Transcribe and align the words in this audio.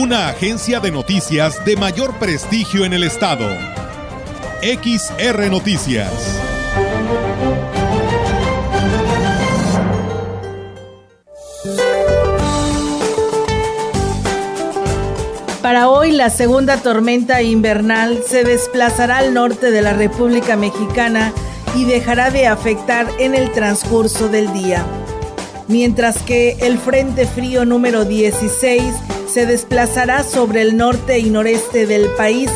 Una 0.00 0.28
agencia 0.28 0.78
de 0.78 0.92
noticias 0.92 1.64
de 1.64 1.74
mayor 1.74 2.20
prestigio 2.20 2.84
en 2.84 2.92
el 2.92 3.02
estado. 3.02 3.48
XR 4.62 5.50
Noticias. 5.50 6.38
Para 15.60 15.88
hoy, 15.88 16.12
la 16.12 16.30
segunda 16.30 16.76
tormenta 16.76 17.42
invernal 17.42 18.22
se 18.24 18.44
desplazará 18.44 19.18
al 19.18 19.34
norte 19.34 19.72
de 19.72 19.82
la 19.82 19.94
República 19.94 20.54
Mexicana 20.54 21.32
y 21.74 21.86
dejará 21.86 22.30
de 22.30 22.46
afectar 22.46 23.08
en 23.18 23.34
el 23.34 23.50
transcurso 23.50 24.28
del 24.28 24.52
día. 24.52 24.86
Mientras 25.66 26.22
que 26.22 26.56
el 26.60 26.78
Frente 26.78 27.26
Frío 27.26 27.64
número 27.64 28.04
16 28.04 28.94
se 29.28 29.46
desplazará 29.46 30.24
sobre 30.24 30.62
el 30.62 30.76
norte 30.76 31.18
y 31.18 31.30
noreste 31.30 31.86
del 31.86 32.06
país. 32.16 32.50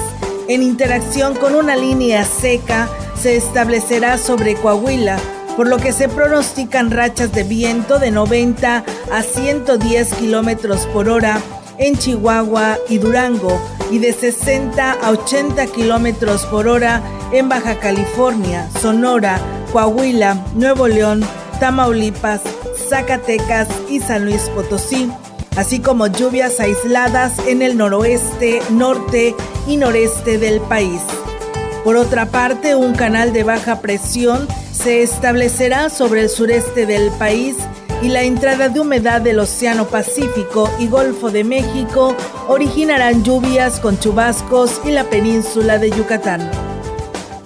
En 0.48 0.62
interacción 0.62 1.34
con 1.34 1.54
una 1.54 1.76
línea 1.76 2.24
seca, 2.24 2.88
se 3.20 3.36
establecerá 3.36 4.18
sobre 4.18 4.54
Coahuila, 4.54 5.18
por 5.56 5.68
lo 5.68 5.76
que 5.76 5.92
se 5.92 6.08
pronostican 6.08 6.90
rachas 6.90 7.32
de 7.32 7.44
viento 7.44 7.98
de 7.98 8.10
90 8.10 8.84
a 9.12 9.22
110 9.22 10.14
kilómetros 10.14 10.86
por 10.86 11.08
hora 11.08 11.40
en 11.78 11.96
Chihuahua 11.96 12.78
y 12.88 12.98
Durango 12.98 13.60
y 13.90 13.98
de 13.98 14.12
60 14.12 14.92
a 14.92 15.10
80 15.10 15.66
kilómetros 15.66 16.46
por 16.46 16.68
hora 16.68 17.02
en 17.32 17.48
Baja 17.48 17.78
California, 17.78 18.68
Sonora, 18.80 19.38
Coahuila, 19.72 20.34
Nuevo 20.54 20.88
León, 20.88 21.22
Tamaulipas, 21.60 22.40
Zacatecas 22.88 23.68
y 23.88 24.00
San 24.00 24.24
Luis 24.24 24.42
Potosí, 24.54 25.10
así 25.56 25.80
como 25.80 26.06
lluvias 26.06 26.60
aisladas 26.60 27.38
en 27.46 27.62
el 27.62 27.76
noroeste, 27.76 28.60
norte 28.70 29.34
y 29.66 29.76
noreste 29.76 30.38
del 30.38 30.60
país. 30.60 31.00
Por 31.84 31.96
otra 31.96 32.26
parte, 32.26 32.74
un 32.74 32.94
canal 32.94 33.32
de 33.32 33.42
baja 33.42 33.80
presión 33.80 34.46
se 34.72 35.02
establecerá 35.02 35.90
sobre 35.90 36.22
el 36.22 36.28
sureste 36.28 36.86
del 36.86 37.10
país 37.12 37.56
y 38.02 38.08
la 38.08 38.22
entrada 38.22 38.68
de 38.68 38.80
humedad 38.80 39.20
del 39.20 39.38
Océano 39.38 39.86
Pacífico 39.86 40.68
y 40.78 40.88
Golfo 40.88 41.30
de 41.30 41.44
México 41.44 42.16
originarán 42.48 43.22
lluvias 43.22 43.78
con 43.78 43.98
chubascos 43.98 44.80
y 44.84 44.90
la 44.90 45.04
península 45.04 45.78
de 45.78 45.90
Yucatán. 45.90 46.50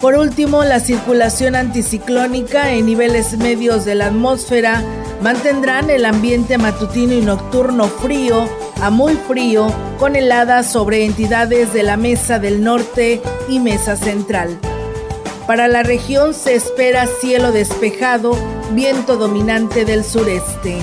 Por 0.00 0.14
último, 0.14 0.64
la 0.64 0.80
circulación 0.80 1.56
anticiclónica 1.56 2.72
en 2.72 2.86
niveles 2.86 3.36
medios 3.38 3.84
de 3.84 3.94
la 3.94 4.06
atmósfera 4.06 4.82
mantendrán 5.20 5.91
el 5.91 6.05
ambiente 6.05 6.59
matutino 6.59 7.14
y 7.14 7.20
nocturno 7.20 7.89
frío 7.89 8.48
a 8.81 8.91
muy 8.91 9.14
frío 9.14 9.72
con 9.98 10.17
heladas 10.17 10.70
sobre 10.70 11.05
entidades 11.05 11.72
de 11.72 11.83
la 11.83 11.97
Mesa 11.97 12.39
del 12.39 12.62
Norte 12.62 13.22
y 13.48 13.59
Mesa 13.59 13.97
Central. 13.97 14.59
Para 15.47 15.69
la 15.69 15.82
región 15.82 16.34
se 16.34 16.55
espera 16.55 17.06
cielo 17.06 17.53
despejado 17.53 18.37
viento 18.72 19.16
dominante 19.16 19.84
del 19.84 20.05
sureste. 20.05 20.78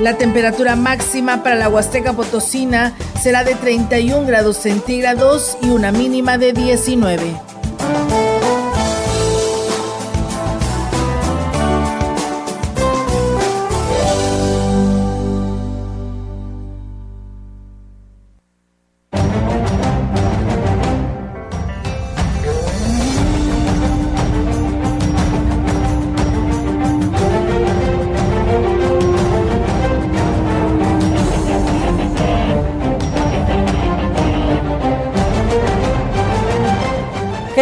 La 0.00 0.16
temperatura 0.16 0.76
máxima 0.76 1.42
para 1.42 1.56
la 1.56 1.68
Huasteca 1.68 2.12
Potosina 2.12 2.94
será 3.20 3.44
de 3.44 3.54
31 3.54 4.26
grados 4.26 4.56
centígrados 4.58 5.58
y 5.62 5.70
una 5.70 5.92
mínima 5.92 6.38
de 6.38 6.52
19. 6.52 8.19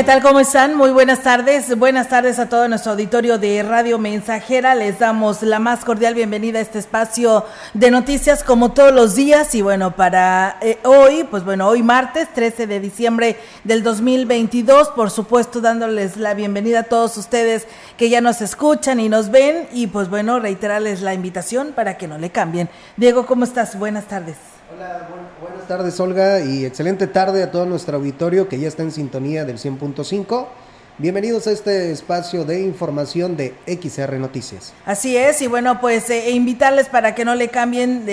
Tal? 0.09 0.23
¿Cómo 0.23 0.41
están? 0.41 0.75
Muy 0.75 0.91
buenas 0.91 1.23
tardes. 1.23 1.77
Buenas 1.79 2.09
tardes 2.09 2.39
a 2.39 2.49
todo 2.49 2.67
nuestro 2.67 2.93
auditorio 2.93 3.37
de 3.37 3.63
Radio 3.63 3.99
Mensajera. 3.99 4.75
Les 4.75 4.99
damos 4.99 5.43
la 5.43 5.59
más 5.59 5.85
cordial 5.85 6.15
bienvenida 6.15 6.59
a 6.59 6.63
este 6.63 6.79
espacio 6.79 7.45
de 7.75 7.91
noticias 7.91 8.43
como 8.43 8.73
todos 8.73 8.91
los 8.91 9.17
días. 9.17 9.55
Y 9.55 9.61
bueno, 9.61 9.95
para 9.95 10.57
eh, 10.63 10.79
hoy, 10.85 11.25
pues 11.31 11.45
bueno, 11.45 11.69
hoy 11.69 11.83
martes 11.83 12.33
13 12.33 12.67
de 12.67 12.81
diciembre 12.81 13.37
del 13.65 13.83
2022, 13.83 14.89
por 14.97 15.11
supuesto 15.11 15.61
dándoles 15.61 16.17
la 16.17 16.33
bienvenida 16.33 16.79
a 16.81 16.85
todos 16.85 17.19
ustedes 17.19 17.67
que 17.99 18.09
ya 18.09 18.23
nos 18.23 18.41
escuchan 18.41 19.01
y 19.01 19.11
nos 19.11 19.31
ven. 19.31 19.69
Y 19.75 19.89
pues 19.89 20.09
bueno, 20.09 20.41
reiterarles 20.41 21.03
la 21.03 21.13
invitación 21.13 21.75
para 21.77 21.99
que 21.99 22.09
no 22.09 22.17
le 22.17 22.31
cambien. 22.31 22.71
Diego, 22.97 23.27
¿cómo 23.27 23.45
estás? 23.45 23.79
Buenas 23.79 24.07
tardes. 24.07 24.58
Hola, 24.71 25.09
buenas 25.41 25.67
tardes 25.67 25.99
Olga 25.99 26.41
y 26.41 26.67
excelente 26.67 27.07
tarde 27.07 27.43
a 27.43 27.51
todo 27.51 27.65
nuestro 27.65 27.97
auditorio 27.97 28.51
que 28.51 28.59
ya 28.59 28.69
está 28.69 28.83
en 28.83 28.93
sintonía 28.93 29.47
del 29.47 29.57
100.5. 29.57 30.47
Bienvenidos 31.01 31.47
a 31.47 31.53
este 31.53 31.93
espacio 31.93 32.45
de 32.45 32.61
información 32.61 33.37
de 33.37 33.55
XR 33.69 34.19
Noticias. 34.19 34.73
Así 34.85 35.17
es, 35.17 35.41
y 35.43 35.47
bueno, 35.47 35.81
pues 35.81 36.11
eh, 36.11 36.33
invitarles 36.33 36.89
para 36.89 37.15
que 37.15 37.25
no 37.25 37.37
le 37.37 37.51
cambien 37.51 38.05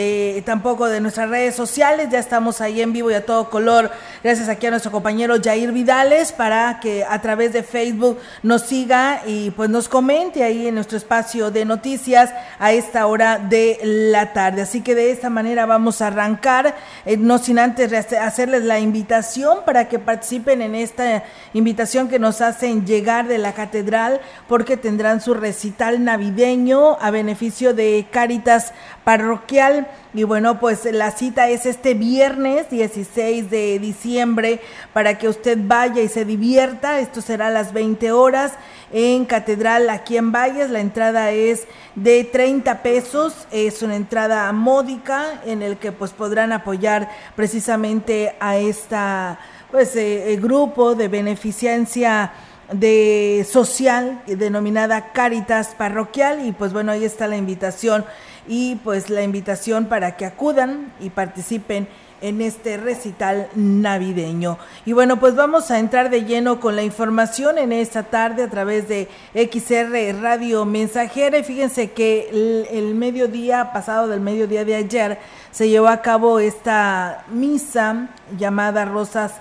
tampoco 0.46 0.86
de 0.86 1.02
nuestras 1.02 1.32
redes 1.32 1.56
sociales, 1.56 2.10
ya 2.12 2.20
estamos 2.20 2.62
ahí 2.62 2.82
en 2.82 2.94
vivo 2.94 3.10
y 3.10 3.16
a 3.16 3.26
todo 3.26 3.50
color, 3.50 3.90
gracias 4.24 4.50
aquí 4.50 4.68
a 4.68 4.70
nuestro 4.70 4.92
compañero 4.92 5.38
Jair 5.44 5.72
Vidales, 5.72 6.32
para 6.32 6.80
que 6.80 7.04
a 7.04 7.20
través 7.24 7.54
de 7.54 7.64
Facebook 7.64 8.20
nos 8.44 8.62
siga 8.62 9.24
y 9.26 9.50
pues 9.50 9.68
nos 9.72 9.90
comente 9.90 10.44
ahí 10.44 10.68
en 10.68 10.76
nuestro 10.76 11.00
espacio 11.00 11.50
de 11.50 11.66
noticias 11.66 12.36
a 12.60 12.72
esta 12.72 13.08
hora 13.08 13.40
de 13.40 13.80
la 13.82 14.32
tarde. 14.32 14.62
Así 14.62 14.82
que 14.82 14.94
de 14.94 15.10
esta 15.10 15.32
manera 15.32 15.66
vamos 15.66 16.04
a 16.04 16.08
arrancar, 16.08 16.76
eh, 17.08 17.18
no 17.18 17.40
sin 17.40 17.58
antes 17.58 17.92
hacerles 18.14 18.62
la 18.62 18.80
invitación 18.80 19.62
para 19.66 19.90
que 19.90 19.98
participen 19.98 20.62
en 20.62 20.76
esta 20.76 21.24
invitación 21.54 22.10
que 22.10 22.20
nos 22.20 22.42
hacen 22.42 22.75
llegar 22.84 23.28
de 23.28 23.38
la 23.38 23.54
catedral 23.54 24.20
porque 24.48 24.76
tendrán 24.76 25.22
su 25.22 25.36
recital 25.36 26.04
navideño 26.04 26.98
a 27.00 27.12
beneficio 27.12 27.74
de 27.76 28.08
Cáritas 28.12 28.74
Parroquial. 29.04 29.88
Y 30.16 30.24
bueno, 30.24 30.60
pues 30.60 30.86
la 30.86 31.12
cita 31.12 31.50
es 31.50 31.66
este 31.66 31.94
viernes 31.94 32.70
16 32.70 33.52
de 33.52 33.78
diciembre 33.80 34.62
para 34.94 35.18
que 35.18 35.30
usted 35.30 35.58
vaya 35.62 36.02
y 36.02 36.08
se 36.08 36.26
divierta. 36.26 37.00
Esto 37.00 37.22
será 37.22 37.48
a 37.48 37.52
las 37.52 37.72
20 37.72 38.12
horas 38.12 38.54
en 38.92 39.26
Catedral 39.26 39.90
aquí 39.90 40.18
en 40.18 40.32
Valles. 40.32 40.70
La 40.70 40.80
entrada 40.80 41.32
es 41.32 41.68
de 41.96 42.24
30 42.24 42.82
pesos. 42.82 43.48
Es 43.52 43.84
una 43.84 43.96
entrada 43.96 44.52
módica 44.52 45.42
en 45.46 45.62
el 45.62 45.78
que 45.78 45.92
pues 45.92 46.12
podrán 46.12 46.52
apoyar 46.52 47.10
precisamente 47.36 48.36
a 48.40 48.58
esta 48.58 49.40
pues 49.72 49.96
eh, 49.96 50.32
eh 50.32 50.38
grupo 50.38 50.96
de 50.96 51.08
beneficencia 51.10 52.32
de 52.72 53.46
social 53.50 54.22
denominada 54.26 55.12
Caritas 55.14 55.76
Parroquial 55.78 56.46
y 56.46 56.52
pues 56.52 56.74
bueno, 56.74 56.92
ahí 56.92 57.06
está 57.06 57.28
la 57.28 57.38
invitación 57.38 58.06
y 58.48 58.76
pues 58.78 59.10
la 59.10 59.24
invitación 59.24 59.86
para 59.86 60.18
que 60.18 60.26
acudan 60.26 60.94
y 61.00 61.10
participen 61.10 61.88
en 62.22 62.42
este 62.42 62.78
recital 62.78 63.50
navideño. 63.56 64.58
Y 64.86 64.94
bueno, 64.94 65.20
pues 65.20 65.36
vamos 65.36 65.70
a 65.70 65.80
entrar 65.80 66.10
de 66.10 66.24
lleno 66.24 66.60
con 66.60 66.76
la 66.76 66.84
información 66.84 67.58
en 67.58 67.72
esta 67.72 68.04
tarde 68.04 68.44
a 68.44 68.50
través 68.50 68.88
de 68.88 69.10
XR 69.34 70.22
Radio 70.22 70.66
Mensajera. 70.66 71.38
Y 71.38 71.44
fíjense 71.44 71.92
que 71.92 72.30
el, 72.32 72.68
el 72.72 72.96
mediodía, 72.96 73.72
pasado 73.74 74.08
del 74.08 74.22
mediodía 74.22 74.66
de 74.66 74.76
ayer, 74.76 75.20
se 75.52 75.70
llevó 75.70 75.88
a 75.88 76.02
cabo 76.02 76.40
esta 76.40 77.26
misa 77.30 78.10
llamada 78.38 78.86
Rosas 78.86 79.34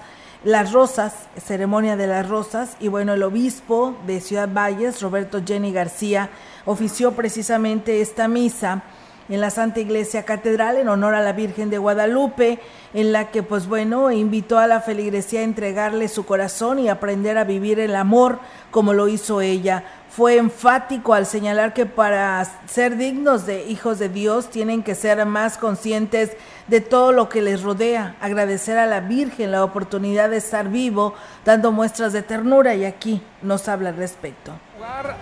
las 0.45 0.73
Rosas, 0.73 1.15
ceremonia 1.43 1.97
de 1.97 2.07
las 2.07 2.29
Rosas, 2.29 2.77
y 2.79 2.89
bueno, 2.89 3.15
el 3.15 3.23
obispo 3.23 3.97
de 4.07 4.21
Ciudad 4.21 4.49
Valles, 4.53 5.01
Roberto 5.01 5.41
Jenny 5.45 5.73
García, 5.73 6.29
ofició 6.67 7.13
precisamente 7.13 8.03
esta 8.03 8.29
misa 8.29 8.83
en 9.31 9.41
la 9.41 9.49
Santa 9.49 9.81
Iglesia 9.81 10.25
Catedral 10.25 10.77
en 10.77 10.89
honor 10.89 11.15
a 11.15 11.23
la 11.23 11.33
Virgen 11.33 11.71
de 11.71 11.79
Guadalupe, 11.79 12.61
en 12.93 13.13
la 13.13 13.31
que 13.31 13.43
pues 13.43 13.67
bueno, 13.67 14.11
invitó 14.11 14.59
a 14.59 14.67
la 14.67 14.83
feligresía 14.83 15.41
a 15.41 15.45
entregarle 15.45 16.09
su 16.09 16.27
corazón 16.27 16.79
y 16.79 16.91
aprender 16.91 17.39
a 17.39 17.45
vivir 17.45 17.81
el 17.81 17.97
amor 17.97 18.39
como 18.71 18.93
lo 18.93 19.09
hizo 19.09 19.41
ella. 19.41 19.85
Fue 20.17 20.37
enfático 20.37 21.13
al 21.13 21.27
señalar 21.27 21.75
que 21.75 21.87
para 21.87 22.45
ser 22.67 22.97
dignos 22.97 23.47
de 23.47 23.65
hijos 23.65 23.99
de 23.99 24.09
Dios 24.09 24.49
tienen 24.49 24.85
que 24.85 24.95
ser 24.95 25.27
más 25.27 25.59
conscientes 25.59 26.37
de 26.69 26.81
todo 26.81 27.11
lo 27.11 27.29
que 27.29 27.43
les 27.43 27.63
rodea, 27.63 28.15
agradecer 28.21 28.79
a 28.79 28.87
la 28.87 29.01
Virgen 29.01 29.51
la 29.51 29.65
oportunidad 29.65 30.31
de 30.31 30.37
estar 30.37 30.69
vivo, 30.69 31.15
dando 31.45 31.73
muestras 31.73 32.13
de 32.13 32.23
ternura 32.23 32.77
y 32.77 32.85
aquí 32.85 33.23
nos 33.43 33.67
habla 33.67 33.89
al 33.89 33.97
respecto 33.97 34.53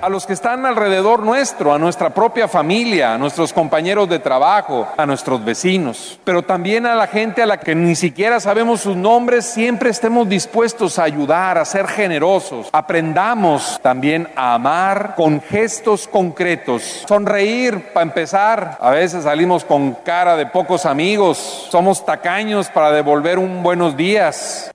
a 0.02 0.08
los 0.08 0.26
que 0.26 0.32
están 0.32 0.66
alrededor 0.66 1.20
nuestro, 1.22 1.72
a 1.72 1.78
nuestra 1.78 2.10
propia 2.10 2.48
familia, 2.48 3.14
a 3.14 3.18
nuestros 3.18 3.52
compañeros 3.52 4.08
de 4.08 4.18
trabajo, 4.18 4.88
a 4.96 5.06
nuestros 5.06 5.44
vecinos, 5.44 6.18
pero 6.24 6.42
también 6.42 6.86
a 6.86 6.96
la 6.96 7.06
gente 7.06 7.40
a 7.40 7.46
la 7.46 7.60
que 7.60 7.76
ni 7.76 7.94
siquiera 7.94 8.40
sabemos 8.40 8.80
sus 8.80 8.96
nombres, 8.96 9.46
siempre 9.46 9.90
estemos 9.90 10.28
dispuestos 10.28 10.98
a 10.98 11.04
ayudar, 11.04 11.56
a 11.56 11.64
ser 11.64 11.86
generosos. 11.86 12.68
Aprendamos 12.72 13.78
también 13.80 14.28
a 14.34 14.54
amar 14.54 15.14
con 15.16 15.40
gestos 15.40 16.08
concretos. 16.08 17.04
Sonreír 17.06 17.92
para 17.92 18.02
empezar. 18.02 18.78
A 18.80 18.90
veces 18.90 19.22
salimos 19.22 19.64
con 19.64 19.92
cara 20.04 20.36
de 20.36 20.46
pocos 20.46 20.84
amigos, 20.84 21.68
somos 21.70 22.04
tacaños 22.04 22.68
para 22.68 22.90
devolver 22.90 23.38
un 23.38 23.62
buenos 23.62 23.96
días. 23.96 24.71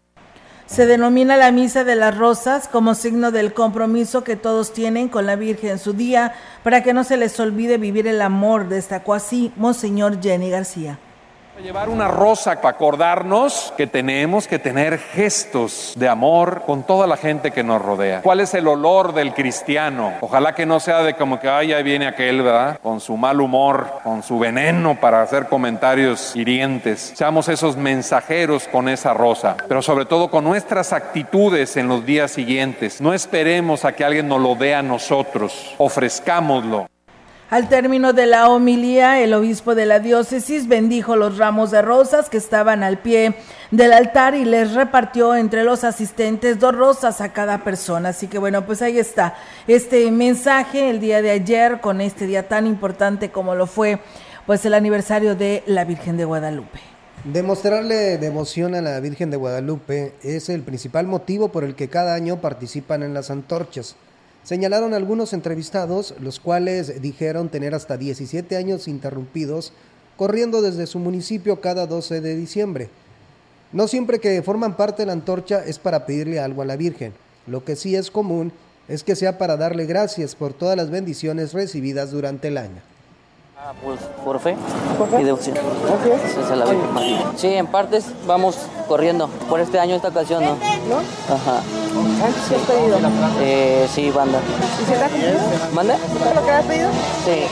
Se 0.67 0.85
denomina 0.85 1.37
la 1.37 1.51
Misa 1.53 1.85
de 1.85 1.95
las 1.95 2.17
Rosas 2.17 2.67
como 2.67 2.93
signo 2.93 3.31
del 3.31 3.53
compromiso 3.53 4.25
que 4.25 4.35
todos 4.35 4.73
tienen 4.73 5.07
con 5.07 5.25
la 5.25 5.37
Virgen 5.37 5.71
en 5.71 5.79
su 5.79 5.93
día 5.93 6.33
para 6.61 6.83
que 6.83 6.93
no 6.93 7.05
se 7.05 7.15
les 7.15 7.39
olvide 7.39 7.77
vivir 7.77 8.05
el 8.05 8.21
amor, 8.21 8.67
destacó 8.67 9.13
así 9.13 9.53
Monseñor 9.55 10.21
Jenny 10.21 10.49
García. 10.49 10.99
Llevar 11.61 11.89
una 11.89 12.07
rosa 12.07 12.55
para 12.61 12.75
acordarnos 12.75 13.73
que 13.75 13.87
tenemos 13.87 14.47
que 14.47 14.59
tener 14.59 14.99
gestos 14.99 15.93
de 15.97 16.07
amor 16.07 16.61
con 16.67 16.83
toda 16.83 17.07
la 17.07 17.17
gente 17.17 17.49
que 17.49 17.63
nos 17.63 17.81
rodea. 17.81 18.21
¿Cuál 18.21 18.41
es 18.41 18.53
el 18.53 18.67
olor 18.67 19.13
del 19.13 19.33
cristiano? 19.33 20.13
Ojalá 20.21 20.53
que 20.53 20.67
no 20.67 20.79
sea 20.79 21.01
de 21.01 21.15
como 21.15 21.39
que, 21.39 21.49
ay, 21.49 21.73
ahí 21.73 21.81
viene 21.81 22.05
aquel, 22.05 22.43
¿verdad? 22.43 22.79
Con 22.83 22.99
su 22.99 23.17
mal 23.17 23.41
humor, 23.41 23.91
con 24.03 24.21
su 24.21 24.37
veneno 24.37 24.99
para 24.99 25.23
hacer 25.23 25.47
comentarios 25.47 26.35
hirientes. 26.35 27.13
Seamos 27.15 27.49
esos 27.49 27.75
mensajeros 27.75 28.67
con 28.67 28.87
esa 28.87 29.15
rosa, 29.15 29.57
pero 29.67 29.81
sobre 29.81 30.05
todo 30.05 30.29
con 30.29 30.43
nuestras 30.43 30.93
actitudes 30.93 31.75
en 31.75 31.87
los 31.87 32.05
días 32.05 32.29
siguientes. 32.29 33.01
No 33.01 33.15
esperemos 33.15 33.83
a 33.83 33.93
que 33.93 34.05
alguien 34.05 34.27
nos 34.27 34.41
lo 34.41 34.53
dé 34.53 34.75
a 34.75 34.83
nosotros, 34.83 35.73
ofrezcámoslo. 35.79 36.87
Al 37.49 37.69
término 37.69 38.11
de 38.11 38.25
la 38.25 38.49
homilía, 38.49 39.21
el 39.21 39.33
obispo 39.33 39.73
de 39.73 39.85
la 39.85 39.99
diócesis 39.99 40.67
bendijo 40.67 41.15
los 41.15 41.37
ramos 41.37 41.71
de 41.71 41.81
rosas 41.81 42.29
que 42.29 42.35
estaban 42.35 42.83
al 42.83 42.97
pie 42.97 43.35
del 43.71 43.93
altar 43.93 44.35
y 44.35 44.43
les 44.43 44.73
repartió 44.73 45.33
entre 45.33 45.63
los 45.63 45.85
asistentes 45.85 46.59
dos 46.59 46.75
rosas 46.75 47.21
a 47.21 47.31
cada 47.31 47.63
persona. 47.63 48.09
Así 48.09 48.27
que 48.27 48.37
bueno, 48.37 48.65
pues 48.65 48.81
ahí 48.81 48.99
está 48.99 49.35
este 49.65 50.11
mensaje 50.11 50.89
el 50.89 50.99
día 50.99 51.21
de 51.21 51.31
ayer 51.31 51.79
con 51.79 52.01
este 52.01 52.27
día 52.27 52.49
tan 52.49 52.67
importante 52.67 53.31
como 53.31 53.55
lo 53.55 53.65
fue 53.65 53.99
pues 54.45 54.65
el 54.65 54.73
aniversario 54.73 55.33
de 55.33 55.63
la 55.67 55.85
Virgen 55.85 56.17
de 56.17 56.25
Guadalupe. 56.25 56.79
Demostrarle 57.23 58.17
devoción 58.17 58.75
a 58.75 58.81
la 58.81 58.99
Virgen 58.99 59.31
de 59.31 59.37
Guadalupe 59.37 60.15
es 60.21 60.49
el 60.49 60.63
principal 60.63 61.07
motivo 61.07 61.47
por 61.47 61.63
el 61.63 61.75
que 61.75 61.87
cada 61.87 62.13
año 62.13 62.41
participan 62.41 63.03
en 63.03 63.13
las 63.13 63.31
antorchas 63.31 63.95
señalaron 64.47 64.93
algunos 64.93 65.33
entrevistados, 65.33 66.13
los 66.21 66.39
cuales 66.39 67.01
dijeron 67.01 67.49
tener 67.49 67.75
hasta 67.75 67.97
17 67.97 68.55
años 68.55 68.87
interrumpidos 68.87 69.73
corriendo 70.15 70.61
desde 70.61 70.87
su 70.87 70.99
municipio 70.99 71.59
cada 71.59 71.85
12 71.85 72.21
de 72.21 72.33
diciembre. 72.37 72.89
No 73.73 73.89
siempre 73.89 74.19
que 74.19 74.41
forman 74.41 74.77
parte 74.77 75.01
de 75.01 75.07
la 75.07 75.11
antorcha 75.11 75.65
es 75.65 75.79
para 75.79 76.05
pedirle 76.05 76.39
algo 76.39 76.61
a 76.61 76.65
la 76.65 76.77
Virgen. 76.77 77.11
Lo 77.45 77.65
que 77.65 77.75
sí 77.75 77.97
es 77.97 78.09
común 78.09 78.53
es 78.87 79.03
que 79.03 79.17
sea 79.17 79.37
para 79.37 79.57
darle 79.57 79.85
gracias 79.85 80.33
por 80.33 80.53
todas 80.53 80.77
las 80.77 80.89
bendiciones 80.89 81.51
recibidas 81.51 82.11
durante 82.11 82.47
el 82.47 82.57
año. 82.57 82.81
Ah, 83.59 83.73
pues 83.83 83.99
por 84.23 84.39
fe, 84.39 84.55
y 85.19 85.23
devoción. 85.23 85.57
Sí, 87.35 87.47
en 87.47 87.65
partes 87.65 88.05
vamos 88.27 88.55
corriendo. 88.87 89.27
Por 89.49 89.59
este 89.59 89.79
año, 89.79 89.95
esta 89.95 90.09
ocasión, 90.09 90.43
¿no? 90.43 90.51
¿No? 90.51 90.97
Ajá. 91.33 91.63
¿Cuántos 92.19 92.43
has 92.43 92.67
pedido? 92.67 92.99
Eh, 93.41 93.87
sí, 93.91 94.11
banda. 94.11 94.39
¿Y 94.81 94.85
se 94.85 94.95
te 94.95 95.03
ha 95.03 95.07
pedido? 95.09 95.39
¿Manda? 95.73 95.97
¿Todo 95.97 96.33
lo 96.35 96.45
que 96.45 96.51
has 96.51 96.65
pedido? 96.65 96.89
Sí. 97.25 97.47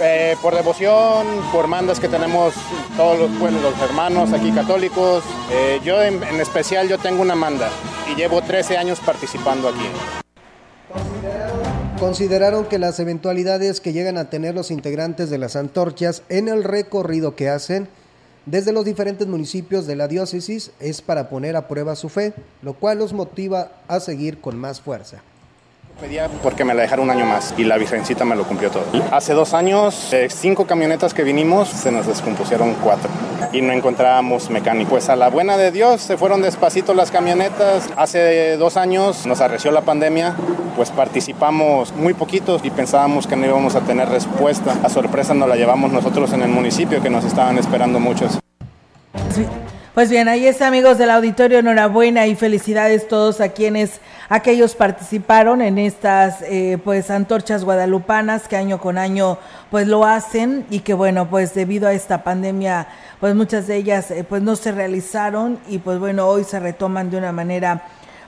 Eh, 0.00 0.36
por 0.40 0.54
devoción, 0.54 1.26
por 1.52 1.66
mandas 1.66 2.00
que 2.00 2.08
tenemos 2.08 2.54
todos 2.96 3.18
los, 3.18 3.30
pueblos, 3.32 3.62
los 3.62 3.78
hermanos 3.82 4.32
aquí 4.32 4.50
católicos. 4.50 5.22
Eh, 5.50 5.78
yo 5.84 6.02
en, 6.02 6.22
en 6.22 6.40
especial 6.40 6.88
yo 6.88 6.98
tengo 6.98 7.20
una 7.20 7.34
manda 7.34 7.68
y 8.10 8.14
llevo 8.14 8.40
13 8.40 8.78
años 8.78 8.98
participando 9.00 9.68
aquí. 9.68 10.23
Consideraron 12.04 12.66
que 12.66 12.78
las 12.78 13.00
eventualidades 13.00 13.80
que 13.80 13.94
llegan 13.94 14.18
a 14.18 14.28
tener 14.28 14.54
los 14.54 14.70
integrantes 14.70 15.30
de 15.30 15.38
las 15.38 15.56
antorchas 15.56 16.22
en 16.28 16.48
el 16.48 16.62
recorrido 16.62 17.34
que 17.34 17.48
hacen 17.48 17.88
desde 18.44 18.72
los 18.72 18.84
diferentes 18.84 19.26
municipios 19.26 19.86
de 19.86 19.96
la 19.96 20.06
diócesis 20.06 20.70
es 20.80 21.00
para 21.00 21.30
poner 21.30 21.56
a 21.56 21.66
prueba 21.66 21.96
su 21.96 22.10
fe, 22.10 22.34
lo 22.60 22.74
cual 22.74 22.98
los 22.98 23.14
motiva 23.14 23.72
a 23.88 24.00
seguir 24.00 24.42
con 24.42 24.58
más 24.58 24.82
fuerza. 24.82 25.22
Pedía 26.00 26.28
porque 26.42 26.64
me 26.64 26.74
la 26.74 26.82
dejaron 26.82 27.04
un 27.04 27.10
año 27.10 27.24
más 27.24 27.54
y 27.56 27.64
la 27.64 27.78
Virgencita 27.78 28.24
me 28.24 28.34
lo 28.34 28.44
cumplió 28.44 28.70
todo. 28.70 28.84
Hace 29.12 29.32
dos 29.32 29.54
años, 29.54 30.12
eh, 30.12 30.28
cinco 30.28 30.66
camionetas 30.66 31.14
que 31.14 31.22
vinimos, 31.22 31.68
se 31.68 31.92
nos 31.92 32.06
descompusieron 32.06 32.74
cuatro 32.82 33.08
y 33.52 33.62
no 33.62 33.72
encontrábamos 33.72 34.50
mecánico. 34.50 34.90
Pues 34.90 35.08
a 35.08 35.16
la 35.16 35.30
buena 35.30 35.56
de 35.56 35.70
Dios 35.70 36.00
se 36.00 36.16
fueron 36.16 36.42
despacito 36.42 36.94
las 36.94 37.10
camionetas. 37.10 37.88
Hace 37.96 38.56
dos 38.56 38.76
años 38.76 39.24
nos 39.26 39.40
arreció 39.40 39.70
la 39.70 39.82
pandemia, 39.82 40.34
pues 40.76 40.90
participamos 40.90 41.92
muy 41.92 42.14
poquitos 42.14 42.64
y 42.64 42.70
pensábamos 42.70 43.26
que 43.26 43.36
no 43.36 43.46
íbamos 43.46 43.76
a 43.76 43.80
tener 43.80 44.08
respuesta. 44.08 44.74
A 44.82 44.88
sorpresa 44.88 45.32
nos 45.32 45.48
la 45.48 45.54
llevamos 45.54 45.92
nosotros 45.92 46.32
en 46.32 46.42
el 46.42 46.48
municipio 46.48 47.00
que 47.02 47.10
nos 47.10 47.24
estaban 47.24 47.56
esperando 47.58 48.00
muchos. 48.00 48.40
Pues 49.94 50.10
bien, 50.10 50.26
ahí 50.26 50.48
está 50.48 50.66
amigos 50.66 50.98
del 50.98 51.08
auditorio, 51.08 51.60
enhorabuena 51.60 52.26
y 52.26 52.34
felicidades 52.34 53.06
todos 53.06 53.40
a 53.40 53.50
quienes, 53.50 54.00
aquellos 54.28 54.74
participaron 54.74 55.62
en 55.62 55.78
estas 55.78 56.42
eh, 56.42 56.78
pues 56.82 57.12
antorchas 57.12 57.62
guadalupanas 57.64 58.48
que 58.48 58.56
año 58.56 58.80
con 58.80 58.98
año 58.98 59.38
pues 59.70 59.86
lo 59.86 60.04
hacen 60.04 60.66
y 60.68 60.80
que 60.80 60.94
bueno 60.94 61.30
pues 61.30 61.54
debido 61.54 61.86
a 61.86 61.92
esta 61.92 62.24
pandemia 62.24 62.88
pues 63.20 63.36
muchas 63.36 63.68
de 63.68 63.76
ellas 63.76 64.10
eh, 64.10 64.24
pues 64.28 64.42
no 64.42 64.56
se 64.56 64.72
realizaron 64.72 65.60
y 65.68 65.78
pues 65.78 66.00
bueno 66.00 66.26
hoy 66.26 66.42
se 66.42 66.58
retoman 66.58 67.08
de 67.08 67.18
una 67.18 67.30
manera 67.30 67.84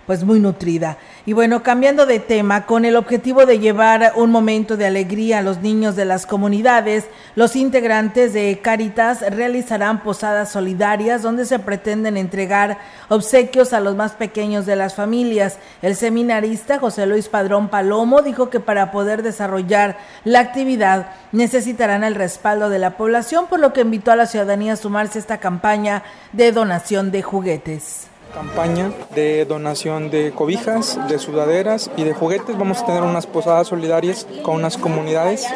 pues 0.06 0.24
muy 0.24 0.38
nutrida. 0.38 0.98
Y 1.26 1.32
bueno, 1.32 1.62
cambiando 1.62 2.06
de 2.06 2.20
tema, 2.20 2.64
con 2.64 2.84
el 2.84 2.96
objetivo 2.96 3.44
de 3.44 3.58
llevar 3.58 4.12
un 4.14 4.30
momento 4.30 4.76
de 4.76 4.86
alegría 4.86 5.38
a 5.38 5.42
los 5.42 5.60
niños 5.60 5.96
de 5.96 6.04
las 6.04 6.26
comunidades, 6.26 7.06
los 7.34 7.56
integrantes 7.56 8.32
de 8.32 8.60
Caritas 8.62 9.22
realizarán 9.28 10.02
posadas 10.02 10.52
solidarias 10.52 11.22
donde 11.22 11.44
se 11.44 11.58
pretenden 11.58 12.16
entregar 12.16 12.78
obsequios 13.08 13.72
a 13.72 13.80
los 13.80 13.96
más 13.96 14.12
pequeños 14.12 14.64
de 14.64 14.76
las 14.76 14.94
familias. 14.94 15.58
El 15.82 15.96
seminarista 15.96 16.78
José 16.78 17.06
Luis 17.06 17.28
Padrón 17.28 17.68
Palomo 17.68 18.22
dijo 18.22 18.48
que 18.48 18.60
para 18.60 18.92
poder 18.92 19.22
desarrollar 19.22 19.98
la 20.24 20.40
actividad 20.40 21.08
necesitarán 21.32 22.04
el 22.04 22.14
respaldo 22.14 22.70
de 22.70 22.78
la 22.78 22.96
población, 22.96 23.46
por 23.48 23.58
lo 23.58 23.72
que 23.72 23.80
invitó 23.80 24.12
a 24.12 24.16
la 24.16 24.26
ciudadanía 24.26 24.74
a 24.74 24.76
sumarse 24.76 25.18
a 25.18 25.20
esta 25.20 25.38
campaña 25.38 26.04
de 26.32 26.52
donación 26.52 27.10
de 27.10 27.22
juguetes 27.22 28.08
campaña 28.36 28.92
de 29.14 29.46
donación 29.46 30.10
de 30.10 30.30
cobijas, 30.30 30.98
de 31.08 31.18
sudaderas 31.18 31.90
y 31.96 32.04
de 32.04 32.12
juguetes. 32.12 32.58
Vamos 32.58 32.82
a 32.82 32.86
tener 32.86 33.02
unas 33.02 33.26
posadas 33.26 33.68
solidarias 33.68 34.26
con 34.42 34.56
unas 34.56 34.76
comunidades 34.76 35.46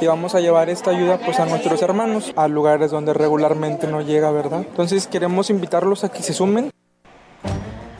y 0.00 0.06
vamos 0.06 0.36
a 0.36 0.40
llevar 0.40 0.70
esta 0.70 0.92
ayuda 0.92 1.18
pues 1.18 1.40
a 1.40 1.46
nuestros 1.46 1.82
hermanos 1.82 2.32
a 2.36 2.46
lugares 2.46 2.92
donde 2.92 3.12
regularmente 3.12 3.88
no 3.88 4.02
llega, 4.02 4.30
¿verdad? 4.30 4.60
Entonces 4.60 5.08
queremos 5.08 5.50
invitarlos 5.50 6.04
a 6.04 6.10
que 6.10 6.22
se 6.22 6.32
sumen. 6.32 6.70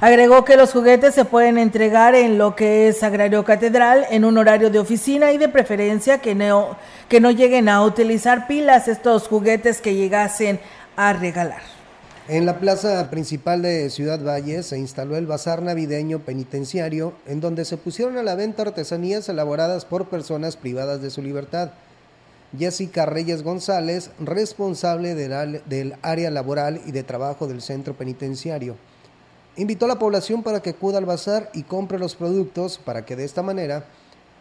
Agregó 0.01 0.45
que 0.45 0.57
los 0.57 0.73
juguetes 0.73 1.17
se 1.17 1.25
pueden 1.25 1.59
entregar 1.59 2.15
en 2.15 2.39
lo 2.39 2.55
que 2.55 2.87
es 2.87 3.01
Sagrario 3.01 3.45
Catedral 3.45 4.07
en 4.09 4.25
un 4.25 4.39
horario 4.39 4.71
de 4.71 4.79
oficina 4.79 5.33
y 5.33 5.39
de 5.39 5.49
preferencia 5.49 6.19
que 6.19 6.37
no, 6.37 6.77
que 7.09 7.19
no 7.19 7.33
lleguen 7.33 7.69
a 7.69 7.83
utilizar 7.83 8.47
pilas 8.47 8.87
estos 8.87 9.27
juguetes 9.27 9.81
que 9.81 9.97
llegasen 9.97 10.61
a 10.95 11.13
regalar. 11.13 11.78
En 12.29 12.45
la 12.45 12.61
plaza 12.61 13.09
principal 13.09 13.63
de 13.63 13.89
Ciudad 13.89 14.23
Valle 14.23 14.63
se 14.63 14.79
instaló 14.79 15.17
el 15.17 15.27
bazar 15.27 15.63
navideño 15.63 16.19
penitenciario, 16.19 17.15
en 17.27 17.41
donde 17.41 17.65
se 17.65 17.79
pusieron 17.79 18.19
a 18.19 18.23
la 18.23 18.35
venta 18.35 18.61
artesanías 18.61 19.31
elaboradas 19.31 19.87
por 19.87 20.11
personas 20.11 20.59
privadas 20.59 21.01
de 21.01 21.09
su 21.09 21.23
libertad. 21.23 21.71
Jessica 22.59 23.07
Reyes 23.07 23.43
González, 23.43 24.11
responsable 24.21 25.15
del 25.15 25.95
área 26.03 26.31
laboral 26.31 26.83
y 26.85 26.93
de 26.93 27.03
trabajo 27.03 27.47
del 27.47 27.63
centro 27.63 27.95
penitenciario, 27.95 28.77
invitó 29.57 29.87
a 29.87 29.89
la 29.89 29.99
población 29.99 30.43
para 30.43 30.61
que 30.61 30.71
acuda 30.71 30.99
al 30.99 31.07
bazar 31.07 31.49
y 31.55 31.63
compre 31.63 31.99
los 31.99 32.15
productos 32.15 32.77
para 32.77 33.07
que 33.07 33.17
de 33.17 33.25
esta 33.25 33.43
manera 33.43 33.87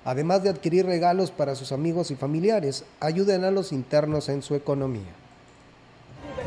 Además 0.06 0.42
de 0.42 0.48
adquirir 0.48 0.86
regalos 0.86 1.32
para 1.32 1.54
sus 1.56 1.74
amigos 1.74 2.12
y 2.12 2.16
familiares, 2.16 2.86
ayuden 3.02 3.44
a 3.44 3.52
los 3.52 3.74
internos 3.74 4.30
en 4.30 4.42
su 4.42 4.56
economía 4.56 5.27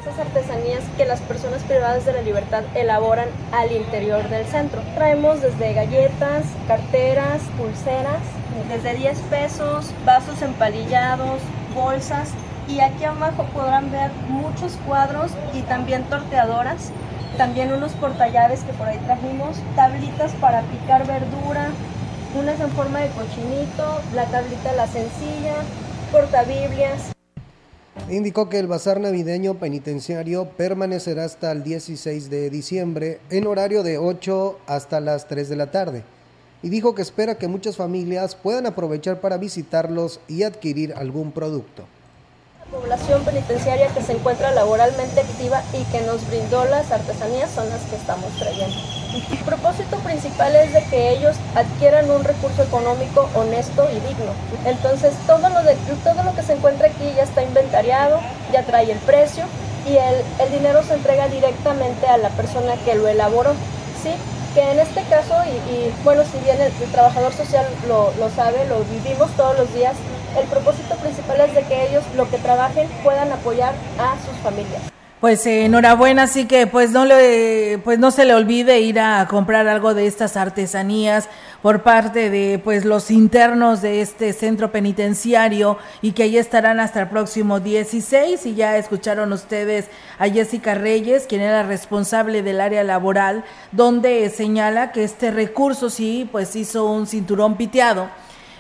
diversas 0.01 0.27
artesanías 0.27 0.83
que 0.97 1.05
las 1.05 1.21
personas 1.21 1.63
privadas 1.65 2.07
de 2.07 2.15
la 2.15 2.23
libertad 2.23 2.63
elaboran 2.75 3.29
al 3.53 3.71
interior 3.71 4.27
del 4.31 4.47
centro. 4.47 4.81
Traemos 4.95 5.43
desde 5.43 5.75
galletas, 5.75 6.45
carteras, 6.67 7.43
pulseras, 7.59 8.23
desde 8.71 8.95
10 8.95 9.19
pesos, 9.29 9.93
vasos 10.07 10.41
empalillados, 10.41 11.43
bolsas 11.75 12.31
y 12.67 12.81
aquí 12.81 13.05
abajo 13.05 13.45
podrán 13.53 13.93
ver 13.93 14.11
muchos 14.29 14.79
cuadros 14.87 15.33
y 15.53 15.61
también 15.63 16.05
torteadoras, 16.05 16.93
también 17.37 17.71
unos 17.71 17.93
portallaves 17.93 18.63
que 18.63 18.73
por 18.73 18.89
ahí 18.89 18.99
trajimos, 19.05 19.59
tablitas 19.77 20.33
para 20.41 20.63
picar 20.63 21.07
verdura, 21.07 21.69
unas 22.35 22.59
en 22.59 22.71
forma 22.71 23.01
de 23.01 23.09
cochinito, 23.09 24.01
la 24.15 24.25
tablita 24.25 24.73
la 24.73 24.87
sencilla, 24.87 25.57
portabiblias. 26.11 27.20
Indicó 28.09 28.49
que 28.49 28.59
el 28.59 28.67
bazar 28.67 29.01
navideño 29.01 29.55
penitenciario 29.55 30.51
permanecerá 30.57 31.25
hasta 31.25 31.53
el 31.53 31.63
16 31.63 32.31
de 32.31 32.51
diciembre 32.51 33.21
en 33.31 33.47
horario 33.47 33.83
de 33.83 33.99
8 33.99 34.59
hasta 34.67 35.01
las 35.01 35.29
3 35.29 35.49
de 35.49 35.57
la 35.57 35.71
tarde 35.71 36.05
y 36.63 36.69
dijo 36.69 36.95
que 36.95 37.03
espera 37.03 37.37
que 37.37 37.49
muchas 37.49 37.77
familias 37.77 38.35
puedan 38.35 38.67
aprovechar 38.67 39.21
para 39.21 39.39
visitarlos 39.39 40.21
y 40.29 40.43
adquirir 40.43 40.93
algún 40.95 41.33
producto. 41.33 41.87
La 42.71 42.79
población 42.79 43.25
penitenciaria 43.25 43.89
que 43.89 44.01
se 44.01 44.13
encuentra 44.13 44.53
laboralmente 44.53 45.21
activa 45.21 45.61
y 45.73 45.83
que 45.91 46.03
nos 46.03 46.25
brindó 46.29 46.65
las 46.67 46.93
artesanías 46.93 47.51
son 47.51 47.69
las 47.69 47.81
que 47.83 47.97
estamos 47.97 48.31
trayendo. 48.39 48.77
El 49.33 49.39
propósito 49.39 49.97
principal 49.99 50.55
es 50.55 50.73
de 50.73 50.85
que 50.85 51.11
ellos 51.11 51.35
adquieran 51.57 52.09
un 52.09 52.23
recurso 52.23 52.63
económico 52.63 53.29
honesto 53.35 53.89
y 53.91 53.95
digno. 53.95 54.33
Entonces 54.65 55.15
todo 55.27 55.49
lo, 55.49 55.65
de, 55.65 55.75
todo 56.05 56.23
lo 56.23 56.33
que 56.37 56.45
se 56.45 56.53
encuentra 56.53 56.87
aquí 56.87 57.13
ya 57.17 57.25
está 57.25 57.43
inventariado, 57.43 58.21
ya 58.53 58.63
trae 58.63 58.93
el 58.93 58.99
precio 58.99 59.47
y 59.89 59.97
el, 59.97 60.25
el 60.39 60.53
dinero 60.53 60.85
se 60.85 60.95
entrega 60.95 61.27
directamente 61.27 62.07
a 62.07 62.19
la 62.19 62.29
persona 62.29 62.75
que 62.85 62.95
lo 62.95 63.09
elaboró. 63.09 63.53
¿sí? 64.01 64.13
que 64.55 64.63
en 64.63 64.81
este 64.81 65.03
caso, 65.05 65.35
y, 65.71 65.93
bueno, 66.03 66.23
si 66.25 66.39
bien 66.43 66.61
el, 66.61 66.73
trabajador 66.91 67.33
social 67.33 67.65
lo, 67.87 68.13
lo, 68.19 68.31
sabe, 68.31 68.65
lo 68.67 68.81
vivimos 68.85 69.31
todos 69.37 69.57
los 69.57 69.73
días, 69.73 69.95
el 70.39 70.47
propósito 70.49 70.95
principal 70.97 71.41
es 71.41 71.50
que 72.31 72.39
trabajen 72.39 72.89
puedan 73.03 73.33
apoyar 73.33 73.75
a 73.99 74.17
sus 74.25 74.37
familias. 74.43 74.83
Pues 75.21 75.45
enhorabuena, 75.45 76.23
así 76.23 76.47
que 76.47 76.67
pues 76.67 76.93
no 76.93 77.05
le 77.05 77.79
pues 77.85 77.99
no 77.99 78.11
se 78.11 78.25
le 78.25 78.35
olvide 78.35 78.81
ir 78.81 78.99
a 78.99 79.27
comprar 79.29 79.69
algo 79.69 79.93
de 79.93 80.07
estas 80.07 80.35
artesanías 80.35 81.29
por 81.61 81.83
parte 81.83 82.31
de 82.31 82.59
pues 82.59 82.87
los 82.87 83.11
internos 83.11 83.83
de 83.83 84.01
este 84.01 84.33
centro 84.33 84.73
penitenciario 84.73 85.77
y 86.01 86.13
que 86.13 86.23
ahí 86.23 86.39
estarán 86.39 86.81
hasta 86.81 87.03
el 87.03 87.09
próximo 87.09 87.61
16 87.61 88.47
y 88.47 88.55
ya 88.55 88.79
escucharon 88.79 89.31
ustedes 89.35 89.91
a 90.19 90.27
Jessica 90.27 90.73
Reyes, 90.75 91.27
quien 91.27 91.43
era 91.43 91.65
responsable 91.65 92.41
del 92.41 92.59
área 92.59 92.83
laboral, 92.83 93.45
donde 93.73 94.31
señala 94.31 94.91
que 94.91 95.05
este 95.05 95.31
recurso 95.31 95.91
sí 95.91 96.27
pues 96.33 96.57
hizo 96.57 96.87
un 96.87 97.07
cinturón 97.07 97.59
piteado 97.59 98.09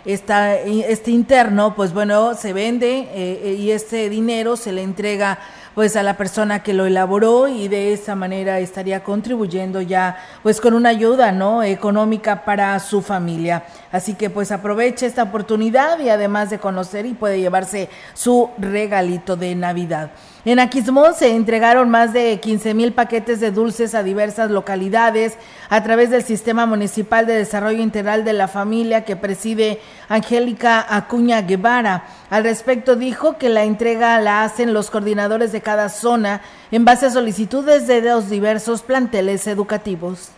esta, 0.04 0.56
este 0.56 1.10
interno, 1.10 1.74
pues 1.74 1.92
bueno, 1.92 2.34
se 2.34 2.52
vende 2.52 3.08
eh, 3.12 3.56
y 3.58 3.70
este 3.70 4.08
dinero 4.08 4.56
se 4.56 4.72
le 4.72 4.82
entrega 4.82 5.38
pues 5.74 5.94
a 5.96 6.02
la 6.02 6.16
persona 6.16 6.62
que 6.62 6.74
lo 6.74 6.84
elaboró 6.86 7.48
y 7.48 7.68
de 7.68 7.92
esa 7.92 8.14
manera 8.14 8.58
estaría 8.58 9.02
contribuyendo 9.04 9.80
ya 9.80 10.18
pues 10.42 10.60
con 10.60 10.74
una 10.74 10.88
ayuda 10.88 11.32
no 11.32 11.62
económica 11.62 12.44
para 12.44 12.78
su 12.80 13.02
familia. 13.02 13.64
Así 13.92 14.14
que 14.14 14.30
pues 14.30 14.52
aproveche 14.52 15.06
esta 15.06 15.22
oportunidad 15.22 15.98
y 16.00 16.08
además 16.08 16.50
de 16.50 16.58
conocer 16.58 17.06
y 17.06 17.14
puede 17.14 17.40
llevarse 17.40 17.88
su 18.14 18.50
regalito 18.58 19.36
de 19.36 19.54
navidad 19.54 20.10
en 20.44 20.58
Aquismón 20.58 21.14
se 21.14 21.34
entregaron 21.34 21.90
más 21.90 22.14
de 22.14 22.40
15 22.40 22.72
mil 22.72 22.94
paquetes 22.94 23.40
de 23.40 23.50
dulces 23.50 23.94
a 23.94 24.02
diversas 24.02 24.50
localidades 24.50 25.36
a 25.68 25.82
través 25.82 26.08
del 26.08 26.22
Sistema 26.22 26.64
Municipal 26.64 27.26
de 27.26 27.34
Desarrollo 27.34 27.82
Integral 27.82 28.24
de 28.24 28.32
la 28.32 28.48
Familia 28.48 29.04
que 29.04 29.16
preside 29.16 29.80
Angélica 30.08 30.84
Acuña 30.88 31.42
Guevara. 31.42 32.04
Al 32.30 32.44
respecto 32.44 32.96
dijo 32.96 33.36
que 33.36 33.50
la 33.50 33.64
entrega 33.64 34.18
la 34.20 34.42
hacen 34.42 34.72
los 34.72 34.90
coordinadores 34.90 35.52
de 35.52 35.60
cada 35.60 35.90
zona 35.90 36.40
en 36.70 36.86
base 36.86 37.06
a 37.06 37.10
solicitudes 37.10 37.86
de 37.86 38.00
los 38.00 38.30
diversos 38.30 38.80
planteles 38.82 39.46
educativos. 39.46 40.30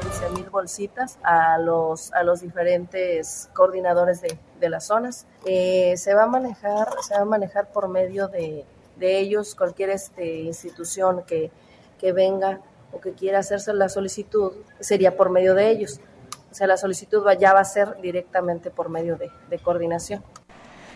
15 0.00 0.30
mil 0.30 0.50
bolsitas 0.50 1.18
a 1.22 1.58
los, 1.58 2.12
a 2.12 2.22
los 2.22 2.40
diferentes 2.40 3.50
coordinadores 3.54 4.22
de, 4.22 4.38
de 4.60 4.70
las 4.70 4.86
zonas. 4.86 5.26
Eh, 5.44 5.94
se 5.96 6.14
va 6.14 6.24
a 6.24 6.26
manejar, 6.26 6.88
se 7.02 7.14
va 7.14 7.20
a 7.20 7.24
manejar 7.26 7.70
por 7.72 7.88
medio 7.88 8.28
de 8.28 8.64
de 8.96 9.18
ellos, 9.18 9.54
cualquier 9.54 9.90
este, 9.90 10.40
institución 10.40 11.22
que, 11.26 11.50
que 11.98 12.12
venga 12.12 12.60
o 12.92 13.00
que 13.00 13.12
quiera 13.12 13.40
hacerse 13.40 13.72
la 13.72 13.88
solicitud, 13.88 14.52
sería 14.80 15.16
por 15.16 15.30
medio 15.30 15.54
de 15.54 15.70
ellos. 15.70 16.00
O 16.50 16.54
sea, 16.54 16.66
la 16.66 16.76
solicitud 16.76 17.22
ya 17.38 17.52
va 17.52 17.60
a 17.60 17.64
ser 17.64 18.00
directamente 18.00 18.70
por 18.70 18.88
medio 18.88 19.16
de, 19.16 19.30
de 19.50 19.58
coordinación. 19.58 20.22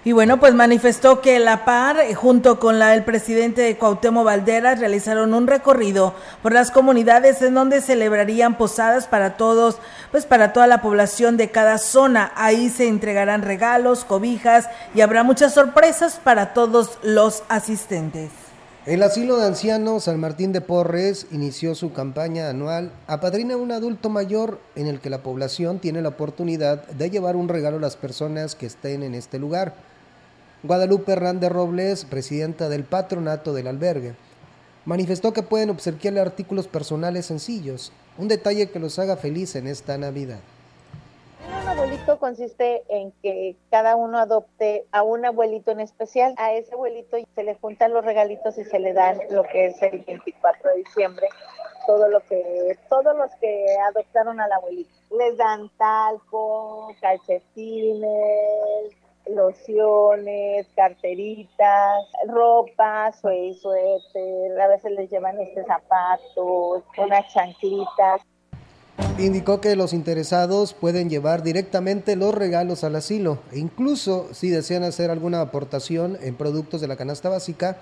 Y 0.02 0.12
bueno, 0.12 0.40
pues 0.40 0.54
manifestó 0.54 1.20
que 1.20 1.38
la 1.38 1.66
PAR, 1.66 2.00
eh, 2.00 2.14
junto 2.14 2.58
con 2.58 2.78
la 2.78 2.88
del 2.88 3.04
presidente 3.04 3.60
de 3.60 3.76
Cuauhtémoc 3.76 4.24
Valderas, 4.24 4.78
realizaron 4.80 5.34
un 5.34 5.46
recorrido 5.46 6.14
por 6.42 6.54
las 6.54 6.70
comunidades 6.70 7.42
en 7.42 7.52
donde 7.52 7.82
celebrarían 7.82 8.56
posadas 8.56 9.06
para 9.06 9.36
todos, 9.36 9.76
pues 10.10 10.24
para 10.24 10.54
toda 10.54 10.66
la 10.66 10.80
población 10.80 11.36
de 11.36 11.50
cada 11.50 11.76
zona. 11.76 12.32
Ahí 12.34 12.70
se 12.70 12.88
entregarán 12.88 13.42
regalos, 13.42 14.06
cobijas 14.06 14.70
y 14.94 15.02
habrá 15.02 15.22
muchas 15.22 15.52
sorpresas 15.52 16.18
para 16.22 16.54
todos 16.54 16.98
los 17.02 17.42
asistentes. 17.50 18.49
El 18.86 19.02
asilo 19.02 19.36
de 19.36 19.46
ancianos 19.46 20.04
San 20.04 20.18
Martín 20.18 20.52
de 20.52 20.62
Porres 20.62 21.26
inició 21.32 21.74
su 21.74 21.92
campaña 21.92 22.48
anual 22.48 22.92
Apadrina 23.08 23.58
un 23.58 23.72
adulto 23.72 24.08
mayor 24.08 24.58
en 24.74 24.86
el 24.86 25.00
que 25.00 25.10
la 25.10 25.22
población 25.22 25.80
tiene 25.80 26.00
la 26.00 26.08
oportunidad 26.08 26.86
de 26.86 27.10
llevar 27.10 27.36
un 27.36 27.50
regalo 27.50 27.76
a 27.76 27.80
las 27.80 27.96
personas 27.96 28.54
que 28.54 28.64
estén 28.64 29.02
en 29.02 29.14
este 29.14 29.38
lugar. 29.38 29.74
Guadalupe 30.62 31.12
Hernández 31.12 31.52
Robles, 31.52 32.06
presidenta 32.06 32.70
del 32.70 32.84
patronato 32.84 33.52
del 33.52 33.66
albergue, 33.66 34.14
manifestó 34.86 35.34
que 35.34 35.42
pueden 35.42 35.68
obsequiarle 35.68 36.20
artículos 36.20 36.66
personales 36.66 37.26
sencillos, 37.26 37.92
un 38.16 38.28
detalle 38.28 38.70
que 38.70 38.78
los 38.78 38.98
haga 38.98 39.18
feliz 39.18 39.56
en 39.56 39.66
esta 39.66 39.98
Navidad. 39.98 40.40
Abuelito 42.00 42.18
consiste 42.18 42.82
en 42.88 43.12
que 43.22 43.56
cada 43.70 43.94
uno 43.94 44.18
adopte 44.18 44.86
a 44.90 45.02
un 45.02 45.26
abuelito 45.26 45.70
en 45.70 45.80
especial. 45.80 46.34
A 46.38 46.54
ese 46.54 46.72
abuelito 46.72 47.18
se 47.34 47.44
le 47.44 47.56
juntan 47.56 47.92
los 47.92 48.02
regalitos 48.02 48.56
y 48.56 48.64
se 48.64 48.78
le 48.78 48.94
dan 48.94 49.18
lo 49.28 49.42
que 49.42 49.66
es 49.66 49.82
el 49.82 50.00
24 50.00 50.70
de 50.70 50.76
diciembre, 50.78 51.28
todo 51.86 52.08
lo 52.08 52.20
que, 52.20 52.78
todos 52.88 53.14
los 53.14 53.30
que 53.38 53.66
adoptaron 53.90 54.40
al 54.40 54.50
abuelito. 54.50 54.90
Les 55.10 55.36
dan 55.36 55.70
talco, 55.76 56.94
calcetines, 57.02 58.08
lociones, 59.26 60.66
carteritas, 60.74 62.06
ropa, 62.28 63.12
suéter, 63.12 64.58
a 64.58 64.68
veces 64.68 64.92
les 64.92 65.10
llevan 65.10 65.38
este 65.38 65.64
zapatos, 65.64 66.82
unas 66.96 67.28
chanclitas. 67.30 68.22
Indicó 69.18 69.60
que 69.60 69.76
los 69.76 69.92
interesados 69.92 70.72
pueden 70.72 71.10
llevar 71.10 71.42
directamente 71.42 72.16
los 72.16 72.34
regalos 72.34 72.84
al 72.84 72.96
asilo. 72.96 73.38
E 73.52 73.58
incluso 73.58 74.28
si 74.32 74.48
desean 74.48 74.82
hacer 74.82 75.10
alguna 75.10 75.40
aportación 75.40 76.16
en 76.22 76.34
productos 76.34 76.80
de 76.80 76.88
la 76.88 76.96
canasta 76.96 77.28
básica, 77.28 77.78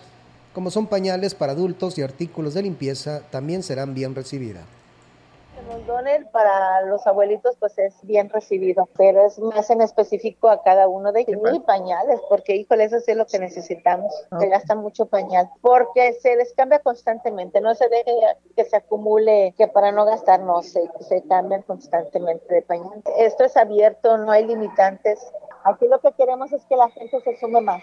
como 0.52 0.70
son 0.70 0.86
pañales 0.86 1.34
para 1.34 1.52
adultos 1.52 1.98
y 1.98 2.02
artículos 2.02 2.54
de 2.54 2.62
limpieza, 2.62 3.20
también 3.30 3.62
serán 3.62 3.94
bien 3.94 4.14
recibidas 4.14 4.77
nos 5.62 5.86
donen 5.86 6.28
para 6.30 6.82
los 6.82 7.06
abuelitos 7.06 7.56
pues 7.58 7.78
es 7.78 7.94
bien 8.02 8.28
recibido, 8.28 8.88
pero 8.96 9.26
es 9.26 9.38
más 9.38 9.70
en 9.70 9.80
específico 9.80 10.48
a 10.48 10.62
cada 10.62 10.88
uno 10.88 11.12
de 11.12 11.20
ellos. 11.20 11.40
Y 11.52 11.60
pañales, 11.60 12.20
porque 12.28 12.56
híjole, 12.56 12.84
eso 12.84 13.00
sí 13.00 13.12
es 13.12 13.16
lo 13.16 13.26
que 13.26 13.38
necesitamos. 13.38 14.12
Se 14.38 14.48
gasta 14.48 14.74
mucho 14.74 15.06
pañal, 15.06 15.48
porque 15.60 16.12
se 16.14 16.36
les 16.36 16.52
cambia 16.54 16.78
constantemente, 16.80 17.60
no 17.60 17.74
se 17.74 17.88
deje 17.88 18.12
que 18.56 18.64
se 18.64 18.76
acumule, 18.76 19.54
que 19.56 19.68
para 19.68 19.92
no 19.92 20.04
gastar, 20.04 20.40
no, 20.40 20.62
se, 20.62 20.88
se 21.00 21.22
cambian 21.24 21.62
constantemente 21.62 22.54
de 22.54 22.62
pañal. 22.62 23.02
Esto 23.18 23.44
es 23.44 23.56
abierto, 23.56 24.16
no 24.18 24.30
hay 24.30 24.46
limitantes. 24.46 25.20
Aquí 25.64 25.86
lo 25.86 26.00
que 26.00 26.12
queremos 26.12 26.52
es 26.52 26.64
que 26.66 26.76
la 26.76 26.88
gente 26.90 27.20
se 27.20 27.36
sume 27.36 27.60
más. 27.60 27.82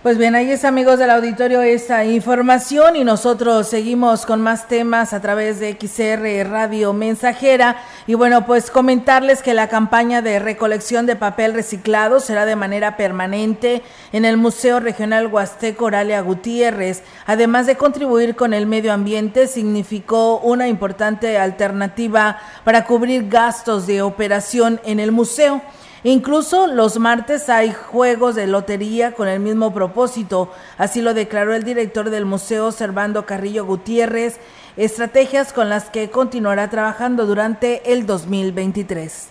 Pues 0.00 0.16
bien, 0.16 0.36
ahí 0.36 0.52
es 0.52 0.64
amigos 0.64 1.00
del 1.00 1.10
auditorio 1.10 1.60
esta 1.60 2.04
información 2.04 2.94
y 2.94 3.02
nosotros 3.02 3.66
seguimos 3.66 4.26
con 4.26 4.40
más 4.40 4.68
temas 4.68 5.12
a 5.12 5.20
través 5.20 5.58
de 5.58 5.72
XR 5.72 6.48
Radio 6.48 6.92
Mensajera 6.92 7.78
y 8.06 8.14
bueno, 8.14 8.46
pues 8.46 8.70
comentarles 8.70 9.42
que 9.42 9.54
la 9.54 9.66
campaña 9.66 10.22
de 10.22 10.38
recolección 10.38 11.04
de 11.06 11.16
papel 11.16 11.52
reciclado 11.52 12.20
será 12.20 12.46
de 12.46 12.54
manera 12.54 12.96
permanente 12.96 13.82
en 14.12 14.24
el 14.24 14.36
Museo 14.36 14.78
Regional 14.78 15.26
Huasteco 15.26 15.86
Oralia 15.86 16.20
Gutiérrez. 16.20 17.02
Además 17.26 17.66
de 17.66 17.74
contribuir 17.74 18.36
con 18.36 18.54
el 18.54 18.66
medio 18.66 18.92
ambiente, 18.92 19.48
significó 19.48 20.38
una 20.38 20.68
importante 20.68 21.38
alternativa 21.38 22.38
para 22.62 22.84
cubrir 22.84 23.28
gastos 23.28 23.88
de 23.88 24.02
operación 24.02 24.80
en 24.84 25.00
el 25.00 25.10
museo. 25.10 25.60
Incluso 26.04 26.66
los 26.66 26.98
martes 26.98 27.48
hay 27.48 27.72
juegos 27.72 28.34
de 28.34 28.46
lotería 28.46 29.12
con 29.12 29.28
el 29.28 29.40
mismo 29.40 29.72
propósito, 29.72 30.50
así 30.76 31.02
lo 31.02 31.14
declaró 31.14 31.54
el 31.54 31.64
director 31.64 32.10
del 32.10 32.24
museo 32.24 32.72
Servando 32.72 33.26
Carrillo 33.26 33.64
Gutiérrez, 33.64 34.38
estrategias 34.76 35.52
con 35.52 35.68
las 35.68 35.90
que 35.90 36.10
continuará 36.10 36.70
trabajando 36.70 37.26
durante 37.26 37.92
el 37.92 38.06
2023 38.06 39.30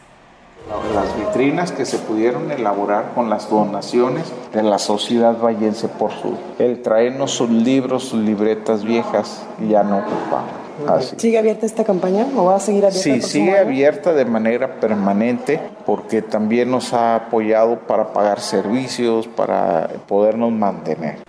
las 0.93 1.15
vitrinas 1.15 1.71
que 1.71 1.85
se 1.85 1.97
pudieron 1.97 2.51
elaborar 2.51 3.13
con 3.13 3.29
las 3.29 3.49
donaciones 3.49 4.25
de 4.51 4.63
la 4.63 4.79
sociedad 4.79 5.39
vallense 5.39 5.87
por 5.87 6.11
su 6.11 6.37
el 6.59 6.81
traernos 6.81 7.31
sus 7.31 7.49
libros, 7.49 8.03
sus 8.03 8.19
libretas 8.19 8.83
viejas 8.83 9.45
ya 9.69 9.83
no 9.83 9.99
ocupamos. 9.99 10.66
¿Sigue 11.17 11.37
abierta 11.37 11.65
esta 11.65 11.83
campaña 11.83 12.27
o 12.35 12.45
va 12.45 12.55
a 12.55 12.59
seguir 12.59 12.85
abierta? 12.85 13.03
Sí, 13.03 13.21
sigue 13.21 13.57
abierta 13.57 14.13
de 14.13 14.25
manera 14.25 14.79
permanente 14.79 15.59
porque 15.85 16.21
también 16.21 16.71
nos 16.71 16.93
ha 16.93 17.15
apoyado 17.15 17.79
para 17.79 18.13
pagar 18.13 18.39
servicios, 18.39 19.27
para 19.27 19.89
podernos 20.07 20.51
mantener. 20.51 21.26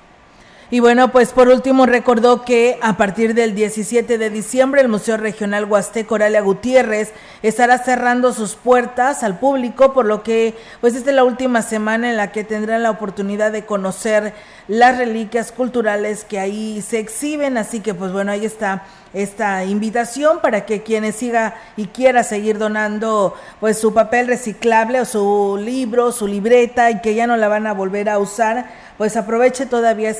Y 0.70 0.80
bueno, 0.80 1.10
pues 1.12 1.32
por 1.32 1.48
último 1.48 1.86
recordó 1.86 2.44
que 2.44 2.78
a 2.82 2.98
partir 2.98 3.32
del 3.32 3.54
17 3.54 4.18
de 4.18 4.28
diciembre 4.28 4.82
el 4.82 4.88
Museo 4.88 5.16
Regional 5.16 5.64
Huasteco 5.64 6.16
Oralia 6.16 6.42
Gutiérrez 6.42 7.14
estará 7.42 7.78
cerrando 7.78 8.34
sus 8.34 8.54
puertas 8.54 9.22
al 9.22 9.38
público, 9.38 9.94
por 9.94 10.04
lo 10.04 10.22
que 10.22 10.54
pues 10.82 10.94
esta 10.94 11.08
es 11.08 11.16
la 11.16 11.24
última 11.24 11.62
semana 11.62 12.10
en 12.10 12.18
la 12.18 12.32
que 12.32 12.44
tendrán 12.44 12.82
la 12.82 12.90
oportunidad 12.90 13.50
de 13.50 13.64
conocer 13.64 14.34
las 14.68 14.98
reliquias 14.98 15.52
culturales 15.52 16.24
que 16.24 16.38
ahí 16.38 16.82
se 16.82 16.98
exhiben, 16.98 17.56
así 17.56 17.80
que 17.80 17.94
pues 17.94 18.12
bueno, 18.12 18.32
ahí 18.32 18.44
está 18.44 18.84
esta 19.14 19.64
invitación 19.64 20.40
para 20.40 20.66
que 20.66 20.82
quienes 20.82 21.16
siga 21.16 21.54
y 21.78 21.86
quiera 21.86 22.22
seguir 22.22 22.58
donando 22.58 23.34
pues 23.58 23.78
su 23.78 23.94
papel 23.94 24.26
reciclable 24.26 25.00
o 25.00 25.04
su 25.06 25.58
libro, 25.58 26.12
su 26.12 26.26
libreta 26.26 26.90
y 26.90 27.00
que 27.00 27.14
ya 27.14 27.26
no 27.26 27.38
la 27.38 27.48
van 27.48 27.66
a 27.66 27.72
volver 27.72 28.10
a 28.10 28.18
usar, 28.18 28.68
pues 28.98 29.16
aproveche, 29.16 29.64
todavía 29.64 30.10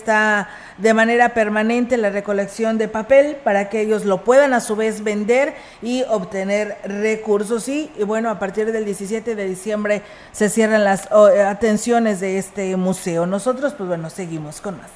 de 0.78 0.94
manera 0.94 1.34
permanente 1.34 1.96
la 1.96 2.10
recolección 2.10 2.78
de 2.78 2.88
papel 2.88 3.36
para 3.42 3.68
que 3.68 3.80
ellos 3.80 4.04
lo 4.04 4.22
puedan 4.24 4.52
a 4.54 4.60
su 4.60 4.76
vez 4.76 5.02
vender 5.02 5.54
y 5.82 6.02
obtener 6.08 6.76
recursos. 6.84 7.68
Y, 7.68 7.90
y 7.98 8.04
bueno, 8.04 8.30
a 8.30 8.38
partir 8.38 8.70
del 8.70 8.84
17 8.84 9.34
de 9.34 9.44
diciembre 9.46 10.02
se 10.32 10.48
cierran 10.48 10.84
las 10.84 11.08
atenciones 11.10 12.20
de 12.20 12.38
este 12.38 12.76
museo. 12.76 13.26
Nosotros, 13.26 13.74
pues 13.74 13.88
bueno, 13.88 14.10
seguimos 14.10 14.60
con 14.60 14.76
más. 14.78 14.90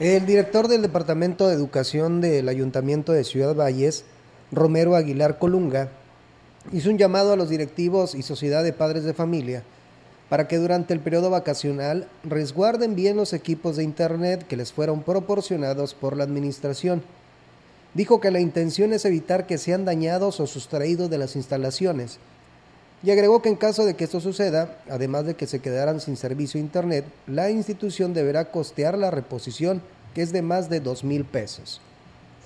El 0.00 0.26
director 0.26 0.68
del 0.68 0.82
Departamento 0.82 1.48
de 1.48 1.54
Educación 1.54 2.20
del 2.20 2.48
Ayuntamiento 2.48 3.12
de 3.12 3.24
Ciudad 3.24 3.56
Valles, 3.56 4.04
Romero 4.52 4.94
Aguilar 4.94 5.38
Colunga, 5.38 5.88
hizo 6.72 6.90
un 6.90 6.98
llamado 6.98 7.32
a 7.32 7.36
los 7.36 7.48
directivos 7.48 8.14
y 8.14 8.22
sociedad 8.22 8.62
de 8.62 8.72
padres 8.72 9.02
de 9.02 9.14
familia 9.14 9.64
para 10.28 10.46
que 10.46 10.58
durante 10.58 10.92
el 10.92 11.00
periodo 11.00 11.30
vacacional 11.30 12.08
resguarden 12.22 12.94
bien 12.94 13.16
los 13.16 13.32
equipos 13.32 13.76
de 13.76 13.84
Internet 13.84 14.46
que 14.46 14.56
les 14.56 14.72
fueron 14.72 15.02
proporcionados 15.02 15.94
por 15.94 16.16
la 16.16 16.24
Administración. 16.24 17.02
Dijo 17.94 18.20
que 18.20 18.30
la 18.30 18.40
intención 18.40 18.92
es 18.92 19.04
evitar 19.04 19.46
que 19.46 19.58
sean 19.58 19.84
dañados 19.84 20.40
o 20.40 20.46
sustraídos 20.46 21.08
de 21.08 21.18
las 21.18 21.36
instalaciones. 21.36 22.18
Y 23.02 23.10
agregó 23.10 23.40
que 23.40 23.48
en 23.48 23.56
caso 23.56 23.86
de 23.86 23.94
que 23.94 24.04
esto 24.04 24.20
suceda, 24.20 24.76
además 24.90 25.24
de 25.24 25.34
que 25.34 25.46
se 25.46 25.60
quedaran 25.60 26.00
sin 26.00 26.16
servicio 26.16 26.60
Internet, 26.60 27.04
la 27.26 27.50
institución 27.50 28.12
deberá 28.12 28.50
costear 28.50 28.98
la 28.98 29.10
reposición, 29.10 29.80
que 30.14 30.22
es 30.22 30.32
de 30.32 30.42
más 30.42 30.68
de 30.68 30.80
dos 30.80 31.04
mil 31.04 31.24
pesos 31.24 31.80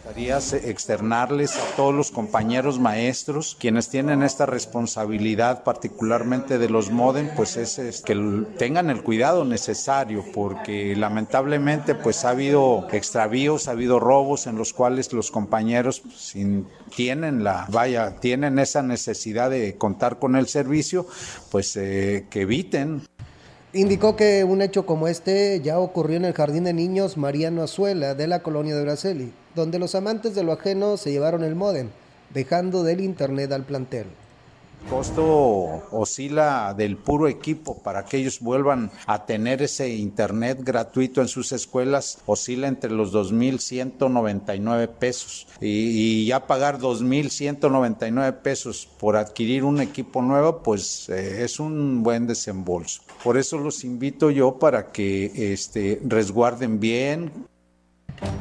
gustaría 0.04 0.38
externarles 0.68 1.56
a 1.56 1.76
todos 1.76 1.94
los 1.94 2.10
compañeros 2.10 2.80
maestros, 2.80 3.56
quienes 3.60 3.88
tienen 3.88 4.24
esta 4.24 4.46
responsabilidad, 4.46 5.62
particularmente 5.62 6.58
de 6.58 6.68
los 6.68 6.90
MODEM, 6.90 7.30
pues 7.36 7.56
es, 7.56 8.02
que 8.02 8.44
tengan 8.58 8.90
el 8.90 9.04
cuidado 9.04 9.44
necesario, 9.44 10.24
porque 10.34 10.96
lamentablemente 10.96 11.94
pues 11.94 12.24
ha 12.24 12.30
habido 12.30 12.88
extravíos, 12.90 13.68
ha 13.68 13.72
habido 13.72 14.00
robos 14.00 14.48
en 14.48 14.56
los 14.56 14.72
cuales 14.72 15.12
los 15.12 15.30
compañeros 15.30 16.02
tienen 16.96 17.44
la, 17.44 17.66
vaya, 17.70 18.16
tienen 18.16 18.58
esa 18.58 18.82
necesidad 18.82 19.50
de 19.50 19.76
contar 19.76 20.18
con 20.18 20.34
el 20.34 20.48
servicio, 20.48 21.06
pues 21.52 21.76
eh, 21.76 22.26
que 22.28 22.40
eviten. 22.40 23.02
Indicó 23.72 24.16
que 24.16 24.42
un 24.42 24.62
hecho 24.62 24.84
como 24.84 25.06
este 25.06 25.60
ya 25.62 25.78
ocurrió 25.78 26.16
en 26.16 26.24
el 26.24 26.34
Jardín 26.34 26.64
de 26.64 26.72
Niños 26.72 27.16
Mariano 27.16 27.62
Azuela 27.62 28.14
de 28.14 28.26
la 28.26 28.42
colonia 28.42 28.74
de 28.74 28.82
Braceli, 28.82 29.32
donde 29.54 29.78
los 29.78 29.94
amantes 29.94 30.34
de 30.34 30.44
lo 30.44 30.52
ajeno 30.52 30.96
se 30.96 31.10
llevaron 31.10 31.44
el 31.44 31.54
modem, 31.54 31.88
dejando 32.32 32.82
del 32.82 33.00
internet 33.00 33.52
al 33.52 33.64
plantel. 33.64 34.06
El 34.82 34.88
costo 34.90 35.84
oscila 35.92 36.74
del 36.76 36.96
puro 36.96 37.28
equipo 37.28 37.78
para 37.82 38.04
que 38.04 38.16
ellos 38.18 38.40
vuelvan 38.40 38.90
a 39.06 39.24
tener 39.24 39.62
ese 39.62 39.88
internet 39.88 40.58
gratuito 40.60 41.20
en 41.20 41.28
sus 41.28 41.52
escuelas, 41.52 42.18
oscila 42.26 42.66
entre 42.66 42.90
los 42.90 43.14
2.199 43.14 44.88
pesos 44.88 45.46
y, 45.60 46.26
ya 46.26 46.46
pagar 46.46 46.78
2.199 46.78 48.42
pesos 48.42 48.88
por 48.98 49.16
adquirir 49.16 49.64
un 49.64 49.80
equipo 49.80 50.20
nuevo, 50.20 50.62
pues 50.62 51.08
eh, 51.08 51.44
es 51.44 51.60
un 51.60 52.02
buen 52.02 52.26
desembolso. 52.26 53.02
Por 53.22 53.38
eso 53.38 53.58
los 53.58 53.84
invito 53.84 54.30
yo 54.30 54.58
para 54.58 54.90
que 54.90 55.52
este, 55.52 56.00
resguarden 56.04 56.80
bien, 56.80 57.30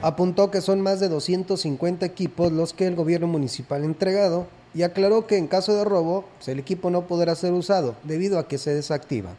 Apuntó 0.01 0.49
que 0.49 0.61
son 0.61 0.81
más 0.81 0.99
de 0.99 1.09
250 1.09 2.05
equipos 2.05 2.51
los 2.51 2.73
que 2.73 2.87
el 2.87 2.95
gobierno 2.95 3.27
municipal 3.27 3.83
ha 3.83 3.85
entregado 3.85 4.47
y 4.73 4.83
aclaró 4.83 5.27
que 5.27 5.37
en 5.37 5.47
caso 5.47 5.75
de 5.75 5.83
robo, 5.83 6.25
el 6.47 6.59
equipo 6.59 6.89
no 6.89 7.07
podrá 7.07 7.35
ser 7.35 7.53
usado 7.53 7.95
debido 8.03 8.39
a 8.39 8.47
que 8.47 8.57
se 8.57 8.73
desactiva. 8.73 9.31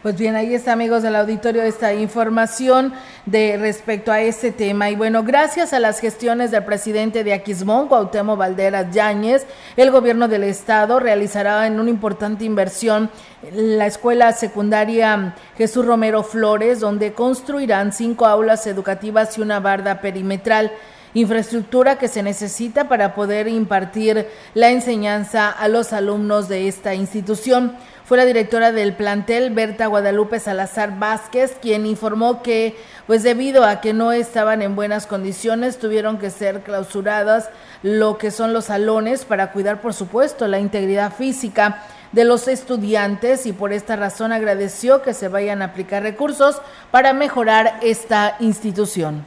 Pues 0.00 0.16
bien, 0.16 0.36
ahí 0.36 0.54
está, 0.54 0.74
amigos 0.74 1.02
del 1.02 1.16
auditorio, 1.16 1.60
esta 1.62 1.92
información 1.92 2.92
de 3.26 3.56
respecto 3.56 4.12
a 4.12 4.20
este 4.20 4.52
tema. 4.52 4.90
Y 4.90 4.94
bueno, 4.94 5.24
gracias 5.24 5.72
a 5.72 5.80
las 5.80 5.98
gestiones 5.98 6.52
del 6.52 6.64
presidente 6.64 7.24
de 7.24 7.32
Aquismón, 7.32 7.88
Cuauhtémoc 7.88 8.38
Valderas 8.38 8.94
Yáñez, 8.94 9.44
el 9.76 9.90
gobierno 9.90 10.28
del 10.28 10.44
estado 10.44 11.00
realizará 11.00 11.66
en 11.66 11.80
una 11.80 11.90
importante 11.90 12.44
inversión 12.44 13.10
la 13.52 13.86
escuela 13.86 14.30
secundaria 14.30 15.34
Jesús 15.56 15.84
Romero 15.84 16.22
Flores, 16.22 16.78
donde 16.78 17.12
construirán 17.12 17.92
cinco 17.92 18.26
aulas 18.26 18.68
educativas 18.68 19.36
y 19.36 19.40
una 19.40 19.58
barda 19.58 20.00
perimetral 20.00 20.70
infraestructura 21.14 21.98
que 21.98 22.06
se 22.08 22.22
necesita 22.22 22.88
para 22.88 23.14
poder 23.14 23.48
impartir 23.48 24.28
la 24.54 24.70
enseñanza 24.70 25.50
a 25.50 25.66
los 25.68 25.92
alumnos 25.92 26.48
de 26.48 26.68
esta 26.68 26.94
institución. 26.94 27.76
Fue 28.08 28.16
la 28.16 28.24
directora 28.24 28.72
del 28.72 28.94
plantel, 28.94 29.50
Berta 29.50 29.86
Guadalupe 29.86 30.40
Salazar 30.40 30.98
Vázquez, 30.98 31.58
quien 31.60 31.84
informó 31.84 32.42
que, 32.42 32.74
pues 33.06 33.22
debido 33.22 33.64
a 33.64 33.82
que 33.82 33.92
no 33.92 34.12
estaban 34.12 34.62
en 34.62 34.74
buenas 34.74 35.06
condiciones, 35.06 35.78
tuvieron 35.78 36.16
que 36.16 36.30
ser 36.30 36.62
clausuradas 36.62 37.50
lo 37.82 38.16
que 38.16 38.30
son 38.30 38.54
los 38.54 38.64
salones 38.64 39.26
para 39.26 39.52
cuidar, 39.52 39.82
por 39.82 39.92
supuesto, 39.92 40.48
la 40.48 40.58
integridad 40.58 41.12
física 41.12 41.84
de 42.12 42.24
los 42.24 42.48
estudiantes 42.48 43.44
y 43.44 43.52
por 43.52 43.74
esta 43.74 43.94
razón 43.94 44.32
agradeció 44.32 45.02
que 45.02 45.12
se 45.12 45.28
vayan 45.28 45.60
a 45.60 45.66
aplicar 45.66 46.02
recursos 46.02 46.62
para 46.90 47.12
mejorar 47.12 47.78
esta 47.82 48.36
institución 48.40 49.26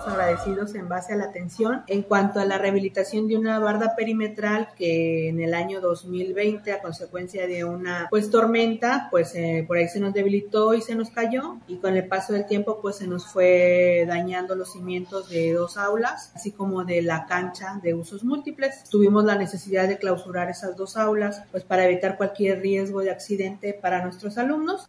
agradecidos 0.00 0.74
en 0.74 0.88
base 0.88 1.12
a 1.12 1.16
la 1.16 1.24
atención. 1.24 1.82
En 1.86 2.02
cuanto 2.02 2.40
a 2.40 2.44
la 2.44 2.58
rehabilitación 2.58 3.28
de 3.28 3.36
una 3.36 3.58
barda 3.58 3.94
perimetral 3.96 4.68
que 4.76 5.28
en 5.28 5.40
el 5.40 5.54
año 5.54 5.80
2020 5.80 6.72
a 6.72 6.80
consecuencia 6.80 7.46
de 7.46 7.64
una 7.64 8.06
pues 8.10 8.30
tormenta 8.30 9.08
pues 9.10 9.34
eh, 9.34 9.64
por 9.66 9.76
ahí 9.76 9.88
se 9.88 10.00
nos 10.00 10.14
debilitó 10.14 10.74
y 10.74 10.82
se 10.82 10.94
nos 10.94 11.10
cayó 11.10 11.58
y 11.68 11.76
con 11.76 11.96
el 11.96 12.06
paso 12.08 12.32
del 12.32 12.46
tiempo 12.46 12.80
pues 12.80 12.96
se 12.96 13.06
nos 13.06 13.26
fue 13.26 14.04
dañando 14.06 14.54
los 14.54 14.72
cimientos 14.72 15.28
de 15.28 15.52
dos 15.52 15.76
aulas 15.76 16.32
así 16.34 16.52
como 16.52 16.84
de 16.84 17.02
la 17.02 17.26
cancha 17.26 17.80
de 17.82 17.94
usos 17.94 18.24
múltiples. 18.24 18.84
Tuvimos 18.90 19.24
la 19.24 19.36
necesidad 19.36 19.88
de 19.88 19.98
clausurar 19.98 20.50
esas 20.50 20.76
dos 20.76 20.96
aulas 20.96 21.42
pues 21.50 21.64
para 21.64 21.84
evitar 21.84 22.16
cualquier 22.16 22.60
riesgo 22.60 23.00
de 23.00 23.10
accidente 23.10 23.74
para 23.74 24.02
nuestros 24.02 24.38
alumnos. 24.38 24.88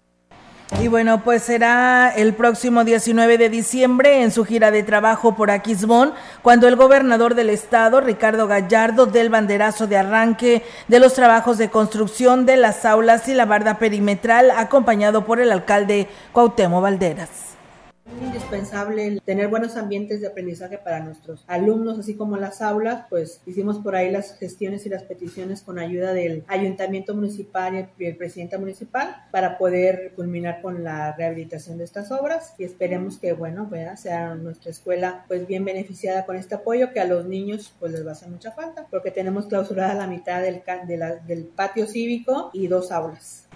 Y 0.81 0.87
bueno, 0.89 1.23
pues 1.23 1.43
será 1.43 2.13
el 2.15 2.33
próximo 2.33 2.83
19 2.83 3.37
de 3.37 3.49
diciembre 3.49 4.21
en 4.21 4.31
su 4.31 4.43
gira 4.43 4.69
de 4.69 4.83
trabajo 4.83 5.35
por 5.35 5.49
Aquismón, 5.49 6.13
cuando 6.41 6.67
el 6.67 6.75
gobernador 6.75 7.35
del 7.35 7.49
estado, 7.49 8.01
Ricardo 8.01 8.47
Gallardo, 8.47 9.05
del 9.05 9.29
banderazo 9.29 9.87
de 9.87 9.97
arranque 9.97 10.63
de 10.87 10.99
los 10.99 11.13
trabajos 11.13 11.57
de 11.57 11.69
construcción 11.69 12.45
de 12.45 12.57
las 12.57 12.83
aulas 12.85 13.27
y 13.29 13.33
la 13.33 13.45
barda 13.45 13.77
perimetral, 13.77 14.51
acompañado 14.51 15.25
por 15.25 15.39
el 15.39 15.51
alcalde 15.51 16.09
Cuauhtémoc 16.33 16.81
Valderas. 16.81 17.52
Indispensable 18.21 19.19
tener 19.25 19.47
buenos 19.47 19.75
ambientes 19.75 20.21
de 20.21 20.27
aprendizaje 20.27 20.77
para 20.77 20.99
nuestros 20.99 21.43
alumnos, 21.47 21.99
así 21.99 22.15
como 22.15 22.37
las 22.37 22.61
aulas, 22.61 23.05
pues 23.09 23.41
hicimos 23.45 23.79
por 23.79 23.95
ahí 23.95 24.11
las 24.11 24.37
gestiones 24.37 24.85
y 24.85 24.89
las 24.89 25.03
peticiones 25.03 25.61
con 25.61 25.79
ayuda 25.79 26.13
del 26.13 26.43
ayuntamiento 26.47 27.15
municipal 27.15 27.89
y 27.97 28.05
el 28.05 28.17
presidente 28.17 28.57
municipal 28.57 29.15
para 29.31 29.57
poder 29.57 30.13
culminar 30.15 30.61
con 30.61 30.83
la 30.83 31.15
rehabilitación 31.15 31.77
de 31.77 31.83
estas 31.83 32.11
obras 32.11 32.53
y 32.57 32.63
esperemos 32.63 33.17
que, 33.17 33.33
bueno, 33.33 33.69
sea 33.95 34.35
nuestra 34.35 34.71
escuela 34.71 35.25
pues 35.27 35.47
bien 35.47 35.65
beneficiada 35.65 36.25
con 36.25 36.35
este 36.35 36.55
apoyo 36.55 36.93
que 36.93 36.99
a 36.99 37.05
los 37.05 37.25
niños 37.25 37.73
pues 37.79 37.91
les 37.91 38.05
va 38.05 38.09
a 38.09 38.13
hacer 38.13 38.29
mucha 38.29 38.51
falta 38.51 38.87
porque 38.89 39.11
tenemos 39.11 39.47
clausurada 39.47 39.93
la 39.93 40.07
mitad 40.07 40.41
del 40.41 41.45
patio 41.55 41.87
cívico 41.87 42.49
y 42.53 42.67
dos 42.67 42.91
aulas. 42.91 43.47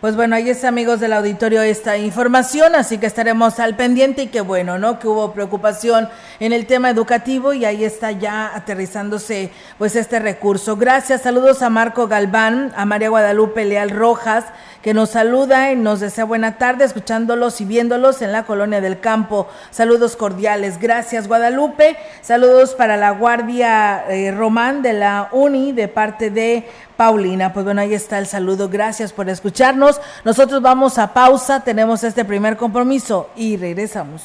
Pues 0.00 0.14
bueno, 0.14 0.36
ahí 0.36 0.48
está, 0.48 0.68
amigos 0.68 1.00
del 1.00 1.12
auditorio, 1.12 1.60
esta 1.60 1.96
información, 1.96 2.76
así 2.76 2.98
que 2.98 3.06
estaremos 3.06 3.58
al 3.58 3.74
pendiente 3.74 4.22
y 4.22 4.26
qué 4.28 4.40
bueno, 4.40 4.78
¿no? 4.78 5.00
Que 5.00 5.08
hubo 5.08 5.32
preocupación 5.32 6.08
en 6.38 6.52
el 6.52 6.66
tema 6.66 6.88
educativo 6.88 7.52
y 7.52 7.64
ahí 7.64 7.82
está 7.82 8.12
ya 8.12 8.54
aterrizándose 8.54 9.50
pues 9.76 9.96
este 9.96 10.20
recurso. 10.20 10.76
Gracias, 10.76 11.22
saludos 11.22 11.62
a 11.62 11.68
Marco 11.68 12.06
Galván, 12.06 12.72
a 12.76 12.84
María 12.84 13.08
Guadalupe 13.08 13.64
Leal 13.64 13.90
Rojas, 13.90 14.44
que 14.82 14.94
nos 14.94 15.10
saluda 15.10 15.72
y 15.72 15.76
nos 15.76 15.98
desea 15.98 16.24
buena 16.24 16.58
tarde, 16.58 16.84
escuchándolos 16.84 17.60
y 17.60 17.64
viéndolos 17.64 18.22
en 18.22 18.30
la 18.30 18.44
colonia 18.44 18.80
del 18.80 19.00
campo. 19.00 19.48
Saludos 19.72 20.14
cordiales. 20.14 20.78
Gracias, 20.78 21.26
Guadalupe. 21.26 21.96
Saludos 22.22 22.76
para 22.76 22.96
la 22.96 23.10
Guardia 23.10 24.04
eh, 24.08 24.30
Román 24.30 24.80
de 24.80 24.92
la 24.92 25.28
UNI 25.32 25.72
de 25.72 25.88
parte 25.88 26.30
de 26.30 26.68
Paulina. 26.98 27.52
Pues 27.52 27.64
bueno, 27.64 27.80
ahí 27.80 27.94
está 27.94 28.18
el 28.18 28.26
saludo. 28.26 28.68
Gracias 28.68 29.12
por 29.12 29.28
escucharnos. 29.28 30.00
Nosotros 30.24 30.60
vamos 30.60 30.98
a 30.98 31.14
pausa, 31.14 31.60
tenemos 31.60 32.02
este 32.02 32.24
primer 32.24 32.56
compromiso 32.56 33.30
y 33.36 33.56
regresamos. 33.56 34.24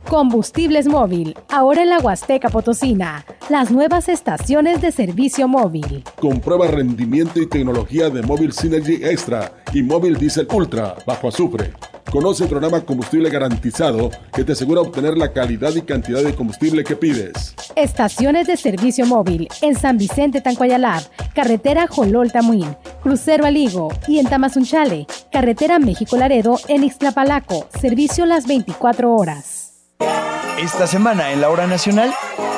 Combustibles 0.08 0.88
Móvil, 0.88 1.36
ahora 1.50 1.82
en 1.82 1.90
la 1.90 2.00
Huasteca 2.00 2.50
Potosina, 2.50 3.26
las 3.50 3.72
nuevas 3.72 4.08
estaciones 4.08 4.80
de 4.80 4.92
servicio 4.92 5.48
móvil. 5.48 6.04
Comprueba 6.20 6.68
rendimiento 6.68 7.42
y 7.42 7.48
tecnología 7.48 8.12
de 8.12 8.22
Móvil 8.22 8.54
Synergy 8.54 9.04
Extra 9.04 9.52
y 9.74 9.82
Móvil 9.82 10.16
Diesel 10.16 10.48
Ultra 10.54 10.96
bajo 11.08 11.28
azufre. 11.28 11.74
Conoce 12.12 12.44
el 12.44 12.50
programa 12.50 12.82
Combustible 12.82 13.32
Garantizado 13.32 14.12
que 14.32 14.44
te 14.44 14.52
asegura 14.52 14.82
obtener 14.82 15.18
la 15.18 15.34
calidad 15.34 15.74
y 15.76 15.82
cantidad 15.82 16.24
de 16.24 16.36
combustible 16.36 16.84
que 16.84 16.96
pides. 16.96 17.56
Estaciones 17.76 18.46
de 18.46 18.58
servicio 18.58 19.08
móvil 19.08 19.50
en 19.64 19.76
San 19.76 19.98
Vicente 19.98 20.40
Tancuayalab, 20.40 21.02
carretera 21.34 21.88
Jolol 21.88 22.32
Tamuín, 22.32 22.76
crucero 23.02 23.46
Aligo 23.46 23.90
y 24.08 24.20
en 24.20 24.28
Tamazunchale, 24.28 25.08
carretera 25.32 25.80
México 25.80 26.16
Laredo 26.16 26.60
en 26.68 26.84
Ixtlapalaco, 26.84 27.68
servicio 27.82 28.28
las 28.28 28.46
24 28.46 29.12
horas. 29.12 29.65
Esta 30.00 30.88
semana 30.88 31.32
en 31.32 31.42
la 31.42 31.50
hora 31.50 31.68
nacional 31.68 32.14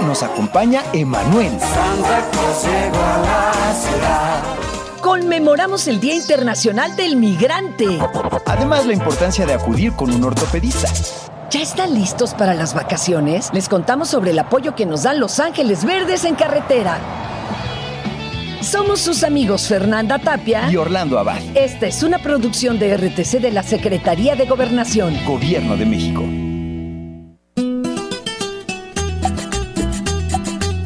nos 0.05 0.23
acompaña 0.23 0.81
Emanuel. 0.93 1.51
Conmemoramos 5.01 5.87
el 5.87 5.99
Día 5.99 6.15
Internacional 6.15 6.95
del 6.95 7.15
Migrante. 7.15 7.99
Además, 8.45 8.85
la 8.85 8.93
importancia 8.93 9.45
de 9.45 9.53
acudir 9.53 9.93
con 9.93 10.11
un 10.11 10.23
ortopedista. 10.23 10.87
¿Ya 11.49 11.61
están 11.61 11.93
listos 11.93 12.33
para 12.33 12.53
las 12.53 12.73
vacaciones? 12.73 13.49
Les 13.53 13.69
contamos 13.69 14.09
sobre 14.09 14.31
el 14.31 14.39
apoyo 14.39 14.75
que 14.75 14.85
nos 14.85 15.03
dan 15.03 15.19
Los 15.19 15.39
Ángeles 15.39 15.85
Verdes 15.85 16.25
en 16.25 16.35
carretera. 16.35 16.99
Somos 18.61 18.99
sus 18.99 19.23
amigos 19.23 19.67
Fernanda 19.67 20.19
Tapia 20.19 20.69
y 20.69 20.75
Orlando 20.75 21.17
Abad. 21.19 21.41
Esta 21.55 21.87
es 21.87 22.03
una 22.03 22.19
producción 22.19 22.79
de 22.79 22.97
RTC 22.97 23.39
de 23.39 23.51
la 23.51 23.63
Secretaría 23.63 24.35
de 24.35 24.45
Gobernación. 24.45 25.17
Gobierno 25.25 25.77
de 25.77 25.85
México. 25.85 26.23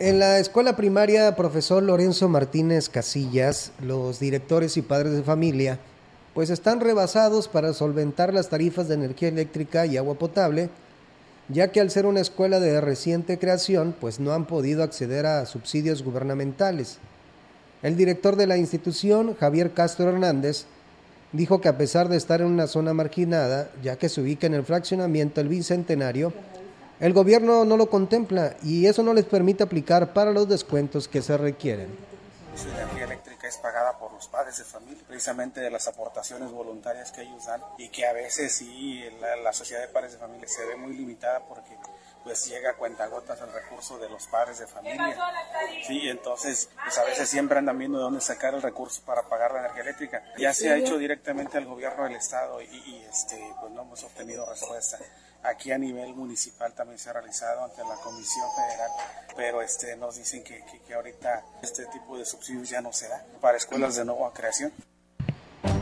En 0.00 0.18
la 0.18 0.38
escuela 0.38 0.76
primaria 0.76 1.36
profesor 1.36 1.82
Lorenzo 1.82 2.26
Martínez 2.26 2.88
Casillas, 2.88 3.72
los 3.82 4.18
directores 4.18 4.78
y 4.78 4.82
padres 4.82 5.12
de 5.12 5.22
familia, 5.22 5.78
pues 6.32 6.48
están 6.48 6.80
rebasados 6.80 7.48
para 7.48 7.74
solventar 7.74 8.32
las 8.32 8.48
tarifas 8.48 8.88
de 8.88 8.94
energía 8.94 9.28
eléctrica 9.28 9.84
y 9.84 9.98
agua 9.98 10.14
potable, 10.14 10.70
ya 11.50 11.70
que 11.70 11.82
al 11.82 11.90
ser 11.90 12.06
una 12.06 12.20
escuela 12.20 12.60
de 12.60 12.80
reciente 12.80 13.38
creación, 13.38 13.94
pues 14.00 14.20
no 14.20 14.32
han 14.32 14.46
podido 14.46 14.82
acceder 14.82 15.26
a 15.26 15.44
subsidios 15.44 16.02
gubernamentales. 16.02 16.96
El 17.82 17.94
director 17.94 18.36
de 18.36 18.46
la 18.46 18.56
institución, 18.56 19.36
Javier 19.38 19.72
Castro 19.72 20.08
Hernández, 20.08 20.64
dijo 21.32 21.60
que 21.60 21.68
a 21.68 21.76
pesar 21.76 22.08
de 22.08 22.16
estar 22.16 22.40
en 22.40 22.46
una 22.46 22.68
zona 22.68 22.94
marginada, 22.94 23.70
ya 23.82 23.96
que 23.96 24.08
se 24.08 24.22
ubica 24.22 24.46
en 24.46 24.54
el 24.54 24.64
fraccionamiento 24.64 25.42
El 25.42 25.48
Bicentenario, 25.48 26.32
el 27.00 27.12
gobierno 27.12 27.64
no 27.64 27.76
lo 27.76 27.88
contempla 27.88 28.56
y 28.62 28.86
eso 28.86 29.02
no 29.02 29.14
les 29.14 29.24
permite 29.24 29.62
aplicar 29.62 30.12
para 30.12 30.32
los 30.32 30.48
descuentos 30.48 31.08
que 31.08 31.22
se 31.22 31.36
requieren. 31.36 31.88
La 32.66 32.82
energía 32.82 33.04
eléctrica 33.04 33.48
es 33.48 33.56
pagada 33.56 33.98
por 33.98 34.12
los 34.12 34.28
padres 34.28 34.58
de 34.58 34.64
familia, 34.64 35.02
precisamente 35.06 35.60
de 35.60 35.70
las 35.70 35.88
aportaciones 35.88 36.50
voluntarias 36.50 37.10
que 37.10 37.22
ellos 37.22 37.46
dan 37.46 37.62
y 37.78 37.88
que 37.88 38.06
a 38.06 38.12
veces 38.12 38.54
sí 38.54 39.02
la, 39.20 39.36
la 39.36 39.52
sociedad 39.52 39.80
de 39.80 39.88
padres 39.88 40.12
de 40.12 40.18
familia 40.18 40.46
se 40.46 40.66
ve 40.66 40.76
muy 40.76 40.92
limitada 40.94 41.40
porque 41.48 41.74
pues 42.22 42.46
llega 42.46 42.70
a 42.70 42.74
cuentagotas 42.74 43.40
el 43.40 43.52
recurso 43.52 43.98
de 43.98 44.08
los 44.08 44.26
padres 44.26 44.58
de 44.58 44.66
familia. 44.66 45.16
Sí, 45.86 46.08
entonces 46.08 46.68
pues 46.82 46.98
a 46.98 47.04
veces 47.04 47.28
siempre 47.28 47.58
andan 47.58 47.78
viendo 47.78 47.98
de 47.98 48.04
dónde 48.04 48.20
sacar 48.20 48.54
el 48.54 48.62
recurso 48.62 49.02
para 49.04 49.22
pagar 49.22 49.52
la 49.52 49.60
energía 49.60 49.82
eléctrica. 49.82 50.22
Ya 50.38 50.52
se 50.52 50.70
ha 50.70 50.76
hecho 50.76 50.98
directamente 50.98 51.56
al 51.56 51.64
gobierno 51.64 52.04
del 52.04 52.16
estado 52.16 52.60
y, 52.60 52.66
y, 52.66 53.06
este 53.10 53.54
pues 53.60 53.72
no 53.72 53.82
hemos 53.82 54.04
obtenido 54.04 54.44
respuesta. 54.46 54.98
Aquí 55.42 55.72
a 55.72 55.78
nivel 55.78 56.14
municipal 56.14 56.74
también 56.74 56.98
se 56.98 57.08
ha 57.08 57.14
realizado 57.14 57.64
ante 57.64 57.78
la 57.78 57.94
Comisión 58.04 58.46
Federal, 58.54 58.90
pero 59.34 59.62
este 59.62 59.96
nos 59.96 60.16
dicen 60.16 60.42
que, 60.42 60.62
que, 60.70 60.80
que 60.80 60.94
ahorita 60.94 61.44
este 61.62 61.86
tipo 61.86 62.18
de 62.18 62.26
subsidios 62.26 62.68
ya 62.68 62.82
no 62.82 62.92
se 62.92 63.08
da 63.08 63.24
para 63.40 63.56
escuelas 63.56 63.96
de 63.96 64.04
nueva 64.04 64.32
creación. 64.34 64.70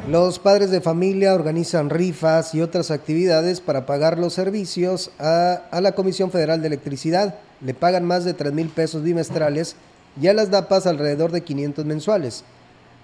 Los 0.08 0.38
padres 0.38 0.70
de 0.70 0.80
familia 0.80 1.34
organizan 1.34 1.90
rifas 1.90 2.54
y 2.54 2.62
otras 2.62 2.92
actividades 2.92 3.60
para 3.60 3.84
pagar 3.84 4.16
los 4.16 4.32
servicios 4.32 5.10
a, 5.18 5.62
a, 5.70 5.80
la 5.80 5.92
Comisión 5.92 6.30
Federal 6.30 6.60
de 6.60 6.68
Electricidad. 6.68 7.34
Le 7.60 7.74
pagan 7.74 8.04
más 8.04 8.24
de 8.24 8.34
3 8.34 8.52
mil 8.52 8.68
pesos 8.68 9.02
bimestrales 9.02 9.74
y 10.20 10.28
a 10.28 10.34
las 10.34 10.50
DAPAS 10.50 10.86
alrededor 10.86 11.32
de 11.32 11.42
500 11.42 11.84
mensuales. 11.84 12.44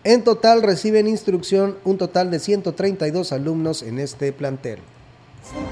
En 0.04 0.22
total 0.22 0.62
reciben 0.62 1.08
instrucción 1.08 1.76
un 1.84 1.98
total 1.98 2.30
de 2.30 2.38
132 2.38 3.32
alumnos 3.32 3.82
en 3.82 3.98
este 3.98 4.32
plantel. 4.32 4.78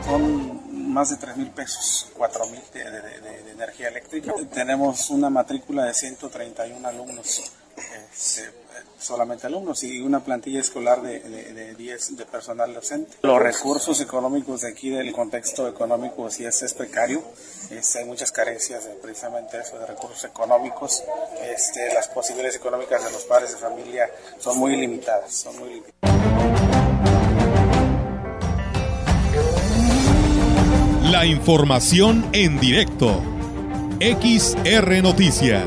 Son 0.04 0.61
más 0.92 1.10
de 1.10 1.16
3 1.16 1.36
mil 1.36 1.50
pesos, 1.50 2.08
4 2.16 2.46
mil 2.46 2.62
de, 2.72 2.84
de, 2.84 3.02
de, 3.02 3.42
de, 3.42 3.50
energía 3.50 3.88
eléctrica. 3.88 4.32
Tenemos 4.52 5.10
una 5.10 5.30
matrícula 5.30 5.84
de 5.84 5.94
131 5.94 6.86
alumnos. 6.86 7.52
Este, 7.76 8.62
solamente 8.98 9.46
alumnos 9.46 9.82
y 9.82 10.00
una 10.00 10.20
plantilla 10.20 10.60
escolar 10.60 11.02
de, 11.02 11.20
de, 11.20 11.52
de 11.52 11.74
10 11.74 12.16
de 12.16 12.26
personal 12.26 12.72
docente. 12.72 13.16
Los 13.22 13.40
recursos 13.40 14.00
económicos 14.00 14.60
de 14.60 14.68
aquí 14.68 14.90
del 14.90 15.12
contexto 15.12 15.66
económico 15.68 16.30
sí 16.30 16.44
es, 16.44 16.62
es 16.62 16.74
precario, 16.74 17.22
este, 17.70 18.00
hay 18.00 18.04
muchas 18.04 18.30
carencias 18.30 18.84
de 18.84 18.94
precisamente 18.94 19.58
eso 19.58 19.78
de 19.78 19.86
recursos 19.86 20.24
económicos, 20.24 21.02
este, 21.42 21.92
las 21.94 22.08
posibilidades 22.08 22.56
económicas 22.56 23.04
de 23.04 23.10
los 23.10 23.24
padres 23.24 23.52
de 23.52 23.56
familia 23.56 24.08
son 24.38 24.58
muy 24.58 24.76
limitadas, 24.76 25.34
son 25.34 25.58
muy 25.58 25.70
limitadas. 25.70 26.71
La 31.12 31.26
información 31.26 32.24
en 32.32 32.58
directo. 32.58 33.20
XR 34.00 35.02
Noticias. 35.02 35.66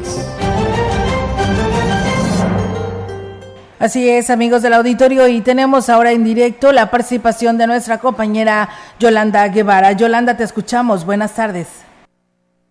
Así 3.78 4.10
es, 4.10 4.32
amigos 4.32 4.64
del 4.64 4.74
auditorio, 4.74 5.28
y 5.28 5.42
tenemos 5.42 5.88
ahora 5.90 6.14
en 6.14 6.24
directo 6.24 6.72
la 6.72 6.90
participación 6.90 7.60
de 7.60 7.68
nuestra 7.68 8.00
compañera 8.00 8.70
Yolanda 9.00 9.48
Guevara. 9.50 9.92
Yolanda, 9.92 10.36
te 10.36 10.44
escuchamos. 10.44 11.06
Buenas 11.06 11.36
tardes. 11.36 11.86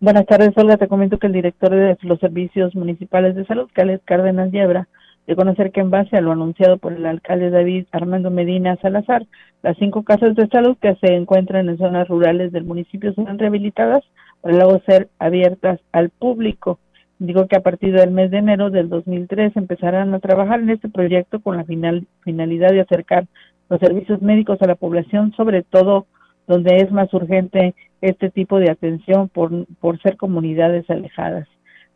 Buenas 0.01 0.27
tardes, 0.27 0.51
Olga. 0.57 0.77
Te 0.77 0.89
comento 0.89 1.21
que 1.21 1.29
el 1.29 1.33
director 1.33 1.71
de 1.71 1.97
los 2.03 2.19
servicios 2.19 2.75
municipales 2.75 3.37
de 3.37 3.47
salud, 3.47 3.71
Caled 3.73 4.01
Cárdenas 4.05 4.51
Yebra, 4.51 4.89
de 5.27 5.37
conocer 5.37 5.73
que 5.73 5.81
en 5.81 5.91
base 5.91 6.17
a 6.17 6.21
lo 6.21 6.33
anunciado 6.33 6.77
por 6.79 6.93
el 6.93 7.07
alcalde 7.07 7.51
David 7.51 7.87
Armando 7.93 8.31
Medina 8.31 8.77
Salazar, 8.77 9.27
las 9.63 9.77
cinco 9.79 10.03
casas 10.03 10.35
de 10.35 10.47
salud 10.49 10.77
que 10.81 10.95
se 10.97 11.15
encuentran 11.15 11.69
en 11.69 11.79
zonas 11.79 12.09
rurales 12.09 12.53
del 12.53 12.65
municipio 12.65 13.13
serán 13.15 13.39
rehabilitadas 13.39 14.05
para 14.41 14.57
luego 14.57 14.81
ser 14.87 15.09
abiertas 15.19 15.81
al 15.93 16.11
público. 16.11 16.79
Digo 17.19 17.47
que 17.47 17.57
a 17.57 17.61
partir 17.61 17.95
del 17.95 18.11
mes 18.11 18.31
de 18.31 18.39
enero 18.39 18.71
del 18.71 18.89
2003 18.89 19.57
empezarán 19.57 20.13
a 20.13 20.19
trabajar 20.19 20.61
en 20.61 20.71
este 20.71 20.89
proyecto 20.89 21.41
con 21.41 21.57
la 21.57 21.65
final, 21.65 22.07
finalidad 22.23 22.71
de 22.71 22.81
acercar 22.81 23.27
los 23.71 23.81
servicios 23.81 24.21
médicos 24.21 24.61
a 24.61 24.67
la 24.67 24.75
población, 24.75 25.33
sobre 25.37 25.63
todo 25.63 26.07
donde 26.47 26.77
es 26.77 26.93
más 26.93 27.13
urgente 27.15 27.75
este 28.03 28.31
tipo 28.31 28.59
de 28.59 28.71
atención 28.71 29.31
por, 29.31 29.51
por 29.81 30.01
ser 30.03 30.19
comunidades 30.19 30.89
alejadas. 30.91 31.49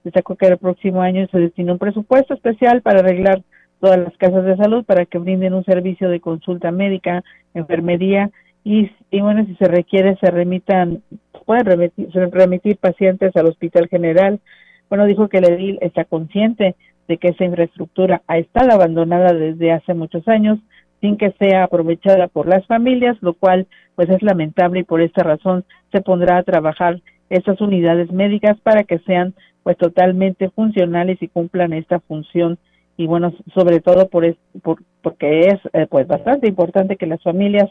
Destaco 0.04 0.37
que 0.37 0.46
el 0.46 0.58
próximo 0.58 1.02
año 1.02 1.26
se 1.30 1.38
destina 1.38 1.72
un 1.72 1.78
presupuesto 1.78 2.34
especial 2.34 2.82
para 2.82 3.00
arreglar 3.00 3.42
todas 3.80 3.98
las 3.98 4.16
casas 4.16 4.44
de 4.44 4.56
salud 4.56 4.84
para 4.84 5.06
que 5.06 5.18
brinden 5.18 5.54
un 5.54 5.64
servicio 5.64 6.08
de 6.08 6.20
consulta 6.20 6.70
médica, 6.70 7.22
enfermería 7.54 8.30
y, 8.64 8.90
y 9.11 9.20
bueno, 9.20 9.44
si 9.46 9.54
se 9.56 9.66
requiere 9.66 10.16
se 10.20 10.30
remitan, 10.30 11.02
pueden 11.46 11.64
remitir, 11.64 12.08
remitir 12.32 12.76
pacientes 12.76 13.34
al 13.37 13.46
Hospital 13.46 13.88
General, 13.88 14.40
bueno, 14.88 15.06
dijo 15.06 15.28
que 15.28 15.38
el 15.38 15.48
edil 15.50 15.78
está 15.80 16.04
consciente 16.04 16.74
de 17.08 17.16
que 17.18 17.28
esa 17.28 17.44
infraestructura 17.44 18.22
ha 18.26 18.38
estado 18.38 18.72
abandonada 18.72 19.32
desde 19.32 19.72
hace 19.72 19.94
muchos 19.94 20.26
años 20.28 20.58
sin 21.00 21.16
que 21.16 21.32
sea 21.38 21.64
aprovechada 21.64 22.28
por 22.28 22.48
las 22.48 22.66
familias, 22.66 23.16
lo 23.20 23.34
cual 23.34 23.66
pues 23.94 24.08
es 24.11 24.22
lamentable 24.22 24.80
y 24.80 24.84
por 24.84 25.00
esta 25.00 25.22
razón 25.22 25.64
se 25.92 26.00
pondrá 26.00 26.38
a 26.38 26.42
trabajar 26.42 27.00
esas 27.30 27.61
unidades 27.61 28.11
médicas 28.11 28.58
para 28.62 28.84
que 28.84 28.98
sean 29.00 29.34
pues 29.68 29.76
totalmente 29.76 30.48
funcionales 30.48 31.18
y 31.20 31.28
cumplan 31.28 31.74
esta 31.74 32.00
función 32.00 32.57
y 32.96 33.07
bueno, 33.07 33.35
sobre 33.52 33.81
todo 33.81 34.09
por, 34.09 34.24
es, 34.24 34.35
por 34.62 34.83
porque 35.02 35.40
es 35.40 35.61
eh, 35.74 35.87
pues 35.90 36.09
bastante 36.09 36.48
importante 36.48 36.96
que 36.96 37.04
las 37.04 37.22
familias 37.22 37.68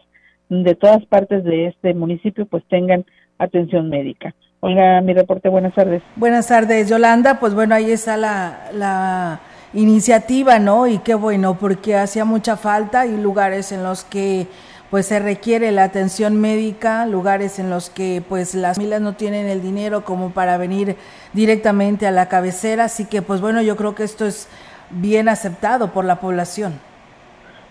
de 0.48 0.76
todas 0.76 1.04
partes 1.08 1.44
de 1.44 1.66
este 1.66 1.96
municipio 1.96 2.46
pues 2.46 2.64
tengan 2.70 3.04
atención 3.40 3.90
médica. 3.90 4.36
Olga, 4.60 5.02
mi 5.02 5.16
reporte, 5.16 5.50
buenas 5.50 5.74
tardes. 5.74 6.04
Buenas 6.16 6.50
tardes, 6.50 6.88
Yolanda. 6.88 7.40
Pues 7.40 7.56
bueno, 7.56 7.74
ahí 7.74 7.90
está 7.90 8.16
la, 8.16 8.70
la 8.76 9.40
iniciativa, 9.74 10.60
¿no? 10.60 10.86
Y 10.86 11.00
qué 11.00 11.16
bueno, 11.16 11.58
porque 11.60 11.96
hacía 11.96 12.26
mucha 12.26 12.58
falta 12.58 13.08
y 13.08 13.20
lugares 13.20 13.72
en 13.72 13.82
los 13.82 14.04
que 14.04 14.46
pues 14.90 15.08
se 15.08 15.20
requiere 15.20 15.72
la 15.72 15.84
atención 15.84 16.40
médica, 16.40 17.06
lugares 17.06 17.60
en 17.60 17.70
los 17.70 17.90
que 17.90 18.22
pues 18.28 18.56
las 18.56 18.78
familias 18.78 19.02
no 19.02 19.14
tienen 19.14 19.48
el 19.48 19.62
dinero 19.62 20.04
como 20.04 20.32
para 20.32 20.58
venir 20.58 20.96
directamente 21.34 22.08
a 22.08 22.12
la 22.12 22.30
cabecera, 22.30 22.86
así 22.86 23.06
que 23.06 23.22
pues 23.22 23.42
bueno, 23.42 23.62
yo 23.62 23.76
creo 23.76 23.96
que 23.96 24.04
esto 24.04 24.26
es 24.26 24.50
bien 24.90 25.28
aceptado 25.28 25.92
por 25.92 26.06
la 26.06 26.20
población. 26.20 26.80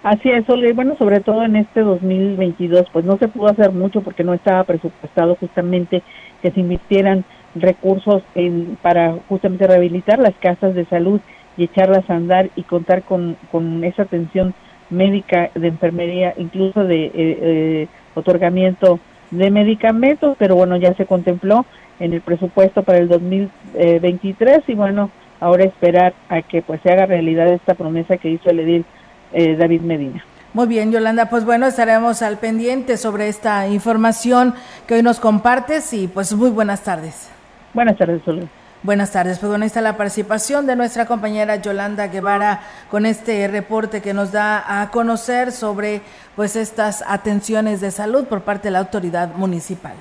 Así 0.02 0.30
es, 0.30 0.48
Olga, 0.48 0.70
bueno, 0.74 0.94
sobre 0.98 1.20
todo 1.20 1.42
en 1.42 1.56
este 1.56 1.80
2022, 1.80 2.86
pues 2.92 3.04
no 3.04 3.16
se 3.18 3.28
pudo 3.28 3.48
hacer 3.48 3.72
mucho 3.72 4.02
porque 4.02 4.22
no 4.22 4.34
estaba 4.34 4.62
presupuestado 4.64 5.34
justamente 5.36 6.02
que 6.42 6.50
se 6.52 6.60
invirtieran 6.60 7.24
recursos 7.56 8.22
en, 8.34 8.78
para 8.82 9.16
justamente 9.28 9.66
rehabilitar 9.66 10.18
las 10.18 10.34
casas 10.34 10.74
de 10.74 10.84
salud 10.84 11.20
y 11.56 11.64
echarlas 11.64 12.08
a 12.08 12.14
andar 12.14 12.50
y 12.54 12.62
contar 12.62 13.02
con, 13.02 13.36
con 13.50 13.82
esa 13.82 14.02
atención 14.02 14.54
médica 14.90 15.50
de 15.54 15.68
enfermería, 15.68 16.34
incluso 16.36 16.84
de 16.84 17.06
eh, 17.06 17.12
eh, 17.14 17.88
otorgamiento 18.14 19.00
de 19.30 19.50
medicamentos, 19.50 20.36
pero 20.38 20.54
bueno, 20.54 20.76
ya 20.76 20.94
se 20.94 21.06
contempló 21.06 21.66
en 21.98 22.12
el 22.12 22.20
presupuesto 22.20 22.82
para 22.82 22.98
el 22.98 23.08
2023 23.08 24.62
y 24.68 24.74
bueno, 24.74 25.10
ahora 25.40 25.64
esperar 25.64 26.14
a 26.28 26.42
que 26.42 26.62
pues 26.62 26.80
se 26.82 26.92
haga 26.92 27.06
realidad 27.06 27.48
esta 27.48 27.74
promesa 27.74 28.16
que 28.16 28.30
hizo 28.30 28.50
el 28.50 28.60
edil 28.60 28.84
eh, 29.32 29.56
David 29.56 29.80
Medina. 29.82 30.24
Muy 30.52 30.68
bien, 30.68 30.90
Yolanda, 30.90 31.28
pues 31.28 31.44
bueno, 31.44 31.66
estaremos 31.66 32.22
al 32.22 32.38
pendiente 32.38 32.96
sobre 32.96 33.28
esta 33.28 33.68
información 33.68 34.54
que 34.86 34.94
hoy 34.94 35.02
nos 35.02 35.20
compartes 35.20 35.92
y 35.92 36.08
pues 36.08 36.32
muy 36.34 36.50
buenas 36.50 36.82
tardes. 36.82 37.30
Buenas 37.74 37.98
tardes, 37.98 38.22
Sol. 38.24 38.48
Buenas 38.86 39.10
tardes, 39.10 39.40
pues 39.40 39.50
bueno, 39.50 39.64
ahí 39.64 39.66
está 39.66 39.80
la 39.80 39.96
participación 39.96 40.64
de 40.64 40.76
nuestra 40.76 41.06
compañera 41.06 41.56
Yolanda 41.56 42.06
Guevara 42.06 42.60
con 42.88 43.04
este 43.04 43.48
reporte 43.48 44.00
que 44.00 44.14
nos 44.14 44.30
da 44.30 44.80
a 44.80 44.92
conocer 44.92 45.50
sobre 45.50 46.02
pues 46.36 46.54
estas 46.54 47.02
atenciones 47.04 47.80
de 47.80 47.90
salud 47.90 48.26
por 48.26 48.42
parte 48.42 48.68
de 48.68 48.70
la 48.70 48.78
autoridad 48.78 49.34
municipal. 49.34 49.94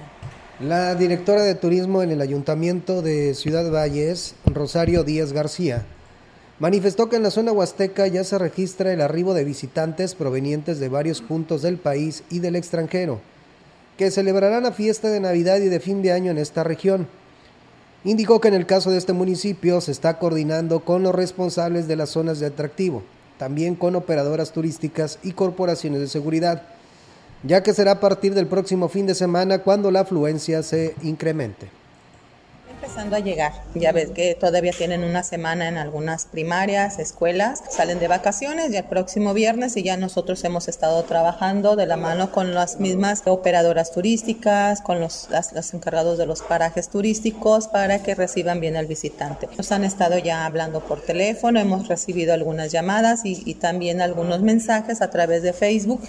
La 0.59 0.93
directora 0.93 1.41
de 1.41 1.55
turismo 1.55 2.03
en 2.03 2.11
el 2.11 2.21
ayuntamiento 2.21 3.01
de 3.01 3.33
Ciudad 3.33 3.71
Valles, 3.71 4.35
Rosario 4.45 5.03
Díaz 5.03 5.33
García, 5.33 5.81
manifestó 6.59 7.09
que 7.09 7.15
en 7.15 7.23
la 7.23 7.31
zona 7.31 7.53
huasteca 7.53 8.05
ya 8.05 8.23
se 8.23 8.37
registra 8.37 8.93
el 8.93 9.01
arribo 9.01 9.33
de 9.33 9.45
visitantes 9.45 10.13
provenientes 10.13 10.79
de 10.79 10.89
varios 10.89 11.23
puntos 11.23 11.63
del 11.63 11.79
país 11.79 12.23
y 12.29 12.37
del 12.37 12.55
extranjero, 12.55 13.19
que 13.97 14.11
celebrarán 14.11 14.61
la 14.61 14.73
fiesta 14.73 15.09
de 15.09 15.21
Navidad 15.21 15.57
y 15.57 15.69
de 15.69 15.79
fin 15.79 16.03
de 16.03 16.11
año 16.11 16.29
en 16.29 16.37
esta 16.37 16.63
región. 16.63 17.07
Indicó 18.05 18.39
que 18.39 18.47
en 18.47 18.53
el 18.53 18.67
caso 18.67 18.91
de 18.91 18.99
este 18.99 19.13
municipio 19.13 19.81
se 19.81 19.91
está 19.91 20.19
coordinando 20.19 20.81
con 20.81 21.01
los 21.01 21.13
responsables 21.13 21.87
de 21.87 21.95
las 21.95 22.11
zonas 22.11 22.39
de 22.39 22.45
atractivo, 22.45 23.01
también 23.39 23.75
con 23.75 23.95
operadoras 23.95 24.51
turísticas 24.51 25.17
y 25.23 25.31
corporaciones 25.31 25.99
de 25.99 26.07
seguridad, 26.07 26.61
ya 27.41 27.63
que 27.63 27.73
será 27.73 27.93
a 27.93 27.99
partir 27.99 28.35
del 28.35 28.45
próximo 28.45 28.89
fin 28.89 29.07
de 29.07 29.15
semana 29.15 29.63
cuando 29.63 29.89
la 29.89 30.01
afluencia 30.01 30.61
se 30.61 30.93
incremente 31.01 31.67
a 32.97 33.19
llegar. 33.19 33.51
Ya 33.73 33.91
ves 33.91 34.11
que 34.11 34.35
todavía 34.35 34.71
tienen 34.71 35.03
una 35.03 35.21
semana 35.23 35.67
en 35.67 35.77
algunas 35.77 36.25
primarias, 36.25 36.97
escuelas, 36.97 37.61
salen 37.69 37.99
de 37.99 38.07
vacaciones 38.07 38.71
y 38.71 38.77
el 38.77 38.85
próximo 38.85 39.33
viernes 39.33 39.75
y 39.75 39.83
ya 39.83 39.97
nosotros 39.97 40.43
hemos 40.43 40.67
estado 40.67 41.03
trabajando 41.03 41.75
de 41.75 41.87
la 41.87 41.97
mano 41.97 42.31
con 42.31 42.53
las 42.53 42.79
mismas 42.79 43.21
operadoras 43.25 43.91
turísticas, 43.91 44.81
con 44.81 44.99
los, 44.99 45.27
los 45.29 45.73
encargados 45.73 46.17
de 46.17 46.25
los 46.25 46.41
parajes 46.41 46.89
turísticos 46.89 47.67
para 47.67 48.01
que 48.01 48.15
reciban 48.15 48.61
bien 48.61 48.77
al 48.77 48.87
visitante. 48.87 49.49
Nos 49.57 49.71
han 49.71 49.83
estado 49.83 50.17
ya 50.17 50.45
hablando 50.45 50.79
por 50.79 51.01
teléfono, 51.01 51.59
hemos 51.59 51.87
recibido 51.87 52.33
algunas 52.33 52.71
llamadas 52.71 53.21
y 53.23 53.55
también 53.55 54.01
algunos 54.01 54.41
mensajes 54.41 55.01
a 55.01 55.09
través 55.09 55.43
de 55.43 55.51
Facebook 55.51 56.01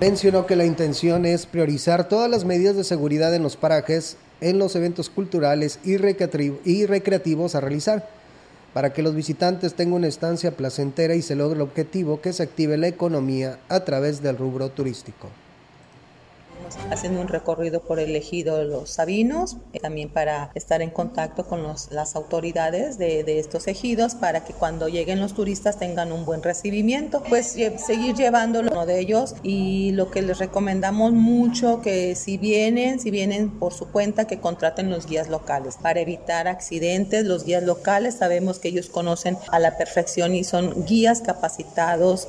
mencionó 0.00 0.46
que 0.46 0.56
la 0.56 0.64
intención 0.64 1.24
es 1.24 1.46
priorizar 1.46 2.08
todas 2.08 2.30
las 2.30 2.44
medidas 2.44 2.76
de 2.76 2.84
seguridad 2.84 3.34
en 3.34 3.42
los 3.42 3.56
parajes, 3.56 4.16
en 4.44 4.58
los 4.58 4.76
eventos 4.76 5.10
culturales 5.10 5.78
y 5.84 5.96
recreativos 5.96 7.54
a 7.54 7.60
realizar, 7.60 8.08
para 8.74 8.92
que 8.92 9.02
los 9.02 9.14
visitantes 9.14 9.74
tengan 9.74 9.94
una 9.94 10.08
estancia 10.08 10.56
placentera 10.56 11.14
y 11.14 11.22
se 11.22 11.34
logre 11.34 11.56
el 11.56 11.62
objetivo 11.62 12.20
que 12.20 12.32
se 12.32 12.42
active 12.42 12.76
la 12.76 12.88
economía 12.88 13.58
a 13.68 13.80
través 13.80 14.22
del 14.22 14.36
rubro 14.36 14.68
turístico 14.68 15.28
haciendo 16.90 17.20
un 17.20 17.28
recorrido 17.28 17.80
por 17.80 17.98
el 17.98 18.14
ejido 18.16 18.56
de 18.58 18.64
los 18.64 18.90
Sabinos, 18.90 19.56
eh, 19.72 19.80
también 19.80 20.08
para 20.08 20.50
estar 20.54 20.82
en 20.82 20.90
contacto 20.90 21.46
con 21.46 21.62
las 21.62 22.16
autoridades 22.16 22.98
de, 22.98 23.24
estos 23.38 23.66
ejidos 23.66 24.14
para 24.14 24.44
que 24.44 24.52
cuando 24.52 24.88
lleguen 24.88 25.20
los 25.20 25.34
turistas 25.34 25.78
tengan 25.78 26.12
un 26.12 26.24
buen 26.24 26.42
recibimiento, 26.42 27.22
pues 27.28 27.56
seguir 27.78 28.14
llevándolo 28.14 28.70
uno 28.70 28.86
de 28.86 29.00
ellos 29.00 29.34
y 29.42 29.92
lo 29.92 30.10
que 30.10 30.22
les 30.22 30.38
recomendamos 30.38 31.12
mucho 31.12 31.80
que 31.80 32.14
si 32.14 32.38
vienen, 32.38 33.00
si 33.00 33.10
vienen 33.10 33.50
por 33.50 33.72
su 33.72 33.90
cuenta 33.90 34.26
que 34.26 34.40
contraten 34.40 34.90
los 34.90 35.06
guías 35.06 35.28
locales. 35.28 35.76
Para 35.80 36.00
evitar 36.00 36.48
accidentes, 36.48 37.24
los 37.24 37.44
guías 37.44 37.62
locales 37.62 38.16
sabemos 38.16 38.58
que 38.58 38.68
ellos 38.68 38.88
conocen 38.88 39.36
a 39.48 39.58
la 39.58 39.76
perfección 39.76 40.34
y 40.34 40.44
son 40.44 40.84
guías 40.84 41.20
capacitados 41.20 42.28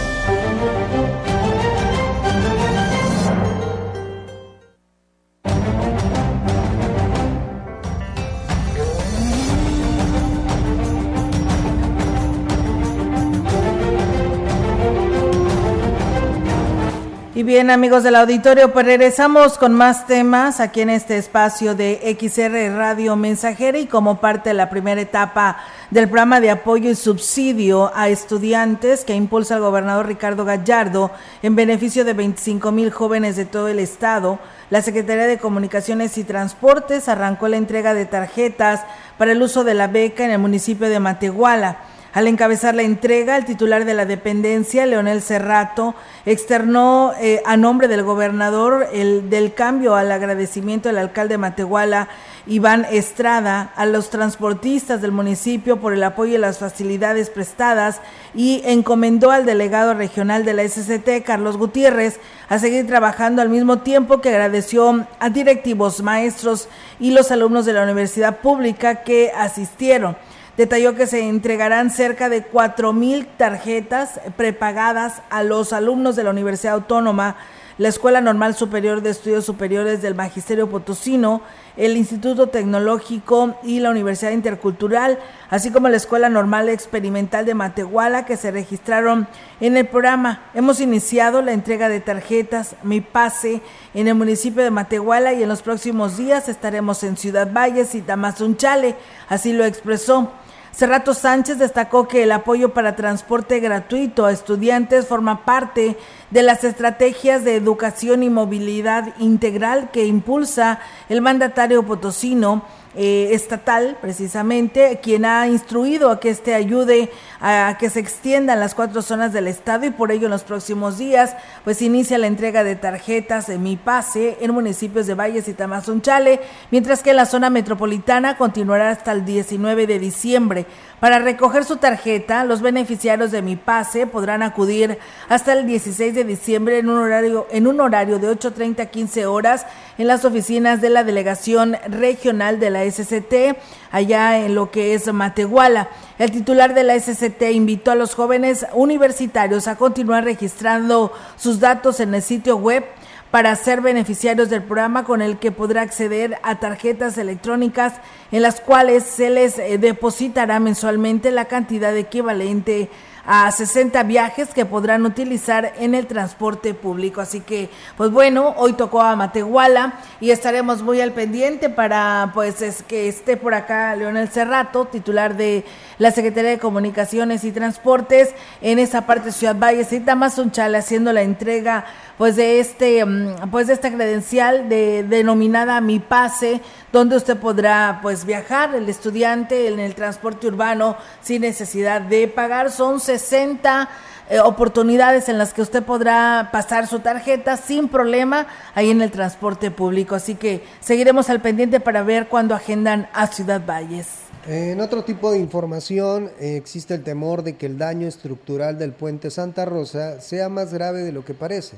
Bien, 17.51 17.69
amigos 17.69 18.03
del 18.03 18.15
auditorio, 18.15 18.71
pues 18.71 18.85
regresamos 18.85 19.57
con 19.57 19.73
más 19.73 20.07
temas 20.07 20.61
aquí 20.61 20.79
en 20.79 20.89
este 20.89 21.17
espacio 21.17 21.75
de 21.75 22.17
XR 22.17 22.77
Radio 22.77 23.17
Mensajera 23.17 23.77
y 23.77 23.87
como 23.87 24.21
parte 24.21 24.51
de 24.51 24.53
la 24.53 24.69
primera 24.69 25.01
etapa 25.01 25.57
del 25.89 26.05
programa 26.05 26.39
de 26.39 26.49
apoyo 26.49 26.89
y 26.89 26.95
subsidio 26.95 27.91
a 27.93 28.07
estudiantes 28.07 29.03
que 29.03 29.15
impulsa 29.15 29.55
el 29.55 29.61
gobernador 29.63 30.07
Ricardo 30.07 30.45
Gallardo 30.45 31.11
en 31.41 31.57
beneficio 31.57 32.05
de 32.05 32.13
25 32.13 32.71
mil 32.71 32.89
jóvenes 32.89 33.35
de 33.35 33.43
todo 33.43 33.67
el 33.67 33.79
estado, 33.79 34.39
la 34.69 34.81
Secretaría 34.81 35.27
de 35.27 35.37
Comunicaciones 35.37 36.17
y 36.17 36.23
Transportes 36.23 37.09
arrancó 37.09 37.49
la 37.49 37.57
entrega 37.57 37.93
de 37.93 38.05
tarjetas 38.05 38.79
para 39.17 39.33
el 39.33 39.41
uso 39.41 39.65
de 39.65 39.73
la 39.73 39.87
beca 39.87 40.23
en 40.23 40.31
el 40.31 40.39
municipio 40.39 40.87
de 40.87 41.01
Matehuala. 41.01 41.79
Al 42.13 42.27
encabezar 42.27 42.75
la 42.75 42.81
entrega, 42.81 43.37
el 43.37 43.45
titular 43.45 43.85
de 43.85 43.93
la 43.93 44.05
dependencia, 44.05 44.85
Leonel 44.85 45.21
Cerrato, 45.21 45.95
externó 46.25 47.13
eh, 47.21 47.41
a 47.45 47.55
nombre 47.55 47.87
del 47.87 48.03
gobernador 48.03 48.85
el 48.91 49.29
del 49.29 49.53
cambio 49.53 49.95
al 49.95 50.11
agradecimiento 50.11 50.89
del 50.89 50.97
alcalde 50.97 51.37
Matehuala, 51.37 52.09
Iván 52.47 52.85
Estrada, 52.91 53.71
a 53.77 53.85
los 53.85 54.09
transportistas 54.09 55.01
del 55.01 55.13
municipio 55.13 55.79
por 55.79 55.93
el 55.93 56.03
apoyo 56.03 56.35
y 56.35 56.37
las 56.37 56.57
facilidades 56.57 57.29
prestadas 57.29 58.01
y 58.35 58.61
encomendó 58.65 59.31
al 59.31 59.45
delegado 59.45 59.93
regional 59.93 60.43
de 60.43 60.53
la 60.53 60.67
SCT, 60.67 61.23
Carlos 61.23 61.55
Gutiérrez, 61.55 62.19
a 62.49 62.59
seguir 62.59 62.87
trabajando 62.87 63.41
al 63.41 63.47
mismo 63.47 63.79
tiempo 63.79 64.19
que 64.19 64.29
agradeció 64.29 65.05
a 65.19 65.29
directivos, 65.29 66.01
maestros 66.01 66.67
y 66.99 67.11
los 67.11 67.31
alumnos 67.31 67.65
de 67.65 67.71
la 67.71 67.83
universidad 67.83 68.39
pública 68.39 68.95
que 69.03 69.31
asistieron. 69.33 70.17
Detalló 70.57 70.95
que 70.95 71.07
se 71.07 71.29
entregarán 71.29 71.91
cerca 71.91 72.27
de 72.27 72.43
cuatro 72.43 72.91
mil 72.91 73.25
tarjetas 73.25 74.19
prepagadas 74.35 75.21
a 75.29 75.43
los 75.43 75.71
alumnos 75.71 76.17
de 76.17 76.25
la 76.25 76.31
Universidad 76.31 76.73
Autónoma, 76.73 77.37
la 77.77 77.87
Escuela 77.87 78.19
Normal 78.19 78.53
Superior 78.53 79.01
de 79.01 79.11
Estudios 79.11 79.45
Superiores 79.45 80.01
del 80.01 80.13
Magisterio 80.13 80.69
Potosino, 80.69 81.41
el 81.77 81.95
Instituto 81.95 82.47
Tecnológico 82.47 83.55
y 83.63 83.79
la 83.79 83.89
Universidad 83.89 84.31
Intercultural, 84.31 85.19
así 85.49 85.71
como 85.71 85.87
la 85.87 85.95
Escuela 85.95 86.27
Normal 86.27 86.67
Experimental 86.67 87.45
de 87.45 87.53
Matehuala 87.53 88.25
que 88.25 88.35
se 88.35 88.51
registraron 88.51 89.29
en 89.61 89.77
el 89.77 89.87
programa. 89.87 90.41
Hemos 90.53 90.81
iniciado 90.81 91.41
la 91.41 91.53
entrega 91.53 91.87
de 91.87 92.01
tarjetas 92.01 92.75
Mi 92.83 92.99
Pase 92.99 93.61
en 93.93 94.09
el 94.09 94.15
municipio 94.15 94.63
de 94.63 94.69
Matehuala 94.69 95.33
y 95.33 95.43
en 95.43 95.49
los 95.49 95.61
próximos 95.61 96.17
días 96.17 96.49
estaremos 96.49 97.03
en 97.03 97.15
Ciudad 97.15 97.51
Valles 97.51 97.95
y 97.95 98.01
Tamazunchale, 98.01 98.95
así 99.29 99.53
lo 99.53 99.63
expresó. 99.63 100.29
Cerrato 100.71 101.13
Sánchez 101.13 101.59
destacó 101.59 102.07
que 102.07 102.23
el 102.23 102.31
apoyo 102.31 102.73
para 102.73 102.95
transporte 102.95 103.59
gratuito 103.59 104.25
a 104.25 104.31
estudiantes 104.31 105.05
forma 105.05 105.43
parte 105.43 105.97
de 106.29 106.43
las 106.43 106.63
estrategias 106.63 107.43
de 107.43 107.55
educación 107.55 108.23
y 108.23 108.29
movilidad 108.29 109.13
integral 109.19 109.91
que 109.91 110.05
impulsa 110.05 110.79
el 111.09 111.21
mandatario 111.21 111.83
potosino 111.83 112.63
eh, 112.95 113.29
estatal, 113.31 113.97
precisamente, 114.01 114.99
quien 115.01 115.23
ha 115.23 115.47
instruido 115.47 116.11
a 116.11 116.19
que 116.19 116.29
este 116.29 116.53
ayude 116.53 117.09
a 117.39 117.77
que 117.79 117.89
se 117.89 117.99
extiendan 117.99 118.59
las 118.59 118.75
cuatro 118.75 119.01
zonas 119.01 119.31
del 119.31 119.47
estado 119.47 119.85
y 119.85 119.91
por 119.91 120.11
ello 120.11 120.25
en 120.25 120.31
los 120.31 120.43
próximos 120.43 120.97
días, 120.97 121.35
pues 121.63 121.81
inicia 121.81 122.17
la 122.17 122.27
entrega 122.27 122.63
de 122.63 122.75
tarjetas 122.75 123.47
de 123.47 123.57
Mi 123.57 123.77
Pase 123.77 124.37
en 124.41 124.51
municipios 124.51 125.07
de 125.07 125.15
Valles 125.15 125.47
y 125.47 125.53
Tamazunchale, 125.53 126.41
mientras 126.69 127.01
que 127.01 127.13
la 127.13 127.25
zona 127.25 127.49
metropolitana 127.49 128.37
continuará 128.37 128.89
hasta 128.89 129.13
el 129.13 129.25
19 129.25 129.87
de 129.87 129.99
diciembre. 129.99 130.65
Para 131.01 131.17
recoger 131.17 131.65
su 131.65 131.77
tarjeta, 131.77 132.43
los 132.43 132.61
beneficiarios 132.61 133.31
de 133.31 133.41
Mi 133.41 133.55
Pase 133.55 134.05
podrán 134.05 134.43
acudir 134.43 134.99
hasta 135.29 135.53
el 135.53 135.65
16 135.65 136.13
de 136.13 136.23
diciembre 136.23 136.77
en 136.77 136.89
un 136.89 136.99
horario, 136.99 137.47
en 137.49 137.65
un 137.65 137.81
horario 137.81 138.19
de 138.19 138.29
8.30 138.29 138.81
a 138.81 138.85
15 138.85 139.25
horas 139.25 139.65
en 139.97 140.05
las 140.05 140.25
oficinas 140.25 140.79
de 140.79 140.91
la 140.91 141.03
Delegación 141.03 141.75
Regional 141.87 142.59
de 142.59 142.69
la 142.69 142.83
SCT, 142.85 143.57
allá 143.89 144.45
en 144.45 144.53
lo 144.53 144.69
que 144.69 144.93
es 144.93 145.11
Matehuala. 145.11 145.89
El 146.19 146.29
titular 146.29 146.75
de 146.75 146.83
la 146.83 146.99
SCT 146.99 147.49
invitó 147.51 147.89
a 147.89 147.95
los 147.95 148.13
jóvenes 148.13 148.67
universitarios 148.75 149.67
a 149.67 149.77
continuar 149.77 150.23
registrando 150.23 151.11
sus 151.35 151.59
datos 151.59 151.99
en 151.99 152.13
el 152.13 152.21
sitio 152.21 152.57
web 152.57 152.85
para 153.31 153.55
ser 153.55 153.81
beneficiarios 153.81 154.49
del 154.49 154.61
programa 154.61 155.05
con 155.05 155.21
el 155.21 155.39
que 155.39 155.51
podrá 155.51 155.81
acceder 155.81 156.37
a 156.43 156.59
tarjetas 156.59 157.17
electrónicas 157.17 157.93
en 158.31 158.41
las 158.41 158.59
cuales 158.59 159.03
se 159.03 159.29
les 159.29 159.57
eh, 159.57 159.77
depositará 159.77 160.59
mensualmente 160.59 161.31
la 161.31 161.45
cantidad 161.45 161.95
equivalente 161.95 162.89
a 163.25 163.51
60 163.51 164.03
viajes 164.03 164.49
que 164.49 164.65
podrán 164.65 165.05
utilizar 165.05 165.73
en 165.77 165.95
el 165.95 166.07
transporte 166.07 166.73
público. 166.73 167.21
Así 167.21 167.41
que, 167.41 167.69
pues 167.97 168.11
bueno, 168.11 168.53
hoy 168.57 168.73
tocó 168.73 169.01
a 169.01 169.15
Matehuala 169.15 169.93
y 170.19 170.31
estaremos 170.31 170.81
muy 170.81 171.01
al 171.01 171.11
pendiente 171.11 171.69
para, 171.69 172.31
pues, 172.33 172.61
es 172.61 172.83
que 172.83 173.07
esté 173.07 173.37
por 173.37 173.53
acá 173.53 173.95
Leonel 173.95 174.29
Cerrato, 174.29 174.85
titular 174.85 175.37
de 175.37 175.63
la 175.97 176.11
Secretaría 176.11 176.51
de 176.51 176.57
Comunicaciones 176.57 177.43
y 177.43 177.51
Transportes 177.51 178.33
en 178.61 178.79
esa 178.79 179.05
parte 179.05 179.25
de 179.25 179.31
Ciudad 179.33 179.55
Valles 179.55 179.93
y 179.93 179.99
Tamazunchale 179.99 180.77
haciendo 180.77 181.13
la 181.13 181.21
entrega 181.21 181.85
pues 182.21 182.35
de 182.35 182.59
este 182.59 183.03
mm, 183.03 183.49
pues 183.49 183.65
de 183.65 183.73
esta 183.73 183.91
credencial 183.91 184.69
de 184.69 185.01
denominada 185.01 185.81
Mi 185.81 185.97
Pase, 185.97 186.61
donde 186.93 187.15
usted 187.15 187.35
podrá 187.35 187.97
pues 188.03 188.25
viajar 188.25 188.75
el 188.75 188.87
estudiante 188.89 189.67
en 189.67 189.79
el 189.79 189.95
transporte 189.95 190.45
urbano 190.45 190.97
sin 191.23 191.41
necesidad 191.41 191.99
de 191.99 192.27
pagar. 192.27 192.69
Son 192.69 192.99
60 192.99 193.89
eh, 194.29 194.39
oportunidades 194.39 195.29
en 195.29 195.39
las 195.39 195.51
que 195.51 195.63
usted 195.63 195.81
podrá 195.81 196.49
pasar 196.51 196.85
su 196.85 196.99
tarjeta 196.99 197.57
sin 197.57 197.87
problema 197.87 198.45
ahí 198.75 198.91
en 198.91 199.01
el 199.01 199.09
transporte 199.09 199.71
público. 199.71 200.13
Así 200.13 200.35
que 200.35 200.63
seguiremos 200.79 201.27
al 201.31 201.41
pendiente 201.41 201.79
para 201.79 202.03
ver 202.03 202.27
cuándo 202.27 202.53
agendan 202.53 203.09
a 203.13 203.25
Ciudad 203.25 203.65
Valles. 203.65 204.09
En 204.45 204.79
otro 204.79 205.03
tipo 205.03 205.31
de 205.31 205.39
información, 205.39 206.29
eh, 206.39 206.55
existe 206.55 206.93
el 206.93 207.01
temor 207.01 207.41
de 207.41 207.57
que 207.57 207.65
el 207.65 207.79
daño 207.79 208.07
estructural 208.07 208.77
del 208.77 208.91
puente 208.91 209.31
Santa 209.31 209.65
Rosa 209.65 210.21
sea 210.21 210.49
más 210.49 210.71
grave 210.71 210.99
de 210.99 211.13
lo 211.13 211.25
que 211.25 211.33
parece 211.33 211.77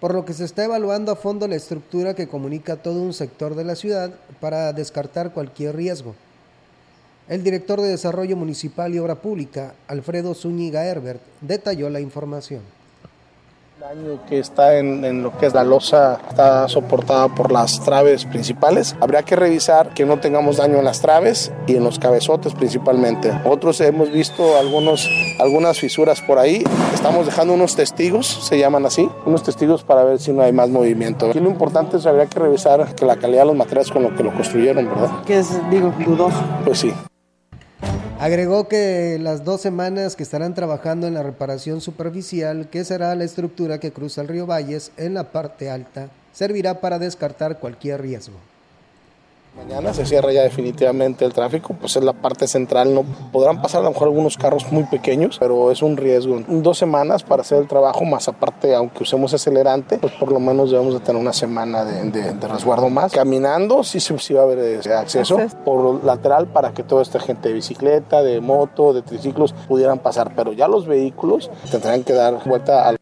por 0.00 0.14
lo 0.14 0.24
que 0.24 0.32
se 0.32 0.44
está 0.44 0.64
evaluando 0.64 1.12
a 1.12 1.16
fondo 1.16 1.46
la 1.46 1.56
estructura 1.56 2.14
que 2.14 2.28
comunica 2.28 2.76
todo 2.76 3.02
un 3.02 3.12
sector 3.12 3.54
de 3.54 3.64
la 3.64 3.76
ciudad 3.76 4.10
para 4.40 4.72
descartar 4.72 5.32
cualquier 5.32 5.76
riesgo. 5.76 6.14
El 7.28 7.44
director 7.44 7.80
de 7.80 7.88
Desarrollo 7.88 8.36
Municipal 8.36 8.94
y 8.94 8.98
Obra 8.98 9.16
Pública, 9.16 9.74
Alfredo 9.86 10.34
Zúñiga 10.34 10.84
Herbert, 10.84 11.20
detalló 11.40 11.90
la 11.90 12.00
información 12.00 12.62
daño 13.80 14.20
que 14.28 14.38
está 14.38 14.76
en, 14.76 15.22
lo 15.22 15.34
que 15.38 15.46
es 15.46 15.54
la 15.54 15.64
losa 15.64 16.20
está 16.28 16.68
soportada 16.68 17.28
por 17.28 17.50
las 17.50 17.82
traves 17.82 18.26
principales. 18.26 18.94
Habría 19.00 19.22
que 19.22 19.36
revisar 19.36 19.94
que 19.94 20.04
no 20.04 20.20
tengamos 20.20 20.58
daño 20.58 20.76
en 20.76 20.84
las 20.84 21.00
traves 21.00 21.50
y 21.66 21.76
en 21.76 21.84
los 21.84 21.98
cabezotes 21.98 22.52
principalmente. 22.52 23.32
Otros 23.46 23.80
hemos 23.80 24.12
visto 24.12 24.58
algunos, 24.58 25.08
algunas 25.38 25.78
fisuras 25.80 26.20
por 26.20 26.38
ahí. 26.38 26.62
Estamos 26.92 27.24
dejando 27.24 27.54
unos 27.54 27.74
testigos, 27.74 28.26
se 28.26 28.58
llaman 28.58 28.84
así, 28.84 29.08
unos 29.24 29.42
testigos 29.42 29.82
para 29.82 30.04
ver 30.04 30.18
si 30.18 30.30
no 30.30 30.42
hay 30.42 30.52
más 30.52 30.68
movimiento. 30.68 31.30
Aquí 31.30 31.40
lo 31.40 31.48
importante 31.48 31.96
es 31.96 32.04
habría 32.04 32.26
que 32.26 32.38
revisar 32.38 32.94
que 32.94 33.06
la 33.06 33.16
calidad 33.16 33.42
de 33.42 33.46
los 33.46 33.56
materiales 33.56 33.90
con 33.90 34.02
lo 34.02 34.14
que 34.14 34.22
lo 34.22 34.34
construyeron, 34.34 34.90
¿verdad? 34.90 35.24
Que 35.24 35.38
es, 35.38 35.58
digo, 35.70 35.90
dudoso. 36.04 36.36
Pues 36.66 36.80
sí. 36.80 36.92
Agregó 38.20 38.68
que 38.68 39.16
las 39.18 39.46
dos 39.46 39.62
semanas 39.62 40.14
que 40.14 40.22
estarán 40.22 40.52
trabajando 40.52 41.06
en 41.06 41.14
la 41.14 41.22
reparación 41.22 41.80
superficial, 41.80 42.68
que 42.68 42.84
será 42.84 43.14
la 43.14 43.24
estructura 43.24 43.80
que 43.80 43.92
cruza 43.92 44.20
el 44.20 44.28
río 44.28 44.44
Valles 44.44 44.92
en 44.98 45.14
la 45.14 45.32
parte 45.32 45.70
alta, 45.70 46.10
servirá 46.30 46.82
para 46.82 46.98
descartar 46.98 47.58
cualquier 47.58 48.02
riesgo. 48.02 48.36
Mañana 49.56 49.92
se 49.92 50.06
cierra 50.06 50.32
ya 50.32 50.42
definitivamente 50.42 51.24
el 51.24 51.32
tráfico, 51.32 51.74
pues 51.74 51.96
es 51.96 52.04
la 52.04 52.12
parte 52.12 52.46
central, 52.46 52.94
no 52.94 53.04
podrán 53.32 53.60
pasar 53.60 53.80
a 53.80 53.84
lo 53.84 53.90
mejor 53.90 54.08
algunos 54.08 54.36
carros 54.36 54.70
muy 54.70 54.84
pequeños, 54.84 55.38
pero 55.40 55.72
es 55.72 55.82
un 55.82 55.96
riesgo. 55.96 56.40
Dos 56.46 56.78
semanas 56.78 57.24
para 57.24 57.42
hacer 57.42 57.58
el 57.58 57.66
trabajo, 57.66 58.04
más 58.04 58.28
aparte, 58.28 58.74
aunque 58.74 59.02
usemos 59.02 59.34
acelerante, 59.34 59.98
pues 59.98 60.12
por 60.14 60.30
lo 60.30 60.38
menos 60.38 60.70
debemos 60.70 60.94
de 60.94 61.00
tener 61.00 61.20
una 61.20 61.32
semana 61.32 61.84
de, 61.84 62.32
resguardo 62.48 62.88
más. 62.90 63.12
Caminando 63.12 63.82
sí, 63.82 63.98
sí, 64.00 64.34
va 64.34 64.42
a 64.42 64.44
haber 64.44 64.58
ese 64.58 64.94
acceso 64.94 65.38
por 65.64 66.04
lateral 66.04 66.46
para 66.46 66.72
que 66.72 66.84
toda 66.84 67.02
esta 67.02 67.18
gente 67.18 67.48
de 67.48 67.54
bicicleta, 67.54 68.22
de 68.22 68.40
moto, 68.40 68.92
de 68.92 69.02
triciclos 69.02 69.52
pudieran 69.68 69.98
pasar, 69.98 70.32
pero 70.36 70.52
ya 70.52 70.68
los 70.68 70.86
vehículos 70.86 71.50
tendrán 71.70 72.04
que 72.04 72.12
dar 72.12 72.38
vuelta 72.44 72.88
al 72.88 73.00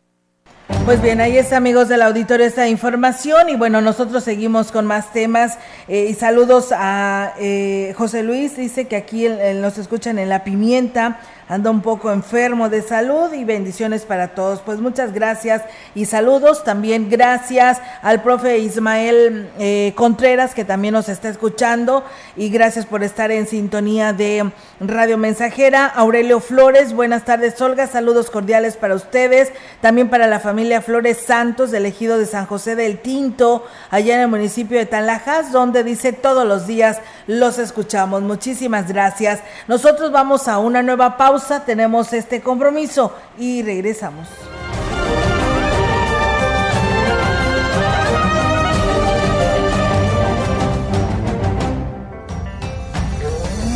pues 0.89 1.03
bien, 1.03 1.20
ahí 1.20 1.36
está, 1.36 1.59
amigos 1.59 1.89
del 1.89 2.01
auditorio, 2.01 2.47
esta 2.47 2.66
información. 2.66 3.51
Y 3.51 3.57
bueno, 3.57 3.82
nosotros 3.82 4.24
seguimos 4.24 4.72
con 4.72 4.86
más 4.86 5.12
temas. 5.12 5.59
Eh, 5.86 6.07
y 6.09 6.14
saludos 6.14 6.72
a 6.72 7.34
eh, 7.39 7.93
José 7.99 8.22
Luis, 8.22 8.57
dice 8.57 8.89
que 8.89 8.97
aquí 8.97 9.26
el, 9.26 9.61
nos 9.61 9.76
escuchan 9.76 10.18
en 10.18 10.30
La 10.30 10.45
Pimienta. 10.45 11.20
Anda 11.51 11.70
un 11.70 11.80
poco 11.80 12.12
enfermo 12.12 12.68
de 12.68 12.82
salud 12.82 13.32
y 13.32 13.43
bendiciones 13.43 14.05
para 14.05 14.28
todos. 14.28 14.61
Pues 14.61 14.80
muchas 14.80 15.14
gracias 15.14 15.62
y 15.95 16.05
saludos. 16.05 16.62
También 16.62 17.09
gracias 17.09 17.80
al 18.03 18.22
profe 18.22 18.59
Ismael 18.59 19.49
eh, 19.59 19.95
Contreras, 19.97 20.55
que 20.55 20.66
también 20.66 20.93
nos 20.93 21.09
está 21.09 21.30
escuchando. 21.30 22.05
Y 22.36 22.51
gracias 22.51 22.84
por 22.84 23.03
estar 23.03 23.30
en 23.30 23.47
sintonía 23.47 24.12
de 24.12 24.51
Radio 24.78 25.16
Mensajera. 25.16 25.86
Aurelio 25.86 26.41
Flores, 26.41 26.93
buenas 26.93 27.24
tardes, 27.24 27.59
Olga. 27.62 27.86
Saludos 27.86 28.30
cordiales 28.30 28.76
para 28.76 28.95
ustedes. 28.95 29.51
También 29.80 30.11
para 30.11 30.26
la 30.26 30.41
familia 30.41 30.77
Flores 30.82 31.18
Santos 31.18 31.70
del 31.70 31.86
ejido 31.86 32.18
de 32.18 32.26
San 32.26 32.46
José 32.46 32.76
del 32.76 32.98
Tinto, 32.98 33.66
allá 33.90 34.14
en 34.14 34.20
el 34.22 34.28
municipio 34.28 34.78
de 34.78 34.86
Tanlajas, 34.86 35.52
donde 35.52 35.84
dice 35.84 36.12
todos 36.12 36.46
los 36.46 36.66
días 36.66 37.00
los 37.26 37.58
escuchamos. 37.58 38.22
Muchísimas 38.22 38.88
gracias. 38.88 39.40
Nosotros 39.66 40.12
vamos 40.12 40.48
a 40.48 40.58
una 40.58 40.82
nueva 40.82 41.16
pausa, 41.16 41.64
tenemos 41.64 42.12
este 42.12 42.40
compromiso 42.40 43.14
y 43.38 43.62
regresamos. 43.62 44.28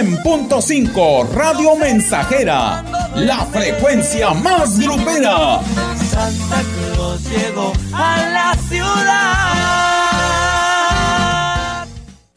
100.5 0.00 1.28
Radio 1.34 1.76
Mensajera, 1.76 2.82
la 3.16 3.44
frecuencia 3.44 4.30
más 4.30 4.78
grupera. 4.78 5.60
Santa 6.10 6.62
Claus 6.94 7.22
llegó 7.28 7.72
a 7.92 8.16
la 8.32 8.56
ciudad 8.66 9.99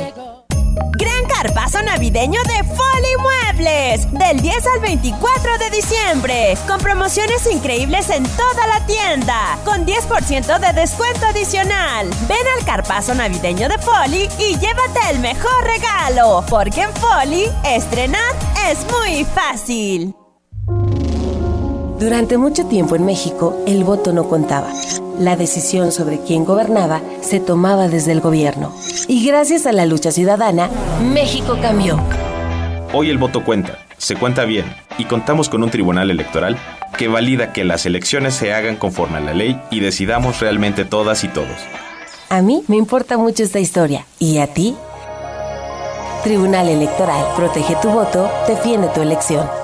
Gran 0.96 1.24
carpazo 1.26 1.82
navideño 1.82 2.40
de 2.44 2.64
Foli 2.64 3.16
Muebles, 3.20 4.12
del 4.12 4.40
10 4.40 4.66
al 4.74 4.80
24 4.80 5.58
de 5.58 5.70
diciembre, 5.70 6.56
con 6.68 6.80
promociones 6.80 7.50
increíbles 7.50 8.10
en 8.10 8.22
toda 8.22 8.66
la 8.68 8.86
tienda, 8.86 9.58
con 9.64 9.84
10% 9.84 10.58
de 10.58 10.80
descuento 10.80 11.26
adicional. 11.26 12.08
Ven 12.28 12.46
al 12.58 12.64
carpazo 12.64 13.14
navideño 13.14 13.68
de 13.68 13.78
Foli 13.78 14.28
y 14.38 14.56
llévate 14.58 15.10
el 15.10 15.18
mejor 15.18 15.64
regalo, 15.64 16.44
porque 16.48 16.82
en 16.82 16.92
Foli 16.94 17.46
estrenar 17.64 18.34
es 18.70 18.78
muy 18.92 19.24
fácil. 19.24 20.14
Durante 21.98 22.38
mucho 22.38 22.66
tiempo 22.66 22.96
en 22.96 23.06
México 23.06 23.56
el 23.66 23.84
voto 23.84 24.12
no 24.12 24.28
contaba. 24.28 24.68
La 25.18 25.36
decisión 25.36 25.92
sobre 25.92 26.18
quién 26.20 26.44
gobernaba 26.44 27.00
se 27.20 27.38
tomaba 27.38 27.86
desde 27.86 28.10
el 28.10 28.20
gobierno. 28.20 28.74
Y 29.06 29.24
gracias 29.24 29.64
a 29.64 29.72
la 29.72 29.86
lucha 29.86 30.10
ciudadana, 30.10 30.68
México 31.00 31.56
cambió. 31.62 32.00
Hoy 32.92 33.10
el 33.10 33.18
voto 33.18 33.44
cuenta, 33.44 33.78
se 33.96 34.16
cuenta 34.16 34.44
bien 34.44 34.64
y 34.98 35.04
contamos 35.04 35.48
con 35.48 35.62
un 35.62 35.70
tribunal 35.70 36.10
electoral 36.10 36.58
que 36.98 37.06
valida 37.06 37.52
que 37.52 37.64
las 37.64 37.86
elecciones 37.86 38.34
se 38.34 38.52
hagan 38.52 38.76
conforme 38.76 39.18
a 39.18 39.20
la 39.20 39.34
ley 39.34 39.60
y 39.70 39.78
decidamos 39.78 40.40
realmente 40.40 40.84
todas 40.84 41.22
y 41.22 41.28
todos. 41.28 41.56
A 42.28 42.42
mí 42.42 42.64
me 42.66 42.76
importa 42.76 43.18
mucho 43.18 43.44
esta 43.44 43.60
historia. 43.60 44.04
¿Y 44.18 44.38
a 44.38 44.48
ti? 44.48 44.74
Tribunal 46.24 46.68
Electoral, 46.68 47.24
protege 47.36 47.76
tu 47.82 47.90
voto, 47.90 48.28
defiende 48.48 48.88
tu 48.88 49.02
elección. 49.02 49.63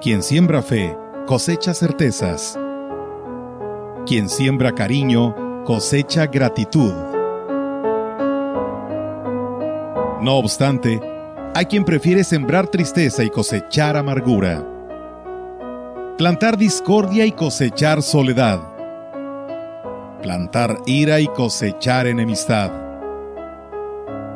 Quien 0.00 0.22
siembra 0.22 0.62
fe, 0.62 0.96
cosecha 1.26 1.74
certezas. 1.74 2.56
Quien 4.06 4.28
siembra 4.28 4.72
cariño, 4.72 5.64
cosecha 5.64 6.26
gratitud. 6.26 6.92
No 10.22 10.36
obstante, 10.36 11.00
hay 11.52 11.66
quien 11.66 11.84
prefiere 11.84 12.22
sembrar 12.22 12.68
tristeza 12.68 13.24
y 13.24 13.30
cosechar 13.30 13.96
amargura. 13.96 14.64
Plantar 16.16 16.56
discordia 16.56 17.26
y 17.26 17.32
cosechar 17.32 18.00
soledad. 18.00 18.60
Plantar 20.22 20.78
ira 20.86 21.18
y 21.18 21.26
cosechar 21.26 22.06
enemistad. 22.06 22.70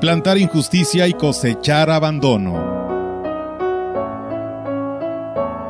Plantar 0.01 0.39
injusticia 0.39 1.07
y 1.07 1.13
cosechar 1.13 1.89
abandono. 1.89 2.82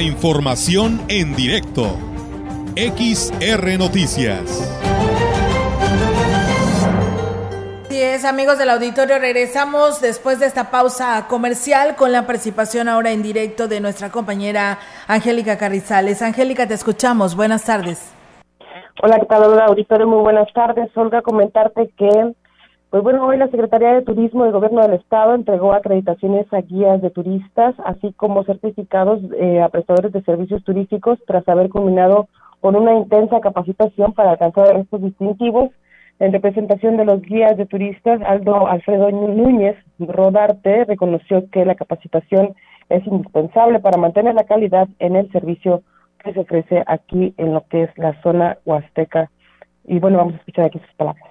La 0.00 0.06
información 0.06 0.98
en 1.08 1.36
directo. 1.36 1.82
XR 2.74 3.78
Noticias. 3.78 4.42
Así 7.84 8.00
es, 8.00 8.24
amigos 8.24 8.56
del 8.56 8.70
auditorio, 8.70 9.18
regresamos 9.18 10.00
después 10.00 10.40
de 10.40 10.46
esta 10.46 10.70
pausa 10.70 11.26
comercial 11.28 11.96
con 11.96 12.12
la 12.12 12.26
participación 12.26 12.88
ahora 12.88 13.10
en 13.10 13.22
directo 13.22 13.68
de 13.68 13.80
nuestra 13.80 14.08
compañera 14.08 14.78
Angélica 15.06 15.58
Carrizales. 15.58 16.22
Angélica, 16.22 16.66
te 16.66 16.72
escuchamos. 16.72 17.36
Buenas 17.36 17.66
tardes. 17.66 18.14
Hola, 19.02 19.18
¿qué 19.18 19.26
tal, 19.26 19.60
auditorio? 19.60 20.06
Muy 20.06 20.22
buenas 20.22 20.50
tardes. 20.54 20.88
Olga, 20.96 21.20
comentarte 21.20 21.90
que, 21.98 22.32
pues 22.90 23.04
bueno, 23.04 23.24
hoy 23.24 23.36
la 23.36 23.48
Secretaría 23.48 23.94
de 23.94 24.02
Turismo 24.02 24.42
del 24.42 24.52
Gobierno 24.52 24.82
del 24.82 24.94
Estado 24.94 25.34
entregó 25.34 25.72
acreditaciones 25.72 26.52
a 26.52 26.60
guías 26.60 27.00
de 27.00 27.10
turistas, 27.10 27.74
así 27.84 28.12
como 28.14 28.42
certificados 28.44 29.20
eh, 29.38 29.62
a 29.62 29.68
prestadores 29.68 30.12
de 30.12 30.22
servicios 30.22 30.64
turísticos 30.64 31.18
tras 31.26 31.48
haber 31.48 31.68
culminado 31.68 32.28
con 32.60 32.74
una 32.74 32.94
intensa 32.94 33.40
capacitación 33.40 34.12
para 34.12 34.32
alcanzar 34.32 34.76
estos 34.76 35.02
distintivos 35.02 35.70
en 36.20 36.32
representación 36.32 36.98
de 36.98 37.06
los 37.06 37.22
guías 37.22 37.56
de 37.56 37.64
turistas, 37.64 38.20
Aldo 38.22 38.66
Alfredo 38.66 39.10
Núñez 39.10 39.76
Rodarte 39.98 40.84
reconoció 40.84 41.48
que 41.50 41.64
la 41.64 41.74
capacitación 41.74 42.54
es 42.90 43.06
indispensable 43.06 43.80
para 43.80 43.98
mantener 43.98 44.34
la 44.34 44.44
calidad 44.44 44.86
en 44.98 45.16
el 45.16 45.32
servicio 45.32 45.82
que 46.22 46.34
se 46.34 46.40
ofrece 46.40 46.84
aquí 46.86 47.32
en 47.38 47.54
lo 47.54 47.66
que 47.68 47.84
es 47.84 47.90
la 47.96 48.20
zona 48.22 48.58
huasteca. 48.66 49.30
Y 49.84 49.98
bueno, 49.98 50.18
vamos 50.18 50.34
a 50.34 50.36
escuchar 50.38 50.66
aquí 50.66 50.78
sus 50.78 50.94
palabras. 50.96 51.24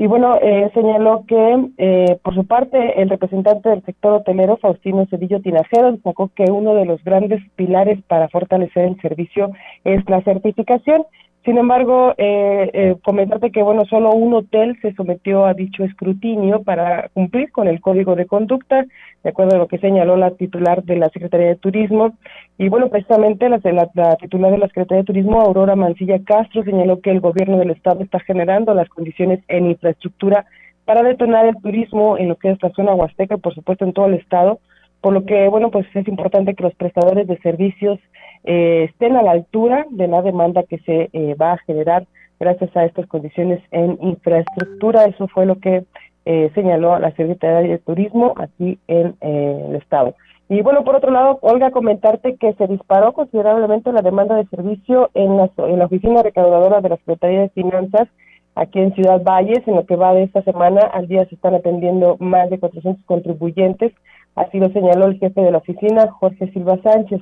Y 0.00 0.06
bueno, 0.06 0.36
eh, 0.40 0.70
señaló 0.74 1.24
que, 1.26 1.70
eh, 1.76 2.18
por 2.22 2.32
su 2.34 2.46
parte, 2.46 3.02
el 3.02 3.10
representante 3.10 3.68
del 3.68 3.82
sector 3.82 4.12
hotelero, 4.12 4.56
Faustino 4.58 5.06
Cedillo 5.06 5.40
Tinajero, 5.40 5.90
destacó 5.90 6.30
que 6.36 6.44
uno 6.52 6.74
de 6.74 6.84
los 6.84 7.02
grandes 7.02 7.42
pilares 7.56 8.00
para 8.06 8.28
fortalecer 8.28 8.84
el 8.84 9.00
servicio 9.00 9.50
es 9.82 10.08
la 10.08 10.22
certificación 10.22 11.04
sin 11.44 11.56
embargo, 11.56 12.14
eh, 12.18 12.70
eh, 12.74 12.96
comentarte 13.02 13.50
que, 13.50 13.62
bueno, 13.62 13.84
solo 13.86 14.12
un 14.12 14.34
hotel 14.34 14.76
se 14.82 14.92
sometió 14.94 15.46
a 15.46 15.54
dicho 15.54 15.84
escrutinio 15.84 16.62
para 16.62 17.08
cumplir 17.14 17.52
con 17.52 17.68
el 17.68 17.80
código 17.80 18.16
de 18.16 18.26
conducta, 18.26 18.84
de 19.22 19.30
acuerdo 19.30 19.54
a 19.54 19.58
lo 19.58 19.68
que 19.68 19.78
señaló 19.78 20.16
la 20.16 20.32
titular 20.32 20.82
de 20.82 20.96
la 20.96 21.08
Secretaría 21.08 21.46
de 21.46 21.56
Turismo. 21.56 22.18
Y 22.58 22.68
bueno, 22.68 22.88
precisamente 22.90 23.48
la, 23.48 23.60
la, 23.94 24.16
titular 24.16 24.50
de 24.50 24.58
la 24.58 24.66
Secretaría 24.66 25.02
de 25.02 25.06
Turismo, 25.06 25.40
Aurora 25.40 25.76
Mancilla 25.76 26.18
Castro, 26.24 26.64
señaló 26.64 27.00
que 27.00 27.10
el 27.10 27.20
gobierno 27.20 27.56
del 27.56 27.70
Estado 27.70 28.02
está 28.02 28.18
generando 28.20 28.74
las 28.74 28.88
condiciones 28.88 29.40
en 29.48 29.70
infraestructura 29.70 30.44
para 30.84 31.02
detonar 31.02 31.46
el 31.46 31.56
turismo 31.62 32.18
en 32.18 32.28
lo 32.28 32.36
que 32.36 32.50
es 32.50 32.62
la 32.62 32.70
zona 32.70 32.94
huasteca 32.94 33.36
y, 33.36 33.38
por 33.38 33.54
supuesto, 33.54 33.84
en 33.84 33.92
todo 33.92 34.06
el 34.06 34.14
Estado 34.14 34.58
por 35.00 35.12
lo 35.12 35.24
que, 35.24 35.48
bueno, 35.48 35.70
pues 35.70 35.86
es 35.94 36.08
importante 36.08 36.54
que 36.54 36.62
los 36.62 36.74
prestadores 36.74 37.26
de 37.26 37.38
servicios 37.38 38.00
eh, 38.44 38.88
estén 38.90 39.16
a 39.16 39.22
la 39.22 39.32
altura 39.32 39.86
de 39.90 40.08
la 40.08 40.22
demanda 40.22 40.62
que 40.62 40.78
se 40.78 41.10
eh, 41.12 41.34
va 41.34 41.52
a 41.52 41.58
generar 41.58 42.06
gracias 42.40 42.74
a 42.76 42.84
estas 42.84 43.06
condiciones 43.06 43.60
en 43.70 43.98
infraestructura. 44.00 45.04
Eso 45.04 45.28
fue 45.28 45.46
lo 45.46 45.58
que 45.58 45.84
eh, 46.24 46.50
señaló 46.54 46.98
la 46.98 47.10
Secretaría 47.12 47.70
de 47.70 47.78
Turismo 47.78 48.34
aquí 48.36 48.78
en 48.86 49.16
el 49.20 49.76
Estado. 49.76 50.14
Y 50.48 50.62
bueno, 50.62 50.82
por 50.82 50.96
otro 50.96 51.10
lado, 51.10 51.38
Olga, 51.42 51.70
comentarte 51.70 52.36
que 52.36 52.54
se 52.54 52.66
disparó 52.66 53.12
considerablemente 53.12 53.92
la 53.92 54.02
demanda 54.02 54.34
de 54.36 54.46
servicio 54.46 55.10
en 55.14 55.36
la, 55.36 55.50
en 55.58 55.78
la 55.78 55.86
oficina 55.86 56.22
recaudadora 56.22 56.80
de 56.80 56.88
la 56.88 56.96
Secretaría 56.96 57.40
de 57.40 57.48
Finanzas 57.50 58.08
aquí 58.54 58.78
en 58.78 58.94
Ciudad 58.94 59.22
Valles. 59.22 59.66
En 59.66 59.74
lo 59.74 59.84
que 59.84 59.96
va 59.96 60.14
de 60.14 60.22
esta 60.22 60.42
semana, 60.42 60.80
al 60.80 61.06
día 61.06 61.26
se 61.26 61.34
están 61.34 61.54
atendiendo 61.54 62.16
más 62.18 62.48
de 62.48 62.58
400 62.58 63.04
contribuyentes 63.04 63.92
Así 64.38 64.60
lo 64.60 64.68
señaló 64.70 65.06
el 65.06 65.18
jefe 65.18 65.40
de 65.40 65.50
la 65.50 65.58
oficina, 65.58 66.12
Jorge 66.12 66.48
Silva 66.52 66.78
Sánchez. 66.84 67.20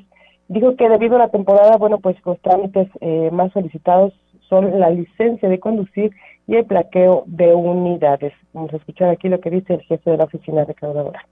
Dijo 0.48 0.76
que 0.76 0.88
debido 0.88 1.16
a 1.16 1.20
la 1.20 1.28
temporada, 1.28 1.76
bueno, 1.76 1.98
pues 1.98 2.16
los 2.24 2.40
trámites 2.40 2.88
eh, 3.00 3.30
más 3.32 3.52
solicitados 3.52 4.12
son 4.48 4.78
la 4.78 4.90
licencia 4.90 5.48
de 5.48 5.58
conducir 5.58 6.12
y 6.46 6.56
el 6.56 6.64
plaqueo 6.64 7.24
de 7.26 7.54
unidades. 7.54 8.32
Vamos 8.52 8.72
a 8.72 8.76
escuchar 8.76 9.10
aquí 9.10 9.28
lo 9.28 9.40
que 9.40 9.50
dice 9.50 9.74
el 9.74 9.82
jefe 9.82 10.10
de 10.10 10.16
la 10.16 10.24
oficina 10.24 10.64
recaudadora. 10.64 11.24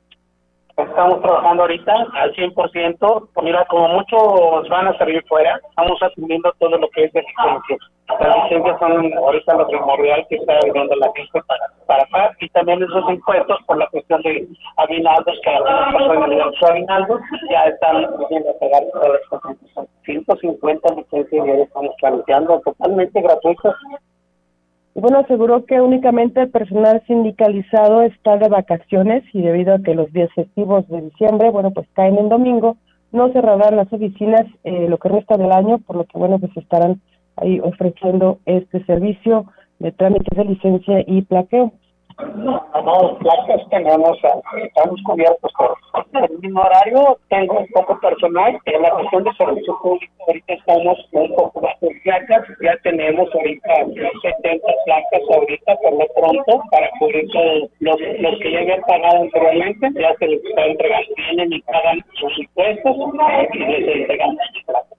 Estamos 0.77 1.23
trabajando 1.23 1.63
ahorita 1.63 1.93
al 2.15 2.35
100%. 2.35 3.29
Mira, 3.45 3.65
como 3.67 3.89
muchos 3.89 4.69
van 4.69 4.89
a 4.89 4.99
salir 4.99 5.25
fuera, 5.29 5.61
estamos 5.69 6.03
asumiendo 6.03 6.53
todo 6.59 6.77
lo 6.79 6.89
que 6.89 7.05
es 7.05 7.13
de 7.13 7.25
Las 8.09 8.45
licencias 8.45 8.79
son 8.79 9.13
ahorita 9.15 9.55
lo 9.57 9.67
primordial 9.67 10.27
que 10.29 10.37
está 10.37 10.59
viviendo 10.65 10.95
la 10.97 11.11
gente 11.17 11.41
para, 11.87 12.05
para 12.07 12.37
y 12.39 12.49
también 12.51 12.83
esos 12.83 13.11
impuestos 13.11 13.59
por 13.67 13.79
la 13.79 13.87
cuestión 13.89 14.21
de 14.23 14.47
aguinaldos 14.77 15.41
que 15.43 15.51
algunas 15.51 15.95
personas 15.95 16.29
de 16.29 16.37
los 16.37 16.63
aguinaldos 16.63 17.21
ya 17.51 17.65
están 17.65 18.07
pudiendo 18.17 18.53
pagar 18.59 18.83
todas 18.93 19.11
las. 19.11 19.41
Son 19.75 19.89
150 20.05 20.95
licencias 20.95 21.47
ya 21.47 21.53
estamos 21.55 21.95
planteando 21.99 22.61
totalmente 22.61 23.21
gratuitas 23.23 23.75
bueno, 24.95 25.19
aseguró 25.19 25.65
que 25.65 25.81
únicamente 25.81 26.41
el 26.41 26.51
personal 26.51 27.03
sindicalizado 27.09 28.03
está 28.03 28.37
de 28.37 28.49
vacaciones 28.49 29.25
y 29.33 29.43
debido 29.43 29.75
a 29.75 29.81
que 29.81 29.95
los 29.95 30.13
días 30.13 30.31
festivos 30.35 30.87
de 30.89 31.01
diciembre, 31.01 31.51
bueno, 31.51 31.73
pues 31.73 31.89
caen 31.95 32.17
en 32.17 32.29
domingo, 32.29 32.77
no 33.11 33.33
cerrarán 33.33 33.77
las 33.77 33.93
oficinas 33.93 34.47
eh, 34.63 34.87
lo 34.89 34.99
que 34.99 35.09
resta 35.09 35.37
del 35.37 35.51
año, 35.51 35.79
por 35.79 35.97
lo 35.97 36.05
que, 36.05 36.17
bueno, 36.17 36.39
pues 36.39 36.57
estarán 36.57 37.01
ahí 37.37 37.61
ofreciendo 37.61 38.39
este 38.47 38.85
servicio 38.85 39.47
de 39.79 39.93
trámites 39.93 40.37
de 40.37 40.45
licencia 40.45 41.05
y 41.07 41.23
plaqueo. 41.23 41.73
No, 42.37 42.65
no, 42.85 43.19
placas 43.19 43.69
tenemos, 43.71 44.17
estamos 44.63 45.03
cubiertos 45.05 45.53
por 45.59 45.77
el 46.31 46.39
mismo 46.39 46.61
horario, 46.61 47.19
tengo 47.29 47.59
un 47.59 47.67
poco 47.69 47.99
personal, 47.99 48.57
en 48.67 48.83
la 48.83 48.91
cuestión 48.91 49.25
de 49.25 49.33
servicio 49.33 49.77
público 49.83 50.15
ahorita 50.29 50.53
estamos 50.55 51.09
un 51.11 51.35
poco 51.35 51.61
bajo 51.61 51.89
placas, 52.05 52.47
ya 52.63 52.77
tenemos 52.85 53.29
ahorita 53.35 53.75
70 54.23 54.67
placas 54.85 55.23
ahorita 55.29 55.77
por 55.77 55.93
lo 55.93 56.07
pronto 56.15 56.63
para 56.71 56.89
cubrir 57.01 57.27
los, 57.81 58.01
los 58.01 58.39
que 58.39 58.53
ya 58.53 58.61
habían 58.61 58.81
pagado 58.83 59.23
anteriormente, 59.23 59.91
ya 60.01 60.15
se 60.17 60.29
les 60.29 60.45
está 60.45 60.67
entregando, 60.67 61.09
vienen 61.17 61.53
y 61.53 61.63
pagan 61.63 61.99
sus 62.15 62.39
impuestos 62.39 62.97
y 63.55 63.59
les 63.59 63.97
entregamos 63.97 64.39
placas. 64.67 64.94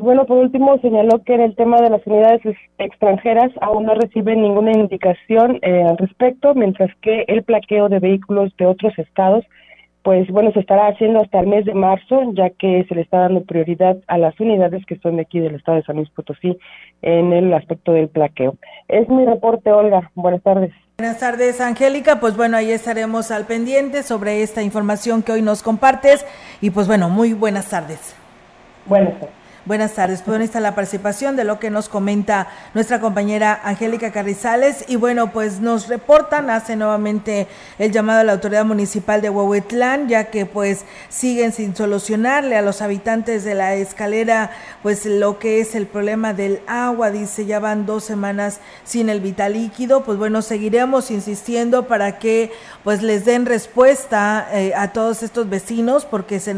Y 0.00 0.02
bueno, 0.02 0.24
por 0.24 0.38
último, 0.38 0.78
señaló 0.78 1.22
que 1.24 1.34
en 1.34 1.42
el 1.42 1.54
tema 1.54 1.76
de 1.76 1.90
las 1.90 2.00
unidades 2.06 2.40
extranjeras 2.78 3.52
aún 3.60 3.84
no 3.84 3.94
reciben 3.94 4.40
ninguna 4.40 4.72
indicación 4.72 5.58
eh, 5.60 5.84
al 5.86 5.98
respecto, 5.98 6.54
mientras 6.54 6.90
que 7.02 7.26
el 7.28 7.42
plaqueo 7.42 7.90
de 7.90 7.98
vehículos 7.98 8.50
de 8.56 8.64
otros 8.64 8.98
estados, 8.98 9.44
pues 10.02 10.26
bueno, 10.30 10.52
se 10.52 10.60
estará 10.60 10.88
haciendo 10.88 11.20
hasta 11.20 11.40
el 11.40 11.48
mes 11.48 11.66
de 11.66 11.74
marzo, 11.74 12.32
ya 12.32 12.48
que 12.48 12.86
se 12.88 12.94
le 12.94 13.02
está 13.02 13.18
dando 13.18 13.42
prioridad 13.42 13.98
a 14.06 14.16
las 14.16 14.40
unidades 14.40 14.86
que 14.86 14.96
son 15.00 15.16
de 15.16 15.22
aquí 15.22 15.38
del 15.38 15.56
estado 15.56 15.76
de 15.76 15.84
San 15.84 15.96
Luis 15.96 16.08
Potosí 16.08 16.56
en 17.02 17.34
el 17.34 17.52
aspecto 17.52 17.92
del 17.92 18.08
plaqueo. 18.08 18.54
Es 18.88 19.06
mi 19.10 19.26
reporte, 19.26 19.70
Olga. 19.70 20.10
Buenas 20.14 20.42
tardes. 20.42 20.72
Buenas 20.96 21.18
tardes, 21.18 21.60
Angélica. 21.60 22.20
Pues 22.20 22.38
bueno, 22.38 22.56
ahí 22.56 22.70
estaremos 22.70 23.30
al 23.30 23.44
pendiente 23.44 24.02
sobre 24.02 24.42
esta 24.42 24.62
información 24.62 25.22
que 25.22 25.32
hoy 25.32 25.42
nos 25.42 25.62
compartes. 25.62 26.24
Y 26.62 26.70
pues 26.70 26.86
bueno, 26.86 27.10
muy 27.10 27.34
buenas 27.34 27.68
tardes. 27.68 28.16
Buenas 28.86 29.12
tardes. 29.20 29.39
Buenas 29.70 29.92
tardes. 29.92 30.22
Pues 30.22 30.40
está 30.40 30.58
la 30.58 30.74
participación 30.74 31.36
de 31.36 31.44
lo 31.44 31.60
que 31.60 31.70
nos 31.70 31.88
comenta 31.88 32.48
nuestra 32.74 32.98
compañera 32.98 33.60
Angélica 33.62 34.10
Carrizales. 34.10 34.84
Y 34.88 34.96
bueno, 34.96 35.30
pues 35.30 35.60
nos 35.60 35.86
reportan, 35.86 36.50
hace 36.50 36.74
nuevamente 36.74 37.46
el 37.78 37.92
llamado 37.92 38.18
a 38.18 38.24
la 38.24 38.32
autoridad 38.32 38.64
municipal 38.64 39.22
de 39.22 39.30
Huehuetlán, 39.30 40.08
ya 40.08 40.24
que 40.24 40.44
pues 40.44 40.84
siguen 41.08 41.52
sin 41.52 41.76
solucionarle 41.76 42.56
a 42.56 42.62
los 42.62 42.82
habitantes 42.82 43.44
de 43.44 43.54
la 43.54 43.76
escalera, 43.76 44.50
pues 44.82 45.06
lo 45.06 45.38
que 45.38 45.60
es 45.60 45.76
el 45.76 45.86
problema 45.86 46.32
del 46.34 46.62
agua. 46.66 47.12
Dice, 47.12 47.46
ya 47.46 47.60
van 47.60 47.86
dos 47.86 48.02
semanas 48.02 48.58
sin 48.82 49.08
el 49.08 49.20
vital 49.20 49.52
líquido. 49.52 50.02
Pues 50.02 50.18
bueno, 50.18 50.42
seguiremos 50.42 51.12
insistiendo 51.12 51.86
para 51.86 52.18
que 52.18 52.50
pues 52.82 53.02
les 53.02 53.24
den 53.24 53.46
respuesta 53.46 54.48
eh, 54.52 54.72
a 54.74 54.92
todos 54.92 55.22
estos 55.22 55.48
vecinos, 55.48 56.06
porque 56.06 56.40
se, 56.40 56.54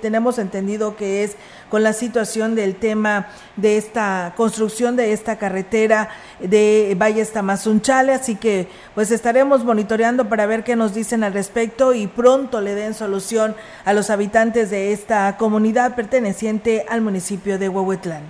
tenemos 0.00 0.40
entendido 0.40 0.96
que 0.96 1.22
es 1.22 1.36
con 1.72 1.82
la 1.82 1.94
situación 1.94 2.54
del 2.54 2.76
tema 2.76 3.28
de 3.56 3.78
esta 3.78 4.34
construcción 4.36 4.94
de 4.94 5.14
esta 5.14 5.38
carretera 5.38 6.10
de 6.38 6.94
Valle 7.00 7.24
Tamazunchale, 7.24 8.12
así 8.12 8.36
que 8.36 8.68
pues 8.94 9.10
estaremos 9.10 9.64
monitoreando 9.64 10.28
para 10.28 10.44
ver 10.44 10.64
qué 10.64 10.76
nos 10.76 10.92
dicen 10.92 11.24
al 11.24 11.32
respecto 11.32 11.94
y 11.94 12.08
pronto 12.08 12.60
le 12.60 12.74
den 12.74 12.92
solución 12.92 13.56
a 13.86 13.94
los 13.94 14.10
habitantes 14.10 14.68
de 14.68 14.92
esta 14.92 15.38
comunidad 15.38 15.94
perteneciente 15.94 16.84
al 16.90 17.00
municipio 17.00 17.58
de 17.58 17.70
Huehuetlán. 17.70 18.24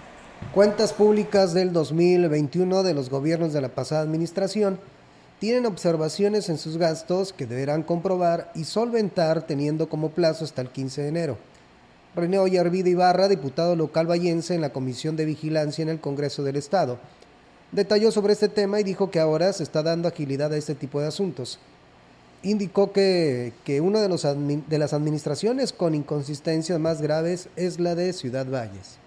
Cuentas 0.55 0.93
públicas 0.93 1.53
del 1.53 1.73
2021 1.73 2.85
de 2.85 2.95
los 2.95 3.11
gobiernos 3.11 3.53
de 3.53 3.61
la 3.61 3.71
pasada 3.71 4.03
administración 4.03 4.79
tienen 5.41 5.67
observaciones 5.67 6.49
en 6.49 6.59
sus 6.59 6.77
gastos 6.77 7.33
que 7.33 7.47
deberán 7.47 7.83
comprobar 7.83 8.53
y 8.55 8.63
solventar 8.63 9.43
teniendo 9.49 9.89
como 9.89 10.11
plazo 10.11 10.45
hasta 10.45 10.63
el 10.63 10.69
15 10.69 11.03
de 11.03 11.09
enero. 11.09 11.52
René 12.15 12.39
Ollarvida 12.39 12.91
Ibarra, 12.91 13.29
diputado 13.29 13.75
local 13.75 14.07
vallense 14.07 14.55
en 14.55 14.61
la 14.61 14.73
Comisión 14.73 15.17
de 15.17 15.25
Vigilancia 15.25 15.83
en 15.83 15.89
el 15.89 16.01
Congreso 16.01 16.43
del 16.43 16.57
Estado, 16.57 16.99
detalló 17.73 18.13
sobre 18.13 18.35
este 18.35 18.49
tema 18.49 18.81
y 18.81 18.85
dijo 18.85 19.11
que 19.11 19.19
ahora 19.19 19.53
se 19.55 19.63
está 19.63 19.83
dando 19.83 20.09
agilidad 20.09 20.53
a 20.53 20.59
este 20.59 20.75
tipo 20.75 21.01
de 21.01 21.07
asuntos. 21.07 21.59
Indicó 22.43 22.93
que, 22.93 23.55
que 23.65 23.81
una 23.81 24.01
de, 24.01 24.63
de 24.69 24.79
las 24.79 24.93
administraciones 24.93 25.73
con 25.73 25.95
inconsistencias 25.95 26.79
más 26.79 27.01
graves 27.01 27.49
es 27.57 27.81
la 27.81 27.95
de 27.95 28.13
Ciudad 28.13 28.47
Valles. 28.47 29.02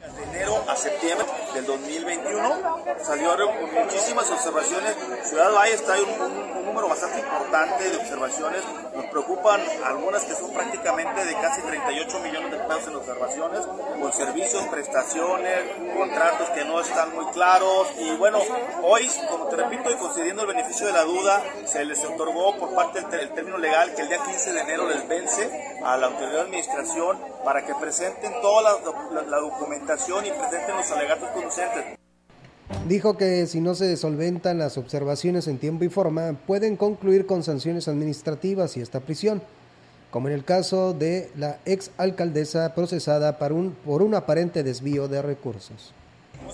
De 0.00 0.22
enero 0.22 0.64
a 0.66 0.74
septiembre 0.76 1.26
del 1.52 1.66
2021 1.66 2.84
salió 3.04 3.36
con 3.36 3.74
muchísimas 3.74 4.30
observaciones. 4.30 4.96
Ciudad 5.24 5.52
Valles 5.52 5.84
trae 5.84 6.02
un, 6.02 6.08
un, 6.08 6.56
un, 6.56 6.64
número 6.64 6.88
bastante 6.88 7.18
importante 7.18 7.90
de 7.90 7.96
observaciones. 7.98 8.62
Nos 8.94 9.04
preocupan 9.06 9.60
algunas 9.84 10.24
que 10.24 10.34
son 10.34 10.54
prácticamente 10.54 11.22
de 11.26 11.34
casi 11.34 11.60
38 11.60 12.18
millones 12.20 12.50
de 12.50 12.58
pesos 12.60 12.88
en 12.88 12.96
observaciones, 12.96 13.60
con 14.00 14.12
servicios, 14.14 14.66
prestaciones, 14.68 15.58
contratos 15.94 16.48
que 16.50 16.64
no 16.64 16.80
están 16.80 17.14
muy 17.14 17.26
claros. 17.32 17.88
Y 17.98 18.16
bueno, 18.16 18.38
hoy, 18.82 19.06
como 19.28 19.48
te 19.48 19.56
repito, 19.56 19.90
y 19.90 19.96
concediendo 19.96 20.42
el 20.42 20.48
beneficio 20.48 20.86
de 20.86 20.92
la 20.92 21.04
duda, 21.04 21.42
se 21.66 21.84
les 21.84 22.02
otorgó 22.06 22.56
por 22.56 22.74
parte 22.74 23.02
del 23.02 23.20
el 23.20 23.34
término 23.34 23.58
legal 23.58 23.94
que 23.94 24.00
el 24.00 24.08
día 24.08 24.18
15 24.24 24.52
de 24.54 24.60
enero 24.60 24.88
les 24.88 25.06
vence 25.06 25.76
a 25.84 25.98
la 25.98 26.06
autoridad 26.06 26.32
de 26.32 26.40
administración 26.40 27.18
para 27.44 27.64
que 27.66 27.74
presenten 27.74 28.32
toda 28.40 28.62
la, 28.62 28.78
la, 29.12 29.22
la 29.22 29.38
documentación 29.38 29.89
y 29.90 30.30
presenten 30.38 30.76
los 30.76 30.90
alegatos 30.92 31.28
conducentes. 31.30 31.84
Dijo 32.86 33.16
que 33.16 33.46
si 33.46 33.60
no 33.60 33.74
se 33.74 33.96
solventan 33.96 34.58
las 34.58 34.78
observaciones 34.78 35.48
en 35.48 35.58
tiempo 35.58 35.84
y 35.84 35.88
forma, 35.88 36.34
pueden 36.46 36.76
concluir 36.76 37.26
con 37.26 37.42
sanciones 37.42 37.88
administrativas 37.88 38.76
y 38.76 38.82
hasta 38.82 39.00
prisión, 39.00 39.42
como 40.12 40.28
en 40.28 40.34
el 40.34 40.44
caso 40.44 40.92
de 40.92 41.30
la 41.36 41.58
ex 41.64 41.90
alcaldesa 41.98 42.74
procesada 42.74 43.38
por 43.38 43.52
un, 43.52 43.72
por 43.72 44.02
un 44.02 44.14
aparente 44.14 44.62
desvío 44.62 45.08
de 45.08 45.22
recursos 45.22 45.92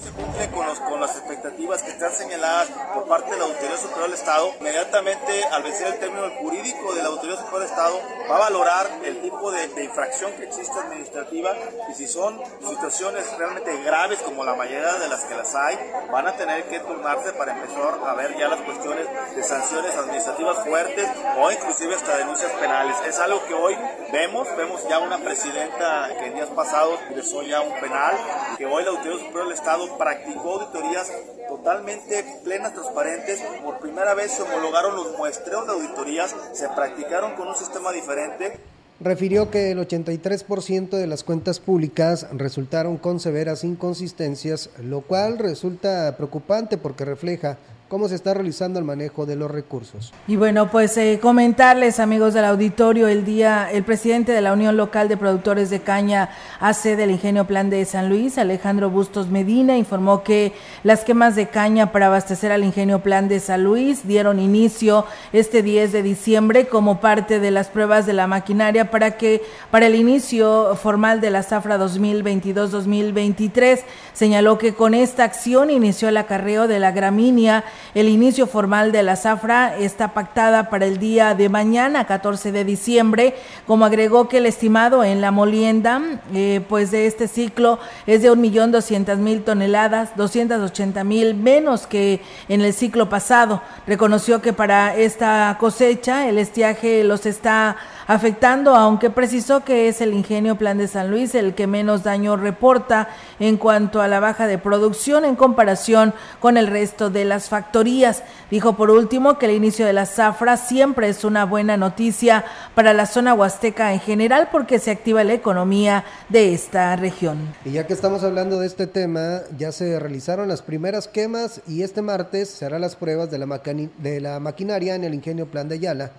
se 0.03 0.11
cumple 0.11 0.51
con, 0.51 1.01
las 1.01 1.17
expectativas 1.17 1.83
que 1.83 1.91
están 1.91 2.13
señaladas 2.13 2.69
por 2.95 3.07
parte 3.07 3.31
de 3.31 3.39
la 3.39 3.45
Autoridad 3.45 3.77
Superior 3.77 4.05
del 4.05 4.15
Estado, 4.15 4.53
inmediatamente 4.61 5.45
al 5.45 5.63
vencer 5.63 5.89
el 5.89 5.99
término 5.99 6.31
jurídico 6.41 6.95
de 6.95 7.03
la 7.03 7.09
Autoridad 7.09 7.39
Superior 7.39 7.61
del 7.61 7.71
Estado, 7.71 8.01
va 8.31 8.37
a 8.37 8.41
valorar 8.41 8.87
el 9.05 9.21
tipo 9.21 9.53
de, 9.53 9.67
infracción 9.85 10.33
que 10.33 10.45
existe 10.45 10.79
administrativa 10.79 11.55
y 11.91 11.95
si 11.95 12.09
son 12.09 12.41
situaciones 12.67 13.31
realmente 13.39 13.77
graves 13.83 14.21
como 14.21 14.45
la 14.45 14.55
mayoría 14.55 14.95
de 14.95 15.09
las 15.09 15.25
que 15.25 15.35
las 15.35 15.55
hay, 15.55 15.79
van 16.11 16.27
a 16.27 16.37
tener 16.37 16.65
que 16.65 16.81
turnarse 16.81 17.33
para 17.35 17.53
empezar 17.53 17.99
a 18.07 18.15
ver 18.15 18.37
ya 18.37 18.49
las 18.49 18.61
cuestiones 18.63 19.07
de 19.35 19.43
sanciones 19.43 19.95
administrativas 19.95 20.65
fuertes 20.65 21.09
o 21.39 21.51
inclusive 21.53 21.95
hasta 21.95 22.17
denuncias 22.17 22.51
penales. 22.53 22.97
Es 23.07 23.19
algo 23.19 23.45
que 23.47 23.55
hoy 23.55 23.77
vemos, 24.13 24.49
vemos 24.57 24.87
ya 24.89 24.99
una 24.99 25.19
presidenta 25.19 26.09
que 26.19 26.27
en 26.27 26.35
días 26.35 26.49
pasados 26.49 26.99
ingresó 27.09 27.43
ya 27.43 27.61
un 27.61 27.79
penal, 27.81 28.17
que 28.57 28.67
hoy 28.67 28.83
la 28.83 28.91
Autoridad 28.91 29.19
Superior 29.19 29.45
del 29.45 29.53
Estado 29.53 29.86
practicó 29.99 30.61
auditorías 30.61 31.11
totalmente 31.49 32.25
plenas, 32.45 32.75
transparentes. 32.75 33.43
Por 33.65 33.79
primera 33.79 34.15
vez 34.15 34.33
se 34.33 34.43
homologaron 34.43 34.95
los 34.95 35.17
muestreos 35.17 35.67
de 35.67 35.73
auditorías, 35.73 36.35
se 36.53 36.69
practicaron 36.69 37.35
con 37.35 37.49
un 37.49 37.57
sistema 37.57 37.93
diferente. 37.93 38.59
Refirió 38.99 39.51
que 39.51 39.73
el 39.73 39.79
83% 39.79 40.89
de 40.91 41.07
las 41.07 41.23
cuentas 41.23 41.61
públicas 41.61 42.27
resultaron 42.33 42.97
con 42.97 43.21
severas 43.21 43.63
inconsistencias, 43.63 44.71
lo 44.83 45.03
cual 45.03 45.39
resulta 45.39 46.17
preocupante 46.17 46.79
porque 46.79 47.05
refleja 47.05 47.59
cómo 47.89 48.09
se 48.09 48.17
está 48.17 48.35
realizando 48.35 48.81
el 48.81 48.85
manejo 48.85 49.27
de 49.27 49.37
los 49.37 49.49
recursos. 49.49 50.13
Y 50.27 50.35
bueno, 50.37 50.71
pues 50.71 50.97
eh, 50.97 51.21
comentarles, 51.23 52.01
amigos 52.01 52.35
del 52.35 52.45
auditorio, 52.45 53.07
el 53.07 53.25
día, 53.25 53.71
el 53.71 53.85
presidente 53.85 54.33
de 54.33 54.41
la 54.41 54.53
Unión 54.53 54.77
Local 54.77 55.09
de 55.09 55.17
Productores 55.17 55.71
de 55.71 55.81
Caña 55.81 56.31
AC 56.59 56.97
del 56.97 57.13
Ingenio 57.13 57.47
Plan 57.47 57.71
de 57.71 57.85
San 57.85 58.09
Luis, 58.09 58.39
Alejandro 58.39 58.91
Bustos 58.91 59.29
Medina, 59.29 59.77
informó 59.77 60.25
que 60.25 60.53
las 60.83 61.05
quemas 61.05 61.37
de 61.37 61.47
caña 61.47 61.93
para 61.93 62.07
abastecer 62.07 62.51
al 62.51 62.65
Ingenio 62.65 63.01
Plan 63.01 63.29
de 63.29 63.39
San 63.39 63.63
Luis 63.63 64.09
dieron 64.09 64.41
inicio 64.41 65.07
este 65.33 65.63
10 65.63 65.93
de 65.93 66.03
diciembre 66.03 66.67
como 66.67 67.01
parte 67.01 67.39
de 67.39 67.53
las 67.53 67.69
pruebas 67.69 68.05
de 68.05 68.15
la 68.15 68.27
maquinaria 68.27 68.91
para 68.91 69.17
que, 69.17 69.45
para 69.71 69.87
el 69.87 69.95
inicio 69.95 70.75
formal 70.75 71.21
de 71.21 71.31
la 71.31 71.45
zafra 71.45 71.79
2022-2023. 71.79 73.83
Señaló 74.13 74.59
que 74.59 74.75
con 74.75 74.95
esta 74.95 75.23
acción 75.23 75.71
inició 75.71 76.09
el 76.09 76.17
acarreo 76.17 76.67
de 76.67 76.81
la 76.81 76.91
gramínea 76.91 77.63
el 77.95 78.09
inicio 78.09 78.47
formal 78.47 78.93
de 78.93 79.03
la 79.03 79.17
zafra 79.17 79.77
está 79.77 80.09
pactada 80.15 80.71
para 80.71 80.87
el 80.87 80.99
día 80.99 81.35
de 81.35 81.49
mañana, 81.49 82.07
14 82.07 82.53
de 82.53 82.65
diciembre, 82.65 83.35
como 83.67 83.85
agregó 83.85 84.29
que 84.29 84.39
el 84.39 84.47
estimado 84.47 85.05
en 85.05 85.21
la 85.21 85.31
molienda, 85.31 86.01
eh, 86.35 86.61
pues 86.69 86.91
de 86.91 87.07
este 87.07 87.29
ciclo 87.29 87.79
es 88.07 88.23
de 88.23 88.31
1.200.000 88.31 89.45
toneladas, 89.45 90.15
280.000 90.17 91.35
menos 91.35 91.87
que 91.87 92.21
en 92.49 92.61
el 92.61 92.73
ciclo 92.73 93.09
pasado. 93.09 93.63
Reconoció 93.87 94.43
que 94.43 94.53
para 94.53 94.95
esta 94.97 95.57
cosecha 95.59 96.29
el 96.29 96.39
estiaje 96.39 97.05
los 97.05 97.27
está 97.27 97.77
afectando, 98.07 98.75
aunque 98.75 99.11
precisó 99.11 99.65
que 99.65 99.89
es 99.89 100.01
el 100.01 100.15
ingenio 100.15 100.57
Plan 100.57 100.79
de 100.79 100.89
San 100.89 101.11
Luis 101.11 101.35
el 101.35 101.55
que 101.55 101.67
menos 101.67 102.05
daño 102.05 102.37
reporta 102.37 103.09
en 103.41 103.57
cuanto 103.57 104.01
a 104.01 104.09
la 104.09 104.21
baja 104.21 104.47
de 104.47 104.59
producción 104.59 105.25
en 105.25 105.37
comparación 105.37 106.15
con 106.41 106.57
el 106.57 106.67
resto 106.67 107.11
de 107.11 107.25
las 107.25 107.49
factorías. 107.49 108.23
Dijo 108.51 108.77
por 108.77 108.91
último 108.91 109.39
que 109.39 109.47
el 109.47 109.53
inicio 109.53 109.87
de 109.87 109.93
la 109.93 110.07
zafra 110.07 110.57
siempre 110.57 111.09
es 111.09 111.25
una 111.25 111.45
buena 111.45 111.77
noticia 111.77 112.45
para 112.75 112.93
la 112.93 113.07
zona 113.07 113.35
huasteca 113.35 113.93
en 113.93 114.01
general 114.01 114.49
porque 114.53 114.79
se 114.79 114.91
activa 114.91 115.25
la 115.25 115.35
economía 115.35 116.05
de 116.29 116.55
esta 116.55 116.95
región. 116.97 117.39
Y 117.65 117.73
ya 117.73 117.87
que 117.87 117.93
estamos 117.93 118.23
hablando 118.23 118.61
de 118.61 118.67
este 118.67 118.87
tema, 118.87 119.41
ya 119.59 119.73
se 119.73 119.99
realizaron 119.99 120.49
las 120.49 120.63
primeras 120.63 121.09
quemas 121.09 121.61
y 121.67 121.83
este 121.83 122.03
martes 122.03 122.49
se 122.49 122.65
harán 122.65 122.81
las 122.81 122.97
pruebas 122.97 123.31
de 123.31 123.39
la, 123.39 123.61
de 123.99 124.21
la 124.21 124.41
maquinaria 124.41 124.95
en 124.95 125.05
el 125.05 125.15
ingenio 125.15 125.47
Plan 125.47 125.69
de 125.69 125.79
Yala 125.79 126.11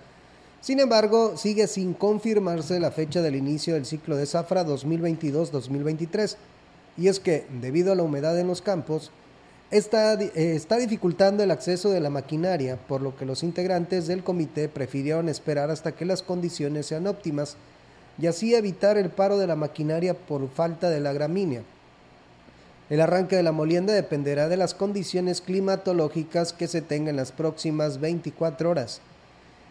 sin 0.60 0.80
embargo, 0.80 1.36
sigue 1.36 1.66
sin 1.66 1.94
confirmarse 1.94 2.80
la 2.80 2.90
fecha 2.90 3.22
del 3.22 3.36
inicio 3.36 3.74
del 3.74 3.86
ciclo 3.86 4.16
de 4.16 4.26
zafra 4.26 4.66
2022-2023, 4.66 6.36
y 6.96 7.08
es 7.08 7.20
que, 7.20 7.46
debido 7.60 7.92
a 7.92 7.94
la 7.94 8.02
humedad 8.02 8.38
en 8.38 8.48
los 8.48 8.60
campos, 8.60 9.12
está, 9.70 10.14
eh, 10.14 10.30
está 10.34 10.76
dificultando 10.78 11.42
el 11.42 11.50
acceso 11.50 11.90
de 11.90 12.00
la 12.00 12.10
maquinaria, 12.10 12.76
por 12.76 13.00
lo 13.00 13.16
que 13.16 13.24
los 13.24 13.42
integrantes 13.42 14.06
del 14.08 14.24
comité 14.24 14.68
prefirieron 14.68 15.28
esperar 15.28 15.70
hasta 15.70 15.92
que 15.92 16.04
las 16.04 16.22
condiciones 16.22 16.86
sean 16.86 17.06
óptimas 17.06 17.56
y 18.20 18.26
así 18.26 18.54
evitar 18.54 18.98
el 18.98 19.10
paro 19.10 19.38
de 19.38 19.46
la 19.46 19.54
maquinaria 19.56 20.14
por 20.14 20.48
falta 20.50 20.90
de 20.90 21.00
la 21.00 21.12
gramínea. 21.12 21.62
El 22.90 23.00
arranque 23.00 23.36
de 23.36 23.42
la 23.42 23.52
molienda 23.52 23.92
dependerá 23.92 24.48
de 24.48 24.56
las 24.56 24.74
condiciones 24.74 25.40
climatológicas 25.40 26.52
que 26.52 26.66
se 26.66 26.80
tengan 26.80 27.10
en 27.10 27.16
las 27.16 27.32
próximas 27.32 28.00
24 28.00 28.70
horas. 28.70 29.02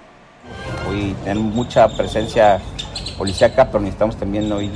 Hoy 0.88 1.14
tenemos 1.24 1.52
mucha 1.54 1.88
presencia 1.88 2.60
policíaca, 3.16 3.66
pero 3.66 3.80
necesitamos 3.80 4.16
también 4.16 4.50
hoy 4.50 4.70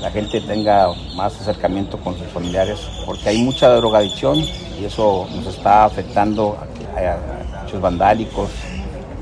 la 0.00 0.10
gente 0.10 0.40
tenga 0.40 0.88
más 1.16 1.40
acercamiento 1.40 1.98
con 1.98 2.16
sus 2.16 2.26
familiares, 2.28 2.78
porque 3.04 3.28
hay 3.28 3.42
mucha 3.42 3.68
drogadicción 3.70 4.38
y 4.38 4.84
eso 4.84 5.28
nos 5.34 5.46
está 5.46 5.84
afectando 5.84 6.56
a, 6.96 7.64
hechos 7.64 7.80
vandálicos, 7.80 8.50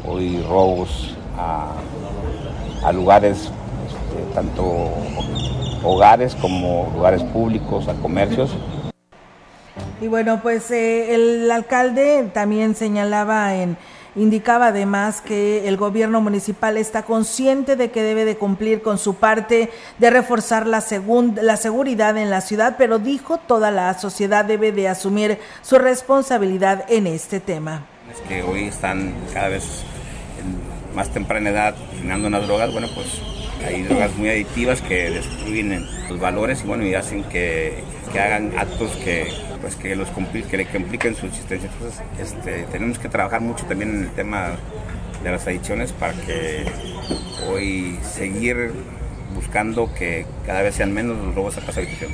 hoy 0.07 0.43
robos 0.43 1.15
a, 1.39 2.93
lugares, 2.93 3.51
este, 3.87 4.35
tanto 4.35 4.91
hogares 5.83 6.35
como 6.37 6.91
lugares 6.95 7.23
públicos, 7.23 7.89
a 7.89 7.95
comercios. 7.95 8.51
Y 10.01 10.09
bueno, 10.09 10.41
pues 10.43 10.71
eh, 10.71 11.15
el 11.15 11.51
alcalde 11.51 12.31
también 12.33 12.75
señalaba 12.75 13.57
en 13.57 13.77
Indicaba 14.17 14.69
además 14.69 15.21
que 15.21 15.69
el 15.69 15.77
gobierno 15.77 16.23
municipal 16.23 16.79
está 16.79 17.03
consciente 17.03 17.77
de 17.77 17.91
que 17.91 18.03
debe 18.03 18.25
de 18.25 18.37
cumplir 18.37 18.81
con 18.81 18.97
su 18.97 19.17
parte 19.17 19.71
de 19.99 20.11
reforzar 20.11 20.67
la, 20.67 20.83
la 21.43 21.57
seguridad 21.59 22.17
en 22.17 22.31
la 22.31 22.41
ciudad, 22.41 22.77
pero 22.79 22.99
dijo 22.99 23.39
toda 23.39 23.71
la 23.71 23.93
sociedad 23.99 24.47
debe 24.47 24.73
de 24.73 24.89
asumir 24.89 25.39
su 25.61 25.79
responsabilidad 25.79 26.87
en 26.89 27.07
este 27.07 27.41
tema. 27.41 27.85
Es 28.11 28.21
que 28.27 28.43
hoy 28.43 28.69
están 28.69 29.15
cada 29.35 29.49
vez 29.49 29.85
en 30.41 30.97
más 30.97 31.11
temprana 31.11 31.51
edad 31.51 31.75
finando 32.01 32.29
unas 32.29 32.47
drogas, 32.47 32.73
bueno, 32.73 32.89
pues 32.95 33.21
hay 33.67 33.83
drogas 33.83 34.15
muy 34.17 34.31
adictivas 34.31 34.81
que 34.81 35.11
destruyen 35.11 35.87
los 36.09 36.19
valores 36.19 36.63
y 36.65 36.67
bueno, 36.67 36.87
y 36.87 36.95
hacen 36.95 37.23
que, 37.25 37.85
que 38.13 38.21
hagan 38.21 38.53
actos 38.57 38.93
que 39.05 39.27
pues 39.67 39.75
que 39.75 39.97
los 39.97 40.09
que 40.49 40.57
le 40.57 40.67
compliquen 40.67 41.17
su 41.17 41.27
existencia. 41.27 41.69
Entonces, 41.73 42.01
este, 42.21 42.67
tenemos 42.71 43.01
que 43.01 43.09
trabajar 43.09 43.41
mucho 43.41 43.67
también 43.67 43.97
en 43.97 44.03
el 44.05 44.11
tema 44.11 44.53
de 45.25 45.31
las 45.33 45.45
adicciones 45.45 45.91
para 45.91 46.13
que 46.13 46.65
hoy 47.49 47.99
seguir 48.01 48.71
buscando 49.35 49.93
que 49.93 50.25
cada 50.47 50.63
vez 50.63 50.77
sean 50.77 50.95
menos 50.95 51.19
los 51.19 51.35
robos 51.35 51.59
a 51.59 51.63
casa 51.63 51.81
habitación. 51.81 52.13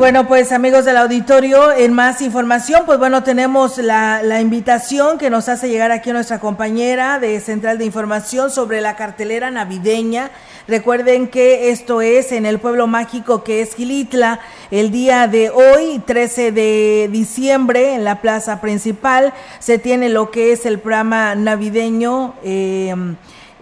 Bueno, 0.00 0.26
pues 0.26 0.50
amigos 0.50 0.86
del 0.86 0.96
auditorio, 0.96 1.72
en 1.72 1.92
más 1.92 2.22
información, 2.22 2.84
pues 2.86 2.98
bueno, 2.98 3.22
tenemos 3.22 3.76
la, 3.76 4.22
la, 4.22 4.40
invitación 4.40 5.18
que 5.18 5.28
nos 5.28 5.50
hace 5.50 5.68
llegar 5.68 5.90
aquí 5.90 6.10
nuestra 6.10 6.40
compañera 6.40 7.18
de 7.18 7.38
Central 7.38 7.76
de 7.76 7.84
Información 7.84 8.50
sobre 8.50 8.80
la 8.80 8.96
cartelera 8.96 9.50
navideña. 9.50 10.30
Recuerden 10.66 11.28
que 11.28 11.68
esto 11.68 12.00
es 12.00 12.32
en 12.32 12.46
el 12.46 12.58
pueblo 12.60 12.86
mágico 12.86 13.44
que 13.44 13.60
es 13.60 13.74
Gilitla, 13.74 14.40
el 14.70 14.90
día 14.90 15.26
de 15.26 15.50
hoy, 15.50 16.00
13 16.06 16.50
de 16.50 17.10
diciembre, 17.12 17.92
en 17.92 18.02
la 18.02 18.22
plaza 18.22 18.62
principal, 18.62 19.34
se 19.58 19.76
tiene 19.76 20.08
lo 20.08 20.30
que 20.30 20.52
es 20.52 20.64
el 20.64 20.78
programa 20.78 21.34
navideño. 21.34 22.36
Eh, 22.42 22.94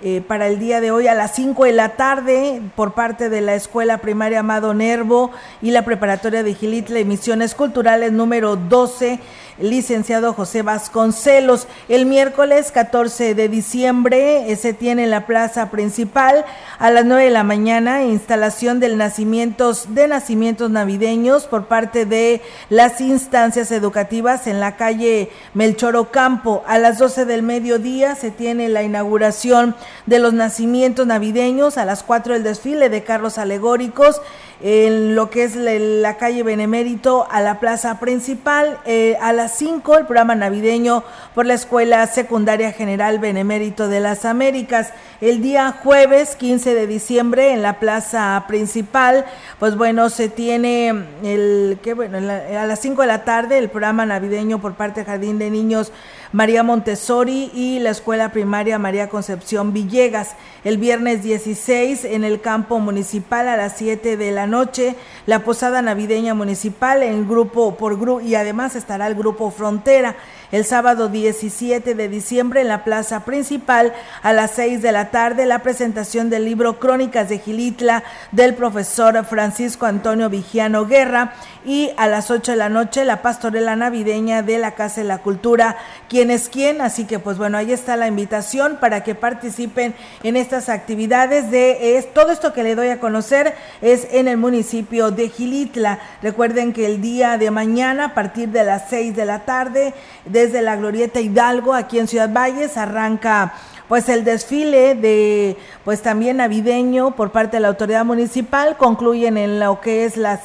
eh, 0.02 0.22
para 0.26 0.46
el 0.46 0.58
día 0.58 0.80
de 0.80 0.90
hoy 0.90 1.08
a 1.08 1.14
las 1.14 1.34
5 1.34 1.64
de 1.64 1.72
la 1.72 1.96
tarde 1.96 2.62
por 2.76 2.94
parte 2.94 3.28
de 3.28 3.40
la 3.40 3.54
Escuela 3.54 3.98
Primaria 3.98 4.40
Amado 4.40 4.74
Nervo 4.74 5.30
y 5.60 5.72
la 5.72 5.84
Preparatoria 5.84 6.42
de 6.42 6.54
Gilitla 6.54 7.02
Misiones 7.04 7.54
Culturales 7.54 8.12
número 8.12 8.56
12 8.56 9.18
licenciado 9.60 10.32
José 10.32 10.62
Vasconcelos. 10.62 11.66
El 11.88 12.06
miércoles 12.06 12.70
14 12.72 13.34
de 13.34 13.48
diciembre 13.48 14.50
eh, 14.50 14.56
se 14.56 14.72
tiene 14.72 15.04
en 15.04 15.10
la 15.10 15.26
plaza 15.26 15.70
principal 15.70 16.44
a 16.78 16.90
las 16.90 17.04
9 17.04 17.24
de 17.24 17.30
la 17.30 17.44
mañana 17.44 18.04
instalación 18.04 18.80
del 18.80 18.96
nacimientos 18.96 19.94
de 19.94 20.08
nacimientos 20.08 20.70
navideños 20.70 21.46
por 21.46 21.66
parte 21.66 22.04
de 22.04 22.40
las 22.70 23.00
instancias 23.00 23.70
educativas 23.70 24.46
en 24.46 24.60
la 24.60 24.76
calle 24.76 25.30
Melchor 25.54 25.96
Ocampo. 25.96 26.62
A 26.66 26.78
las 26.78 26.98
12 26.98 27.24
del 27.24 27.42
mediodía 27.42 28.14
se 28.14 28.30
tiene 28.30 28.68
la 28.68 28.82
inauguración 28.82 29.74
de 30.06 30.18
los 30.18 30.32
nacimientos 30.32 31.06
navideños, 31.06 31.78
a 31.78 31.84
las 31.84 32.02
4 32.02 32.34
el 32.34 32.42
desfile 32.42 32.88
de 32.88 33.04
carros 33.04 33.38
alegóricos 33.38 34.20
en 34.60 35.14
lo 35.14 35.30
que 35.30 35.44
es 35.44 35.54
la, 35.54 36.16
calle 36.16 36.42
Benemérito 36.42 37.28
a 37.30 37.40
la 37.40 37.60
plaza 37.60 38.00
principal. 38.00 38.78
Eh, 38.86 39.16
a 39.20 39.32
las 39.32 39.56
5 39.56 39.98
el 39.98 40.04
programa 40.06 40.34
navideño 40.34 41.04
por 41.34 41.46
la 41.46 41.54
Escuela 41.54 42.06
Secundaria 42.06 42.72
General 42.72 43.18
Benemérito 43.18 43.88
de 43.88 44.00
las 44.00 44.24
Américas. 44.24 44.92
El 45.20 45.42
día 45.42 45.72
jueves 45.82 46.34
15 46.36 46.74
de 46.74 46.86
diciembre 46.86 47.52
en 47.52 47.62
la 47.62 47.78
plaza 47.78 48.44
principal, 48.48 49.26
pues 49.58 49.76
bueno, 49.76 50.10
se 50.10 50.28
tiene 50.28 50.88
el 51.22 51.78
que 51.82 51.94
bueno, 51.94 52.18
a 52.18 52.66
las 52.66 52.80
5 52.80 53.02
de 53.02 53.08
la 53.08 53.24
tarde 53.24 53.58
el 53.58 53.68
programa 53.68 54.06
navideño 54.06 54.60
por 54.60 54.74
parte 54.74 55.00
del 55.00 55.06
Jardín 55.06 55.38
de 55.38 55.50
Niños 55.50 55.92
María 56.32 56.62
Montessori 56.62 57.50
y 57.54 57.78
la 57.78 57.88
Escuela 57.88 58.32
Primaria 58.32 58.78
María 58.78 59.08
Concepción 59.08 59.72
Villegas. 59.72 60.36
El 60.62 60.76
viernes 60.76 61.22
16 61.22 62.04
en 62.04 62.22
el 62.22 62.42
campo 62.42 62.78
municipal 62.80 63.48
a 63.48 63.56
las 63.56 63.78
7 63.78 64.18
de 64.18 64.30
la 64.30 64.46
noche, 64.46 64.94
la 65.24 65.42
posada 65.42 65.80
navideña 65.80 66.34
municipal 66.34 67.02
en 67.02 67.26
grupo 67.26 67.76
por 67.76 67.98
grupo 67.98 68.20
y 68.20 68.34
además 68.34 68.76
estará 68.76 69.06
el 69.06 69.14
grupo 69.14 69.50
Frontera. 69.50 70.16
El 70.50 70.64
sábado 70.64 71.10
17 71.10 71.94
de 71.94 72.08
diciembre 72.08 72.62
en 72.62 72.68
la 72.68 72.82
plaza 72.82 73.26
principal 73.26 73.92
a 74.22 74.32
las 74.32 74.52
6 74.52 74.80
de 74.80 74.92
la 74.92 75.10
tarde 75.10 75.44
la 75.44 75.58
presentación 75.58 76.30
del 76.30 76.46
libro 76.46 76.78
Crónicas 76.78 77.28
de 77.28 77.38
Gilitla 77.38 78.02
del 78.32 78.54
profesor 78.54 79.26
Francisco 79.26 79.84
Antonio 79.84 80.30
Vigiano 80.30 80.86
Guerra 80.86 81.34
y 81.66 81.90
a 81.98 82.06
las 82.06 82.30
8 82.30 82.52
de 82.52 82.56
la 82.56 82.70
noche 82.70 83.04
la 83.04 83.20
pastorela 83.20 83.76
navideña 83.76 84.42
de 84.42 84.58
la 84.58 84.70
Casa 84.70 85.02
de 85.02 85.06
la 85.06 85.18
Cultura, 85.18 85.76
quién 86.08 86.30
es 86.30 86.48
quién, 86.48 86.80
así 86.80 87.04
que 87.04 87.18
pues 87.18 87.36
bueno, 87.36 87.58
ahí 87.58 87.70
está 87.70 87.96
la 87.96 88.08
invitación 88.08 88.78
para 88.80 89.04
que 89.04 89.14
participen 89.14 89.94
en 90.22 90.36
estas 90.36 90.70
actividades 90.70 91.50
de 91.50 91.98
es, 91.98 92.14
todo 92.14 92.32
esto 92.32 92.54
que 92.54 92.62
le 92.62 92.74
doy 92.74 92.88
a 92.88 93.00
conocer 93.00 93.54
es 93.82 94.08
en 94.12 94.28
el 94.28 94.38
municipio 94.38 95.10
de 95.10 95.28
Gilitla. 95.28 95.98
Recuerden 96.22 96.72
que 96.72 96.86
el 96.86 97.02
día 97.02 97.36
de 97.36 97.50
mañana 97.50 98.06
a 98.06 98.14
partir 98.14 98.48
de 98.48 98.64
las 98.64 98.88
6 98.88 99.14
de 99.14 99.26
la 99.26 99.40
tarde 99.40 99.92
desde 100.38 100.62
la 100.62 100.76
Glorieta 100.76 101.20
Hidalgo 101.20 101.74
aquí 101.74 101.98
en 101.98 102.06
Ciudad 102.06 102.32
Valles 102.32 102.76
arranca 102.76 103.54
pues 103.88 104.08
el 104.08 104.22
desfile 104.22 104.94
de 104.94 105.56
pues 105.84 106.00
también 106.00 106.36
navideño 106.36 107.16
por 107.16 107.32
parte 107.32 107.56
de 107.56 107.60
la 107.62 107.68
autoridad 107.68 108.04
municipal. 108.04 108.76
Concluyen 108.76 109.36
en 109.36 109.58
lo 109.58 109.80
que 109.80 110.04
es 110.04 110.16
las 110.16 110.40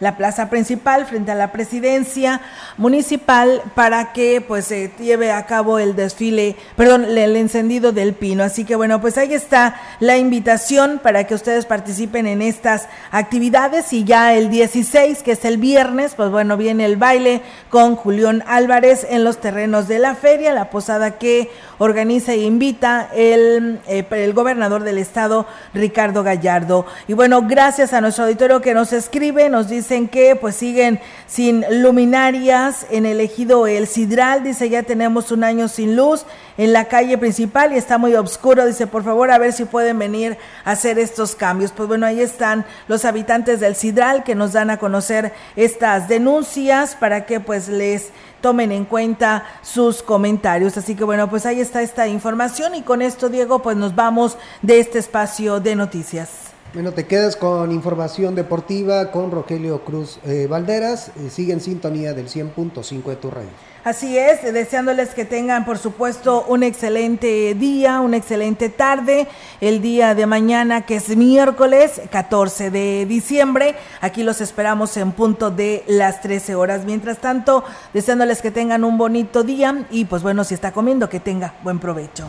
la 0.00 0.16
plaza 0.16 0.50
principal 0.50 1.06
frente 1.06 1.32
a 1.32 1.34
la 1.34 1.52
presidencia 1.52 2.40
municipal 2.76 3.62
para 3.74 4.12
que 4.12 4.40
pues 4.40 4.66
se 4.66 4.92
lleve 4.98 5.32
a 5.32 5.46
cabo 5.46 5.78
el 5.78 5.96
desfile, 5.96 6.56
perdón, 6.76 7.04
el 7.04 7.36
encendido 7.36 7.92
del 7.92 8.12
pino. 8.14 8.44
Así 8.44 8.64
que 8.64 8.76
bueno, 8.76 9.00
pues 9.00 9.16
ahí 9.16 9.32
está 9.32 9.80
la 10.00 10.18
invitación 10.18 11.00
para 11.02 11.24
que 11.24 11.34
ustedes 11.34 11.64
participen 11.64 12.26
en 12.26 12.42
estas 12.42 12.88
actividades 13.10 13.92
y 13.92 14.04
ya 14.04 14.34
el 14.34 14.50
16, 14.50 15.22
que 15.22 15.32
es 15.32 15.44
el 15.44 15.56
viernes, 15.56 16.14
pues 16.14 16.30
bueno, 16.30 16.56
viene 16.56 16.84
el 16.84 16.96
baile 16.96 17.40
con 17.70 17.96
Julián 17.96 18.44
Álvarez 18.46 19.06
en 19.08 19.24
los 19.24 19.40
terrenos 19.40 19.88
de 19.88 19.98
la 19.98 20.14
feria, 20.14 20.52
la 20.52 20.70
posada 20.70 21.18
que 21.18 21.50
organiza 21.78 22.32
e 22.32 22.42
invita 22.42 23.08
el, 23.14 23.80
eh, 23.86 24.06
el 24.10 24.34
gobernador 24.34 24.82
del 24.82 24.98
estado, 24.98 25.46
Ricardo 25.72 26.22
Gallardo. 26.22 26.86
Y 27.08 27.14
bueno, 27.14 27.42
gracias 27.46 27.92
a 27.92 28.00
nuestro 28.00 28.24
auditorio 28.24 28.60
que 28.60 28.74
nos 28.74 28.92
escribe, 28.92 29.48
nos 29.48 29.68
dice 29.68 29.85
dicen 29.86 30.08
que 30.08 30.34
pues 30.34 30.56
siguen 30.56 30.98
sin 31.28 31.64
luminarias 31.80 32.88
en 32.90 33.06
el 33.06 33.20
ejido 33.20 33.68
El 33.68 33.86
Sidral, 33.86 34.42
dice 34.42 34.68
ya 34.68 34.82
tenemos 34.82 35.30
un 35.30 35.44
año 35.44 35.68
sin 35.68 35.94
luz 35.94 36.24
en 36.58 36.72
la 36.72 36.86
calle 36.86 37.16
principal 37.18 37.72
y 37.72 37.76
está 37.76 37.96
muy 37.96 38.12
oscuro, 38.16 38.66
dice 38.66 38.88
por 38.88 39.04
favor 39.04 39.30
a 39.30 39.38
ver 39.38 39.52
si 39.52 39.64
pueden 39.64 40.00
venir 40.00 40.38
a 40.64 40.72
hacer 40.72 40.98
estos 40.98 41.36
cambios. 41.36 41.70
Pues 41.70 41.86
bueno, 41.86 42.04
ahí 42.04 42.20
están 42.20 42.64
los 42.88 43.04
habitantes 43.04 43.60
del 43.60 43.76
Sidral 43.76 44.24
que 44.24 44.34
nos 44.34 44.54
dan 44.54 44.70
a 44.70 44.78
conocer 44.78 45.32
estas 45.54 46.08
denuncias 46.08 46.96
para 46.96 47.24
que 47.24 47.38
pues 47.38 47.68
les 47.68 48.10
tomen 48.40 48.72
en 48.72 48.86
cuenta 48.86 49.44
sus 49.62 50.02
comentarios. 50.02 50.76
Así 50.76 50.96
que 50.96 51.04
bueno, 51.04 51.30
pues 51.30 51.46
ahí 51.46 51.60
está 51.60 51.80
esta 51.80 52.08
información 52.08 52.74
y 52.74 52.82
con 52.82 53.02
esto 53.02 53.28
Diego 53.28 53.60
pues 53.62 53.76
nos 53.76 53.94
vamos 53.94 54.36
de 54.62 54.80
este 54.80 54.98
espacio 54.98 55.60
de 55.60 55.76
noticias. 55.76 56.55
Bueno, 56.74 56.92
te 56.92 57.06
quedas 57.06 57.36
con 57.36 57.72
información 57.72 58.34
deportiva 58.34 59.10
con 59.10 59.30
Rogelio 59.30 59.82
Cruz 59.84 60.18
eh, 60.26 60.46
Valderas. 60.48 61.08
Eh, 61.16 61.30
sigue 61.30 61.52
en 61.52 61.60
sintonía 61.60 62.12
del 62.12 62.28
100.5 62.28 63.04
de 63.04 63.16
tu 63.16 63.30
radio. 63.30 63.48
Así 63.84 64.18
es, 64.18 64.42
deseándoles 64.42 65.10
que 65.10 65.24
tengan, 65.24 65.64
por 65.64 65.78
supuesto, 65.78 66.44
un 66.48 66.64
excelente 66.64 67.54
día, 67.54 68.00
una 68.00 68.16
excelente 68.16 68.68
tarde, 68.68 69.28
el 69.60 69.80
día 69.80 70.16
de 70.16 70.26
mañana, 70.26 70.84
que 70.84 70.96
es 70.96 71.16
miércoles 71.16 72.02
14 72.10 72.72
de 72.72 73.06
diciembre. 73.06 73.76
Aquí 74.00 74.24
los 74.24 74.40
esperamos 74.40 74.96
en 74.96 75.12
punto 75.12 75.52
de 75.52 75.84
las 75.86 76.20
13 76.20 76.56
horas. 76.56 76.84
Mientras 76.84 77.18
tanto, 77.18 77.62
deseándoles 77.94 78.42
que 78.42 78.50
tengan 78.50 78.82
un 78.82 78.98
bonito 78.98 79.44
día 79.44 79.86
y, 79.90 80.06
pues 80.06 80.22
bueno, 80.22 80.42
si 80.42 80.54
está 80.54 80.72
comiendo, 80.72 81.08
que 81.08 81.20
tenga 81.20 81.54
buen 81.62 81.78
provecho. 81.78 82.28